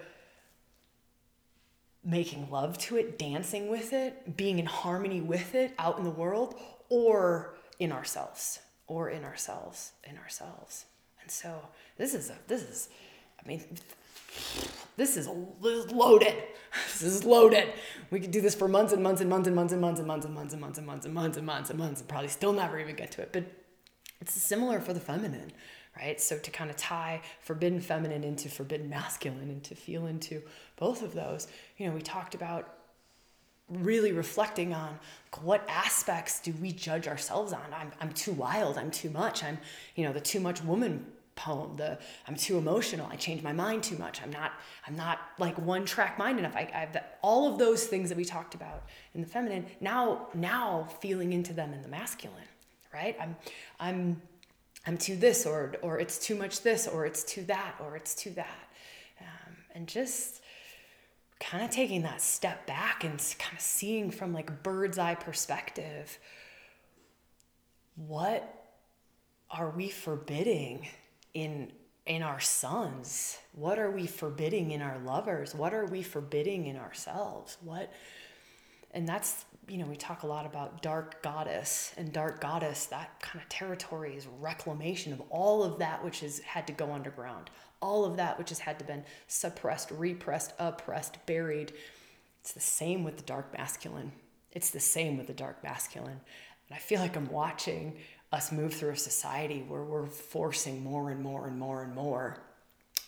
making 2.04 2.50
love 2.50 2.76
to 2.76 2.96
it, 2.96 3.18
dancing 3.18 3.68
with 3.68 3.92
it, 3.92 4.36
being 4.36 4.58
in 4.58 4.66
harmony 4.66 5.20
with 5.20 5.54
it 5.54 5.72
out 5.78 5.98
in 5.98 6.04
the 6.04 6.10
world, 6.10 6.54
or 6.90 7.54
in 7.78 7.92
ourselves, 7.92 8.60
or 8.86 9.08
in 9.08 9.24
ourselves, 9.24 9.92
in 10.04 10.18
ourselves. 10.18 10.84
And 11.22 11.30
so 11.30 11.60
this 11.96 12.14
is 12.14 12.28
a, 12.28 12.36
this 12.46 12.62
is, 12.62 12.88
I 13.42 13.48
mean, 13.48 13.64
this 14.96 15.16
is, 15.16 15.28
this 15.62 15.84
is 15.86 15.92
loaded. 15.92 16.34
This 16.92 17.02
is 17.02 17.24
loaded. 17.24 17.72
We 18.10 18.20
could 18.20 18.30
do 18.30 18.40
this 18.40 18.54
for 18.54 18.68
months 18.68 18.92
and 18.92 19.02
months 19.02 19.20
and 19.20 19.30
months 19.30 19.46
and 19.46 19.54
months 19.54 19.72
and 19.72 19.80
months 19.80 19.98
and 20.00 20.06
months 20.06 20.24
and 20.24 20.34
months 20.34 20.52
and 20.52 20.60
months 20.60 20.76
and 20.76 20.84
months 20.84 21.06
and 21.06 21.14
months 21.14 21.36
and 21.36 21.46
months 21.46 21.70
and 21.70 21.78
months 21.78 22.00
and 22.00 22.08
probably 22.08 22.28
still 22.28 22.52
never 22.52 22.78
even 22.78 22.96
get 22.96 23.10
to 23.12 23.22
it. 23.22 23.30
But 23.32 23.44
it's 24.20 24.32
similar 24.32 24.80
for 24.80 24.92
the 24.92 25.00
feminine, 25.00 25.52
right? 25.96 26.20
So 26.20 26.38
to 26.38 26.50
kind 26.50 26.70
of 26.70 26.76
tie 26.76 27.20
forbidden 27.40 27.80
feminine 27.80 28.24
into 28.24 28.48
forbidden 28.48 28.88
masculine 28.88 29.50
and 29.50 29.62
to 29.64 29.74
feel 29.74 30.06
into 30.06 30.42
both 30.76 31.02
of 31.02 31.14
those, 31.14 31.48
you 31.76 31.86
know, 31.86 31.94
we 31.94 32.00
talked 32.00 32.34
about 32.34 32.74
really 33.68 34.12
reflecting 34.12 34.74
on 34.74 34.98
what 35.42 35.66
aspects 35.68 36.40
do 36.40 36.52
we 36.60 36.70
judge 36.70 37.08
ourselves 37.08 37.52
on 37.52 37.62
I'm, 37.74 37.90
I'm 37.98 38.12
too 38.12 38.32
wild 38.32 38.76
i'm 38.76 38.90
too 38.90 39.08
much 39.08 39.42
i'm 39.42 39.58
you 39.96 40.04
know 40.04 40.12
the 40.12 40.20
too 40.20 40.38
much 40.38 40.62
woman 40.62 41.06
poem 41.36 41.76
the 41.76 41.98
i'm 42.28 42.36
too 42.36 42.56
emotional 42.58 43.08
i 43.10 43.16
change 43.16 43.42
my 43.42 43.52
mind 43.52 43.82
too 43.82 43.96
much 43.98 44.22
i'm 44.22 44.30
not 44.30 44.52
i'm 44.86 44.94
not 44.94 45.18
like 45.38 45.58
one 45.58 45.84
track 45.84 46.16
mind 46.18 46.38
enough. 46.38 46.54
I 46.54 46.70
i've 46.74 46.96
all 47.22 47.52
of 47.52 47.58
those 47.58 47.86
things 47.86 48.08
that 48.08 48.16
we 48.16 48.24
talked 48.24 48.54
about 48.54 48.84
in 49.14 49.20
the 49.20 49.26
feminine 49.26 49.66
now 49.80 50.28
now 50.32 50.88
feeling 51.00 51.32
into 51.32 51.52
them 51.52 51.72
in 51.72 51.82
the 51.82 51.88
masculine 51.88 52.44
right? 52.94 53.16
I'm 53.20 53.36
i'm 53.80 54.22
i'm 54.86 54.96
too 54.96 55.16
this 55.16 55.44
or 55.44 55.74
or 55.82 55.98
it's 55.98 56.18
too 56.18 56.36
much 56.36 56.62
this 56.62 56.86
or 56.86 57.04
it's 57.04 57.24
too 57.24 57.42
that 57.44 57.74
or 57.80 57.96
it's 57.96 58.14
too 58.14 58.30
that. 58.30 58.68
Um, 59.20 59.56
and 59.74 59.88
just 59.88 60.40
kind 61.40 61.64
of 61.64 61.70
taking 61.70 62.02
that 62.02 62.22
step 62.22 62.66
back 62.66 63.04
and 63.04 63.18
kind 63.38 63.56
of 63.56 63.60
seeing 63.60 64.10
from 64.10 64.32
like 64.32 64.62
bird's 64.62 64.98
eye 64.98 65.16
perspective 65.16 66.18
what 67.96 68.72
are 69.50 69.70
we 69.70 69.88
forbidding 69.88 70.86
in 71.34 71.72
in 72.06 72.22
our 72.22 72.40
sons? 72.40 73.38
What 73.52 73.78
are 73.78 73.90
we 73.90 74.06
forbidding 74.06 74.70
in 74.70 74.82
our 74.82 74.98
lovers? 74.98 75.54
What 75.54 75.72
are 75.72 75.86
we 75.86 76.02
forbidding 76.02 76.66
in 76.66 76.76
ourselves? 76.76 77.56
What 77.62 77.92
and 78.92 79.08
that's 79.08 79.44
you 79.68 79.78
know 79.78 79.86
we 79.86 79.96
talk 79.96 80.22
a 80.22 80.26
lot 80.26 80.46
about 80.46 80.82
dark 80.82 81.22
goddess 81.22 81.92
and 81.96 82.12
dark 82.12 82.40
goddess 82.40 82.86
that 82.86 83.20
kind 83.20 83.42
of 83.42 83.48
territory 83.48 84.14
is 84.14 84.26
reclamation 84.40 85.12
of 85.12 85.22
all 85.30 85.62
of 85.64 85.78
that 85.78 86.04
which 86.04 86.20
has 86.20 86.38
had 86.40 86.66
to 86.66 86.72
go 86.72 86.92
underground. 86.92 87.50
All 87.80 88.04
of 88.04 88.16
that 88.16 88.38
which 88.38 88.50
has 88.50 88.60
had 88.60 88.78
to 88.78 88.84
been 88.84 89.04
suppressed 89.26 89.90
repressed 89.90 90.52
oppressed 90.58 91.24
buried. 91.26 91.72
It's 92.40 92.52
the 92.52 92.60
same 92.60 93.04
with 93.04 93.16
the 93.16 93.22
dark 93.22 93.52
masculine. 93.56 94.12
It's 94.52 94.70
the 94.70 94.80
same 94.80 95.16
with 95.16 95.26
the 95.26 95.32
dark 95.32 95.62
masculine. 95.64 96.20
And 96.68 96.76
i 96.76 96.78
feel 96.78 97.00
like 97.00 97.16
i'm 97.16 97.30
watching 97.30 97.96
us 98.34 98.50
move 98.50 98.74
through 98.74 98.90
a 98.90 98.96
society 98.96 99.64
where 99.68 99.84
we're 99.84 100.06
forcing 100.06 100.82
more 100.82 101.10
and 101.10 101.22
more 101.22 101.46
and 101.46 101.56
more 101.56 101.84
and 101.84 101.94
more 101.94 102.38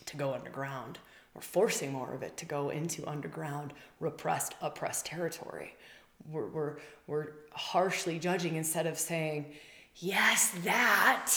to 0.06 0.16
go 0.16 0.32
underground. 0.32 0.98
We're 1.34 1.40
forcing 1.42 1.92
more 1.92 2.14
of 2.14 2.22
it 2.22 2.36
to 2.38 2.46
go 2.46 2.70
into 2.70 3.06
underground, 3.06 3.74
repressed, 3.98 4.54
oppressed 4.62 5.04
territory. 5.04 5.74
We're, 6.30 6.46
we're, 6.46 6.76
we're 7.08 7.26
harshly 7.52 8.20
judging 8.20 8.54
instead 8.54 8.86
of 8.86 8.98
saying, 8.98 9.46
yes, 9.96 10.52
that, 10.64 11.32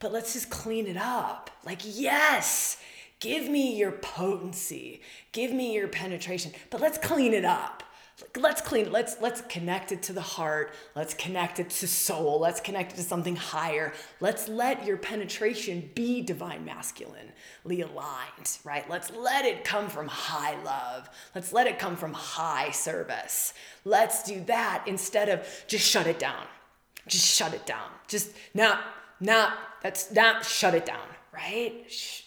but 0.00 0.12
let's 0.12 0.32
just 0.32 0.50
clean 0.50 0.88
it 0.88 0.96
up. 0.96 1.50
Like, 1.64 1.80
yes, 1.84 2.78
give 3.20 3.48
me 3.48 3.76
your 3.76 3.92
potency, 3.92 5.02
give 5.30 5.52
me 5.52 5.72
your 5.72 5.88
penetration, 5.88 6.52
but 6.68 6.80
let's 6.80 6.98
clean 6.98 7.32
it 7.32 7.44
up 7.44 7.84
let's 8.36 8.60
clean. 8.60 8.90
Let's 8.92 9.16
let's 9.20 9.40
connect 9.42 9.92
it 9.92 10.02
to 10.04 10.12
the 10.12 10.20
heart. 10.20 10.74
Let's 10.94 11.14
connect 11.14 11.58
it 11.58 11.70
to 11.70 11.88
soul. 11.88 12.40
Let's 12.40 12.60
connect 12.60 12.92
it 12.92 12.96
to 12.96 13.02
something 13.02 13.36
higher. 13.36 13.92
Let's 14.20 14.48
let 14.48 14.84
your 14.84 14.96
penetration 14.96 15.90
be 15.94 16.22
divine 16.22 16.64
masculinely 16.64 17.80
aligned, 17.82 18.58
right? 18.64 18.88
Let's 18.88 19.10
let 19.12 19.44
it 19.44 19.64
come 19.64 19.88
from 19.88 20.08
high 20.08 20.60
love. 20.62 21.08
Let's 21.34 21.52
let 21.52 21.66
it 21.66 21.78
come 21.78 21.96
from 21.96 22.12
high 22.12 22.70
service. 22.70 23.54
Let's 23.84 24.22
do 24.22 24.42
that 24.44 24.84
instead 24.86 25.28
of 25.28 25.46
just 25.66 25.86
shut 25.86 26.06
it 26.06 26.18
down. 26.18 26.46
Just 27.06 27.26
shut 27.26 27.54
it 27.54 27.66
down. 27.66 27.90
Just 28.08 28.32
not 28.54 28.80
not 29.20 29.54
that's 29.82 30.12
not 30.12 30.44
shut 30.44 30.74
it 30.74 30.86
down, 30.86 31.08
right? 31.32 31.84
It's 31.86 32.20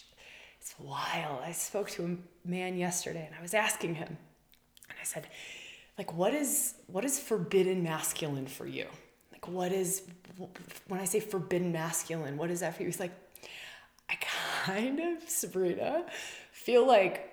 wild. 0.78 1.42
I 1.44 1.52
spoke 1.52 1.90
to 1.90 2.04
a 2.04 2.48
man 2.48 2.76
yesterday 2.76 3.24
and 3.26 3.34
I 3.34 3.42
was 3.42 3.54
asking 3.54 3.94
him 3.96 4.18
and 4.88 4.98
I 5.00 5.04
said, 5.04 5.26
like 5.98 6.12
what 6.12 6.34
is 6.34 6.74
what 6.86 7.04
is 7.04 7.18
forbidden 7.18 7.82
masculine 7.82 8.46
for 8.46 8.66
you? 8.66 8.86
Like 9.32 9.48
what 9.48 9.72
is 9.72 10.02
when 10.88 10.98
i 10.98 11.04
say 11.04 11.20
forbidden 11.20 11.70
masculine 11.70 12.36
what 12.36 12.50
is 12.50 12.60
that 12.60 12.76
for 12.76 12.82
you? 12.82 12.88
He's 12.88 13.00
like 13.00 13.12
i 14.10 14.16
kind 14.64 15.00
of 15.00 15.28
sabrina 15.28 16.04
feel 16.52 16.86
like 16.86 17.30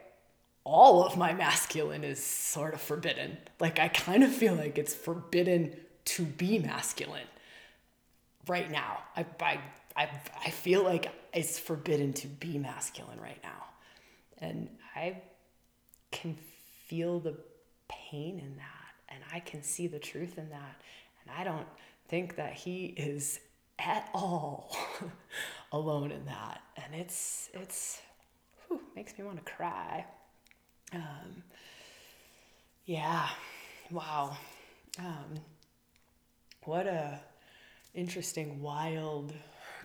all 0.63 1.03
of 1.03 1.17
my 1.17 1.33
masculine 1.33 2.03
is 2.03 2.23
sort 2.23 2.73
of 2.73 2.81
forbidden. 2.81 3.37
Like 3.59 3.79
i 3.79 3.87
kind 3.87 4.23
of 4.23 4.31
feel 4.31 4.53
like 4.53 4.77
it's 4.77 4.93
forbidden 4.93 5.75
to 6.05 6.23
be 6.23 6.59
masculine 6.59 7.27
right 8.47 8.69
now. 8.69 8.99
I 9.15 9.25
i 9.39 9.59
i, 9.95 10.09
I 10.45 10.49
feel 10.51 10.83
like 10.83 11.11
it's 11.33 11.57
forbidden 11.57 12.13
to 12.13 12.27
be 12.27 12.57
masculine 12.59 13.19
right 13.19 13.39
now. 13.43 13.65
And 14.37 14.69
i 14.95 15.17
can 16.11 16.37
feel 16.87 17.19
the 17.19 17.35
pain 18.11 18.39
in 18.39 18.57
that 18.57 18.81
and 19.11 19.19
I 19.31 19.39
can 19.39 19.61
see 19.61 19.87
the 19.87 19.99
truth 19.99 20.37
in 20.37 20.49
that. 20.49 20.81
And 21.21 21.35
I 21.37 21.43
don't 21.43 21.67
think 22.07 22.37
that 22.37 22.53
he 22.53 22.85
is 22.97 23.39
at 23.77 24.09
all 24.13 24.75
alone 25.71 26.11
in 26.11 26.25
that. 26.25 26.61
And 26.77 26.95
it's, 26.95 27.49
it's, 27.53 28.01
whew, 28.67 28.81
makes 28.95 29.17
me 29.17 29.25
want 29.25 29.45
to 29.45 29.51
cry. 29.51 30.05
Um, 30.93 31.43
yeah, 32.85 33.27
wow. 33.91 34.37
Um, 34.97 35.35
what 36.63 36.87
a 36.87 37.19
interesting, 37.93 38.61
wild 38.61 39.33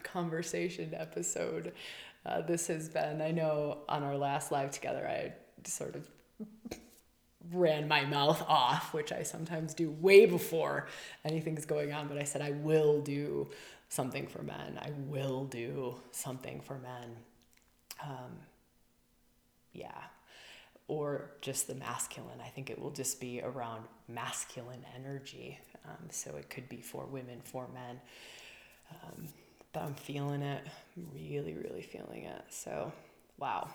conversation 0.03 0.95
episode 0.95 1.73
uh, 2.25 2.41
this 2.41 2.67
has 2.67 2.89
been. 2.89 3.21
I 3.21 3.31
know 3.31 3.79
on 3.89 4.03
our 4.03 4.17
last 4.17 4.51
live 4.51 4.73
together, 4.73 5.07
I 5.07 5.33
sort 5.69 5.95
of 5.95 6.09
ran 7.53 7.89
my 7.89 8.05
mouth 8.05 8.43
off, 8.49 8.93
which 8.95 9.13
I 9.13 9.23
sometimes 9.23 9.75
do 9.75 9.91
way 9.91 10.27
before 10.27 10.87
anything's 11.25 11.65
going 11.65 11.93
on. 11.93 12.09
But 12.09 12.19
I 12.19 12.25
said, 12.25 12.43
I 12.43 12.51
will 12.51 13.01
do 13.01 13.49
something 13.89 14.27
for 14.27 14.43
men. 14.43 14.79
I 14.81 14.91
will 15.09 15.45
do 15.45 15.97
something 16.11 16.61
for 16.61 16.79
men. 16.79 17.17
Um, 18.03 18.39
yeah. 19.73 20.03
Or 20.89 21.31
just 21.41 21.67
the 21.67 21.75
masculine. 21.75 22.41
I 22.45 22.49
think 22.49 22.71
it 22.71 22.81
will 22.81 22.91
just 22.91 23.21
be 23.21 23.41
around 23.43 23.85
masculine 24.09 24.85
energy. 24.95 25.59
Um, 25.85 26.09
so 26.11 26.37
it 26.37 26.51
could 26.51 26.69
be 26.69 26.81
for 26.81 27.07
women, 27.07 27.41
for 27.43 27.69
men. 27.73 28.01
Um, 29.03 29.29
but 29.73 29.83
I'm 29.83 29.95
feeling 29.95 30.43
it, 30.43 30.65
really, 31.13 31.55
really 31.55 31.83
feeling 31.83 32.25
it. 32.25 32.45
So, 32.51 32.93
wow. 33.39 33.69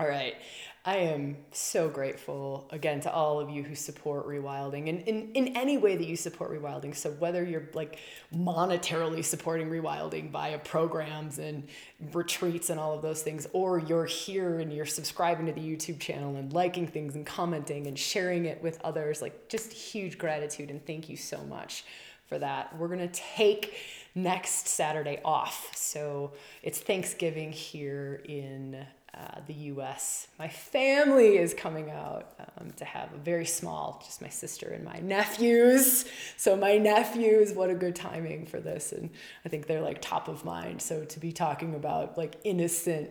All 0.00 0.06
right. 0.06 0.36
I 0.84 0.98
am 0.98 1.36
so 1.50 1.88
grateful 1.88 2.68
again 2.70 3.00
to 3.00 3.12
all 3.12 3.40
of 3.40 3.50
you 3.50 3.64
who 3.64 3.74
support 3.74 4.28
rewilding 4.28 4.88
and 4.88 5.02
in, 5.02 5.32
in 5.32 5.56
any 5.56 5.76
way 5.76 5.96
that 5.96 6.06
you 6.06 6.16
support 6.16 6.52
rewilding. 6.52 6.94
So 6.94 7.10
whether 7.10 7.44
you're 7.44 7.68
like 7.74 7.98
monetarily 8.32 9.24
supporting 9.24 9.68
rewilding 9.68 10.30
via 10.30 10.60
programs 10.60 11.40
and 11.40 11.68
retreats 12.12 12.70
and 12.70 12.78
all 12.78 12.94
of 12.94 13.02
those 13.02 13.22
things, 13.22 13.48
or 13.52 13.80
you're 13.80 14.04
here 14.04 14.60
and 14.60 14.72
you're 14.72 14.86
subscribing 14.86 15.46
to 15.46 15.52
the 15.52 15.60
YouTube 15.60 15.98
channel 15.98 16.36
and 16.36 16.52
liking 16.52 16.86
things 16.86 17.16
and 17.16 17.26
commenting 17.26 17.88
and 17.88 17.98
sharing 17.98 18.46
it 18.46 18.62
with 18.62 18.80
others, 18.84 19.20
like 19.20 19.48
just 19.48 19.72
huge 19.72 20.16
gratitude 20.16 20.70
and 20.70 20.86
thank 20.86 21.08
you 21.08 21.16
so 21.16 21.42
much 21.44 21.84
for 22.28 22.38
that. 22.38 22.74
We're 22.78 22.88
gonna 22.88 23.08
take 23.08 23.74
next 24.14 24.68
Saturday 24.68 25.20
off. 25.24 25.76
So 25.76 26.32
it's 26.62 26.78
Thanksgiving 26.78 27.50
here 27.50 28.22
in 28.24 28.86
uh, 29.18 29.40
the 29.48 29.54
US. 29.54 30.28
My 30.38 30.48
family 30.48 31.38
is 31.38 31.52
coming 31.52 31.90
out 31.90 32.34
um, 32.56 32.70
to 32.76 32.84
have 32.84 33.12
a 33.12 33.16
very 33.16 33.46
small, 33.46 34.00
just 34.04 34.22
my 34.22 34.28
sister 34.28 34.68
and 34.68 34.84
my 34.84 35.00
nephews. 35.00 36.04
So, 36.36 36.56
my 36.56 36.78
nephews, 36.78 37.52
what 37.52 37.68
a 37.68 37.74
good 37.74 37.96
timing 37.96 38.46
for 38.46 38.60
this. 38.60 38.92
And 38.92 39.10
I 39.44 39.48
think 39.48 39.66
they're 39.66 39.80
like 39.80 40.00
top 40.00 40.28
of 40.28 40.44
mind. 40.44 40.80
So, 40.80 41.04
to 41.04 41.20
be 41.20 41.32
talking 41.32 41.74
about 41.74 42.16
like 42.16 42.36
innocent 42.44 43.10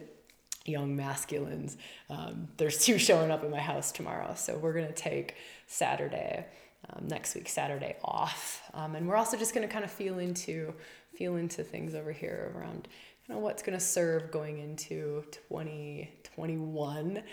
young 0.64 0.96
masculines, 0.96 1.78
um, 2.10 2.48
there's 2.56 2.78
two 2.86 2.98
showing 2.98 3.30
up 3.30 3.44
in 3.44 3.52
my 3.52 3.60
house 3.60 3.92
tomorrow. 3.92 4.34
So, 4.36 4.58
we're 4.58 4.74
going 4.74 4.88
to 4.88 4.94
take 4.94 5.36
Saturday. 5.66 6.46
Um, 6.90 7.08
next 7.08 7.36
week 7.36 7.50
Saturday 7.50 7.98
off, 8.02 8.62
um, 8.74 8.96
and 8.96 9.08
we're 9.08 9.18
also 9.18 9.36
just 9.36 9.54
going 9.54 9.68
to 9.68 9.74
kind 9.74 9.84
of 9.84 9.92
feel 9.92 10.20
into 10.20 10.74
feel 11.16 11.36
into 11.36 11.64
things 11.64 11.96
over 11.96 12.12
here 12.14 12.54
around 12.56 12.88
know, 13.28 13.40
what's 13.40 13.62
going 13.62 13.78
to 13.78 13.84
serve 13.84 14.32
going 14.32 14.60
into 14.60 15.24
2021. 15.50 17.24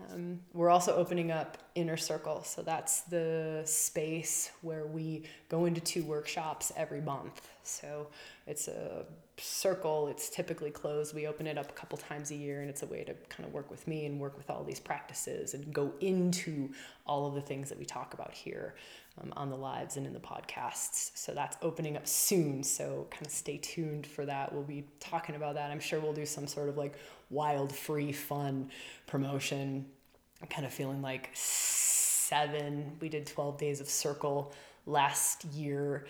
Um, 0.00 0.38
we're 0.52 0.70
also 0.70 0.94
opening 0.94 1.32
up 1.32 1.58
Inner 1.74 1.96
Circle. 1.96 2.44
So 2.44 2.62
that's 2.62 3.00
the 3.02 3.62
space 3.64 4.52
where 4.62 4.86
we 4.86 5.24
go 5.48 5.64
into 5.64 5.80
two 5.80 6.04
workshops 6.04 6.70
every 6.76 7.00
month. 7.00 7.48
So 7.64 8.08
it's 8.46 8.68
a 8.68 9.06
circle, 9.38 10.08
it's 10.08 10.28
typically 10.28 10.70
closed. 10.70 11.14
We 11.14 11.26
open 11.26 11.46
it 11.46 11.58
up 11.58 11.70
a 11.70 11.74
couple 11.74 11.98
times 11.98 12.30
a 12.30 12.36
year, 12.36 12.60
and 12.60 12.70
it's 12.70 12.82
a 12.82 12.86
way 12.86 13.02
to 13.04 13.14
kind 13.28 13.46
of 13.46 13.52
work 13.52 13.70
with 13.70 13.88
me 13.88 14.06
and 14.06 14.20
work 14.20 14.36
with 14.36 14.50
all 14.50 14.62
these 14.62 14.80
practices 14.80 15.54
and 15.54 15.72
go 15.72 15.92
into 16.00 16.70
all 17.06 17.26
of 17.26 17.34
the 17.34 17.40
things 17.40 17.68
that 17.70 17.78
we 17.78 17.84
talk 17.84 18.14
about 18.14 18.32
here 18.32 18.74
um, 19.22 19.32
on 19.36 19.50
the 19.50 19.56
lives 19.56 19.96
and 19.96 20.06
in 20.06 20.12
the 20.12 20.20
podcasts. 20.20 21.10
So 21.14 21.32
that's 21.32 21.56
opening 21.62 21.96
up 21.96 22.06
soon. 22.06 22.62
So 22.62 23.06
kind 23.10 23.26
of 23.26 23.32
stay 23.32 23.58
tuned 23.58 24.06
for 24.06 24.24
that. 24.26 24.52
We'll 24.52 24.62
be 24.62 24.84
talking 25.00 25.34
about 25.34 25.54
that. 25.54 25.70
I'm 25.70 25.80
sure 25.80 26.00
we'll 26.00 26.12
do 26.12 26.26
some 26.26 26.46
sort 26.46 26.68
of 26.68 26.76
like 26.76 26.94
wild, 27.30 27.74
free, 27.74 28.12
fun 28.12 28.70
promotion. 29.06 29.86
I'm 30.40 30.48
kind 30.48 30.66
of 30.66 30.72
feeling 30.72 31.02
like 31.02 31.30
seven. 31.34 32.96
We 33.00 33.08
did 33.08 33.26
12 33.26 33.58
days 33.58 33.80
of 33.80 33.88
circle 33.88 34.52
last 34.86 35.44
year. 35.46 36.06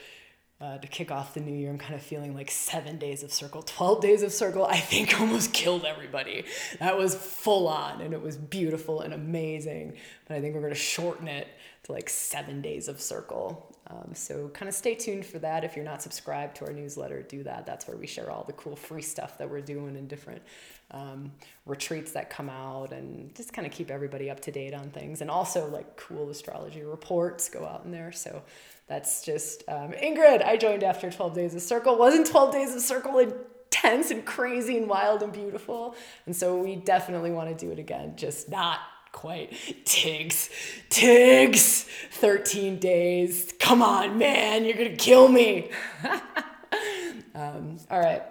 Uh, 0.61 0.77
to 0.77 0.89
kick 0.89 1.13
off 1.13 1.35
the 1.35 1.41
new 1.41 1.57
year, 1.57 1.71
I'm 1.71 1.79
kind 1.79 1.95
of 1.95 2.03
feeling 2.03 2.35
like 2.35 2.51
seven 2.51 2.99
days 2.99 3.23
of 3.23 3.33
circle, 3.33 3.63
12 3.63 4.01
days 4.01 4.23
of 4.25 4.33
circle, 4.33 4.67
I 4.67 4.79
think 4.79 5.21
almost 5.21 5.53
killed 5.53 5.85
everybody. 5.85 6.47
That 6.81 6.99
was 6.99 7.15
full 7.15 7.69
on 7.69 8.01
and 8.01 8.13
it 8.13 8.21
was 8.21 8.37
beautiful 8.37 9.03
and 9.03 9.15
amazing. 9.15 9.99
But 10.27 10.37
I 10.37 10.41
think 10.41 10.57
we're 10.57 10.63
going 10.63 10.73
to 10.73 10.79
shorten 10.79 11.29
it 11.29 11.47
like 11.89 12.09
seven 12.09 12.61
days 12.61 12.89
of 12.89 13.01
circle. 13.01 13.75
Um, 13.91 14.11
so 14.15 14.49
kind 14.49 14.69
of 14.69 14.75
stay 14.75 14.95
tuned 14.95 15.25
for 15.25 15.39
that. 15.39 15.65
If 15.65 15.75
you're 15.75 15.85
not 15.85 16.03
subscribed 16.03 16.57
to 16.57 16.67
our 16.67 16.73
newsletter, 16.73 17.23
do 17.23 17.43
that. 17.45 17.65
That's 17.65 17.89
where 17.89 17.97
we 17.97 18.07
share 18.07 18.31
all 18.31 18.45
the 18.45 18.53
cool 18.53 18.77
free 18.77 19.03
stuff 19.03 19.39
that 19.39 19.49
we're 19.49 19.63
doing 19.63 19.97
and 19.97 20.07
different 20.07 20.43
um, 20.91 21.33
retreats 21.65 22.13
that 22.13 22.29
come 22.29 22.51
out 22.51 22.93
and 22.93 23.35
just 23.35 23.55
kind 23.55 23.67
of 23.67 23.73
keep 23.73 23.91
everybody 23.91 24.31
up 24.31 24.41
to 24.41 24.53
date 24.53 24.75
on 24.75 24.91
things. 24.91 25.23
And 25.23 25.31
also 25.31 25.69
like 25.69 25.97
cool 25.97 26.29
astrology 26.29 26.83
reports 26.83 27.49
go 27.49 27.65
out 27.65 27.83
in 27.87 27.91
there. 27.91 28.13
So 28.13 28.43
that's 28.87 29.25
just 29.25 29.65
um, 29.69 29.93
Ingrid. 29.93 30.45
I 30.45 30.59
joined 30.59 30.85
after 30.85 31.11
12 31.11 31.35
days 31.35 31.55
of 31.55 31.63
circle. 31.63 31.97
Wasn't 31.97 32.27
12 32.27 32.53
days 32.53 32.75
of 32.75 32.83
circle 32.83 33.19
intense 33.19 34.11
and 34.11 34.25
crazy 34.27 34.77
and 34.77 34.89
wild 34.89 35.23
and 35.23 35.33
beautiful? 35.33 35.95
And 36.27 36.37
so 36.37 36.59
we 36.59 36.77
definitely 36.77 37.31
want 37.31 37.49
to 37.49 37.67
do 37.67 37.73
it 37.73 37.79
again, 37.79 38.17
just 38.17 38.51
not 38.51 38.81
quite. 39.19 39.53
Tigs, 39.85 40.49
Tigs, 40.91 41.87
13 42.13 42.79
days. 42.79 43.53
Come 43.59 43.83
on, 43.83 44.17
man, 44.17 44.65
you're 44.65 44.77
to 44.77 44.95
kill 44.95 45.27
me. 45.27 45.71
um, 47.35 47.79
all 47.91 47.99
right. 47.99 48.23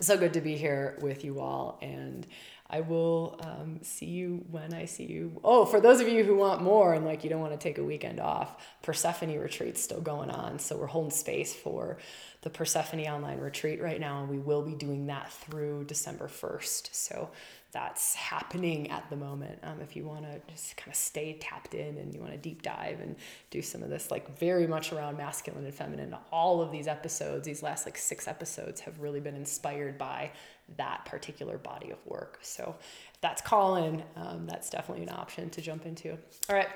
So 0.00 0.18
good 0.18 0.32
to 0.32 0.40
be 0.40 0.56
here 0.56 0.98
with 1.00 1.24
you 1.24 1.38
all. 1.38 1.78
And 1.80 2.26
I 2.68 2.80
will 2.80 3.38
um, 3.44 3.78
see 3.82 4.06
you 4.06 4.44
when 4.50 4.74
I 4.74 4.86
see 4.86 5.04
you. 5.04 5.40
Oh, 5.44 5.64
for 5.64 5.80
those 5.80 6.00
of 6.00 6.08
you 6.08 6.24
who 6.24 6.34
want 6.34 6.62
more 6.62 6.94
and 6.94 7.04
like 7.04 7.22
you 7.22 7.30
don't 7.30 7.40
want 7.40 7.52
to 7.52 7.58
take 7.58 7.78
a 7.78 7.84
weekend 7.84 8.18
off, 8.18 8.56
Persephone 8.82 9.38
retreat's 9.38 9.80
still 9.80 10.00
going 10.00 10.30
on. 10.30 10.58
So 10.58 10.76
we're 10.76 10.86
holding 10.86 11.12
space 11.12 11.54
for 11.54 11.98
the 12.42 12.50
Persephone 12.50 13.06
online 13.06 13.38
retreat 13.38 13.80
right 13.80 14.00
now, 14.00 14.20
and 14.20 14.28
we 14.28 14.38
will 14.38 14.62
be 14.62 14.74
doing 14.74 15.06
that 15.06 15.32
through 15.32 15.84
December 15.84 16.26
1st. 16.26 16.88
So 16.92 17.30
that's 17.74 18.14
happening 18.14 18.88
at 18.92 19.10
the 19.10 19.16
moment. 19.16 19.58
Um, 19.64 19.80
if 19.82 19.96
you 19.96 20.04
want 20.04 20.22
to 20.22 20.40
just 20.50 20.76
kind 20.76 20.92
of 20.92 20.94
stay 20.96 21.36
tapped 21.40 21.74
in 21.74 21.98
and 21.98 22.14
you 22.14 22.20
want 22.20 22.30
to 22.30 22.38
deep 22.38 22.62
dive 22.62 23.00
and 23.00 23.16
do 23.50 23.60
some 23.60 23.82
of 23.82 23.90
this, 23.90 24.12
like 24.12 24.38
very 24.38 24.66
much 24.68 24.92
around 24.92 25.18
masculine 25.18 25.64
and 25.64 25.74
feminine, 25.74 26.16
all 26.30 26.62
of 26.62 26.70
these 26.70 26.86
episodes, 26.86 27.44
these 27.44 27.64
last 27.64 27.84
like 27.84 27.98
six 27.98 28.28
episodes, 28.28 28.80
have 28.80 29.00
really 29.00 29.18
been 29.18 29.34
inspired 29.34 29.98
by 29.98 30.30
that 30.76 31.04
particular 31.04 31.58
body 31.58 31.90
of 31.90 31.98
work. 32.06 32.38
So 32.42 32.76
if 33.12 33.20
that's 33.20 33.42
calling, 33.42 34.04
um, 34.14 34.46
that's 34.46 34.70
definitely 34.70 35.02
an 35.02 35.10
option 35.10 35.50
to 35.50 35.60
jump 35.60 35.84
into. 35.84 36.12
All 36.48 36.54
right. 36.56 36.68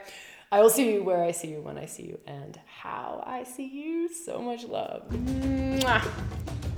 I 0.50 0.60
will 0.60 0.70
see 0.70 0.94
you 0.94 1.04
where 1.04 1.22
I 1.22 1.30
see 1.30 1.48
you, 1.48 1.60
when 1.60 1.78
I 1.78 1.86
see 1.86 2.04
you, 2.04 2.18
and 2.26 2.58
how 2.66 3.22
I 3.24 3.44
see 3.44 3.66
you. 3.66 4.12
So 4.12 4.40
much 4.40 4.64
love. 4.64 5.08
Mwah. 5.10 6.77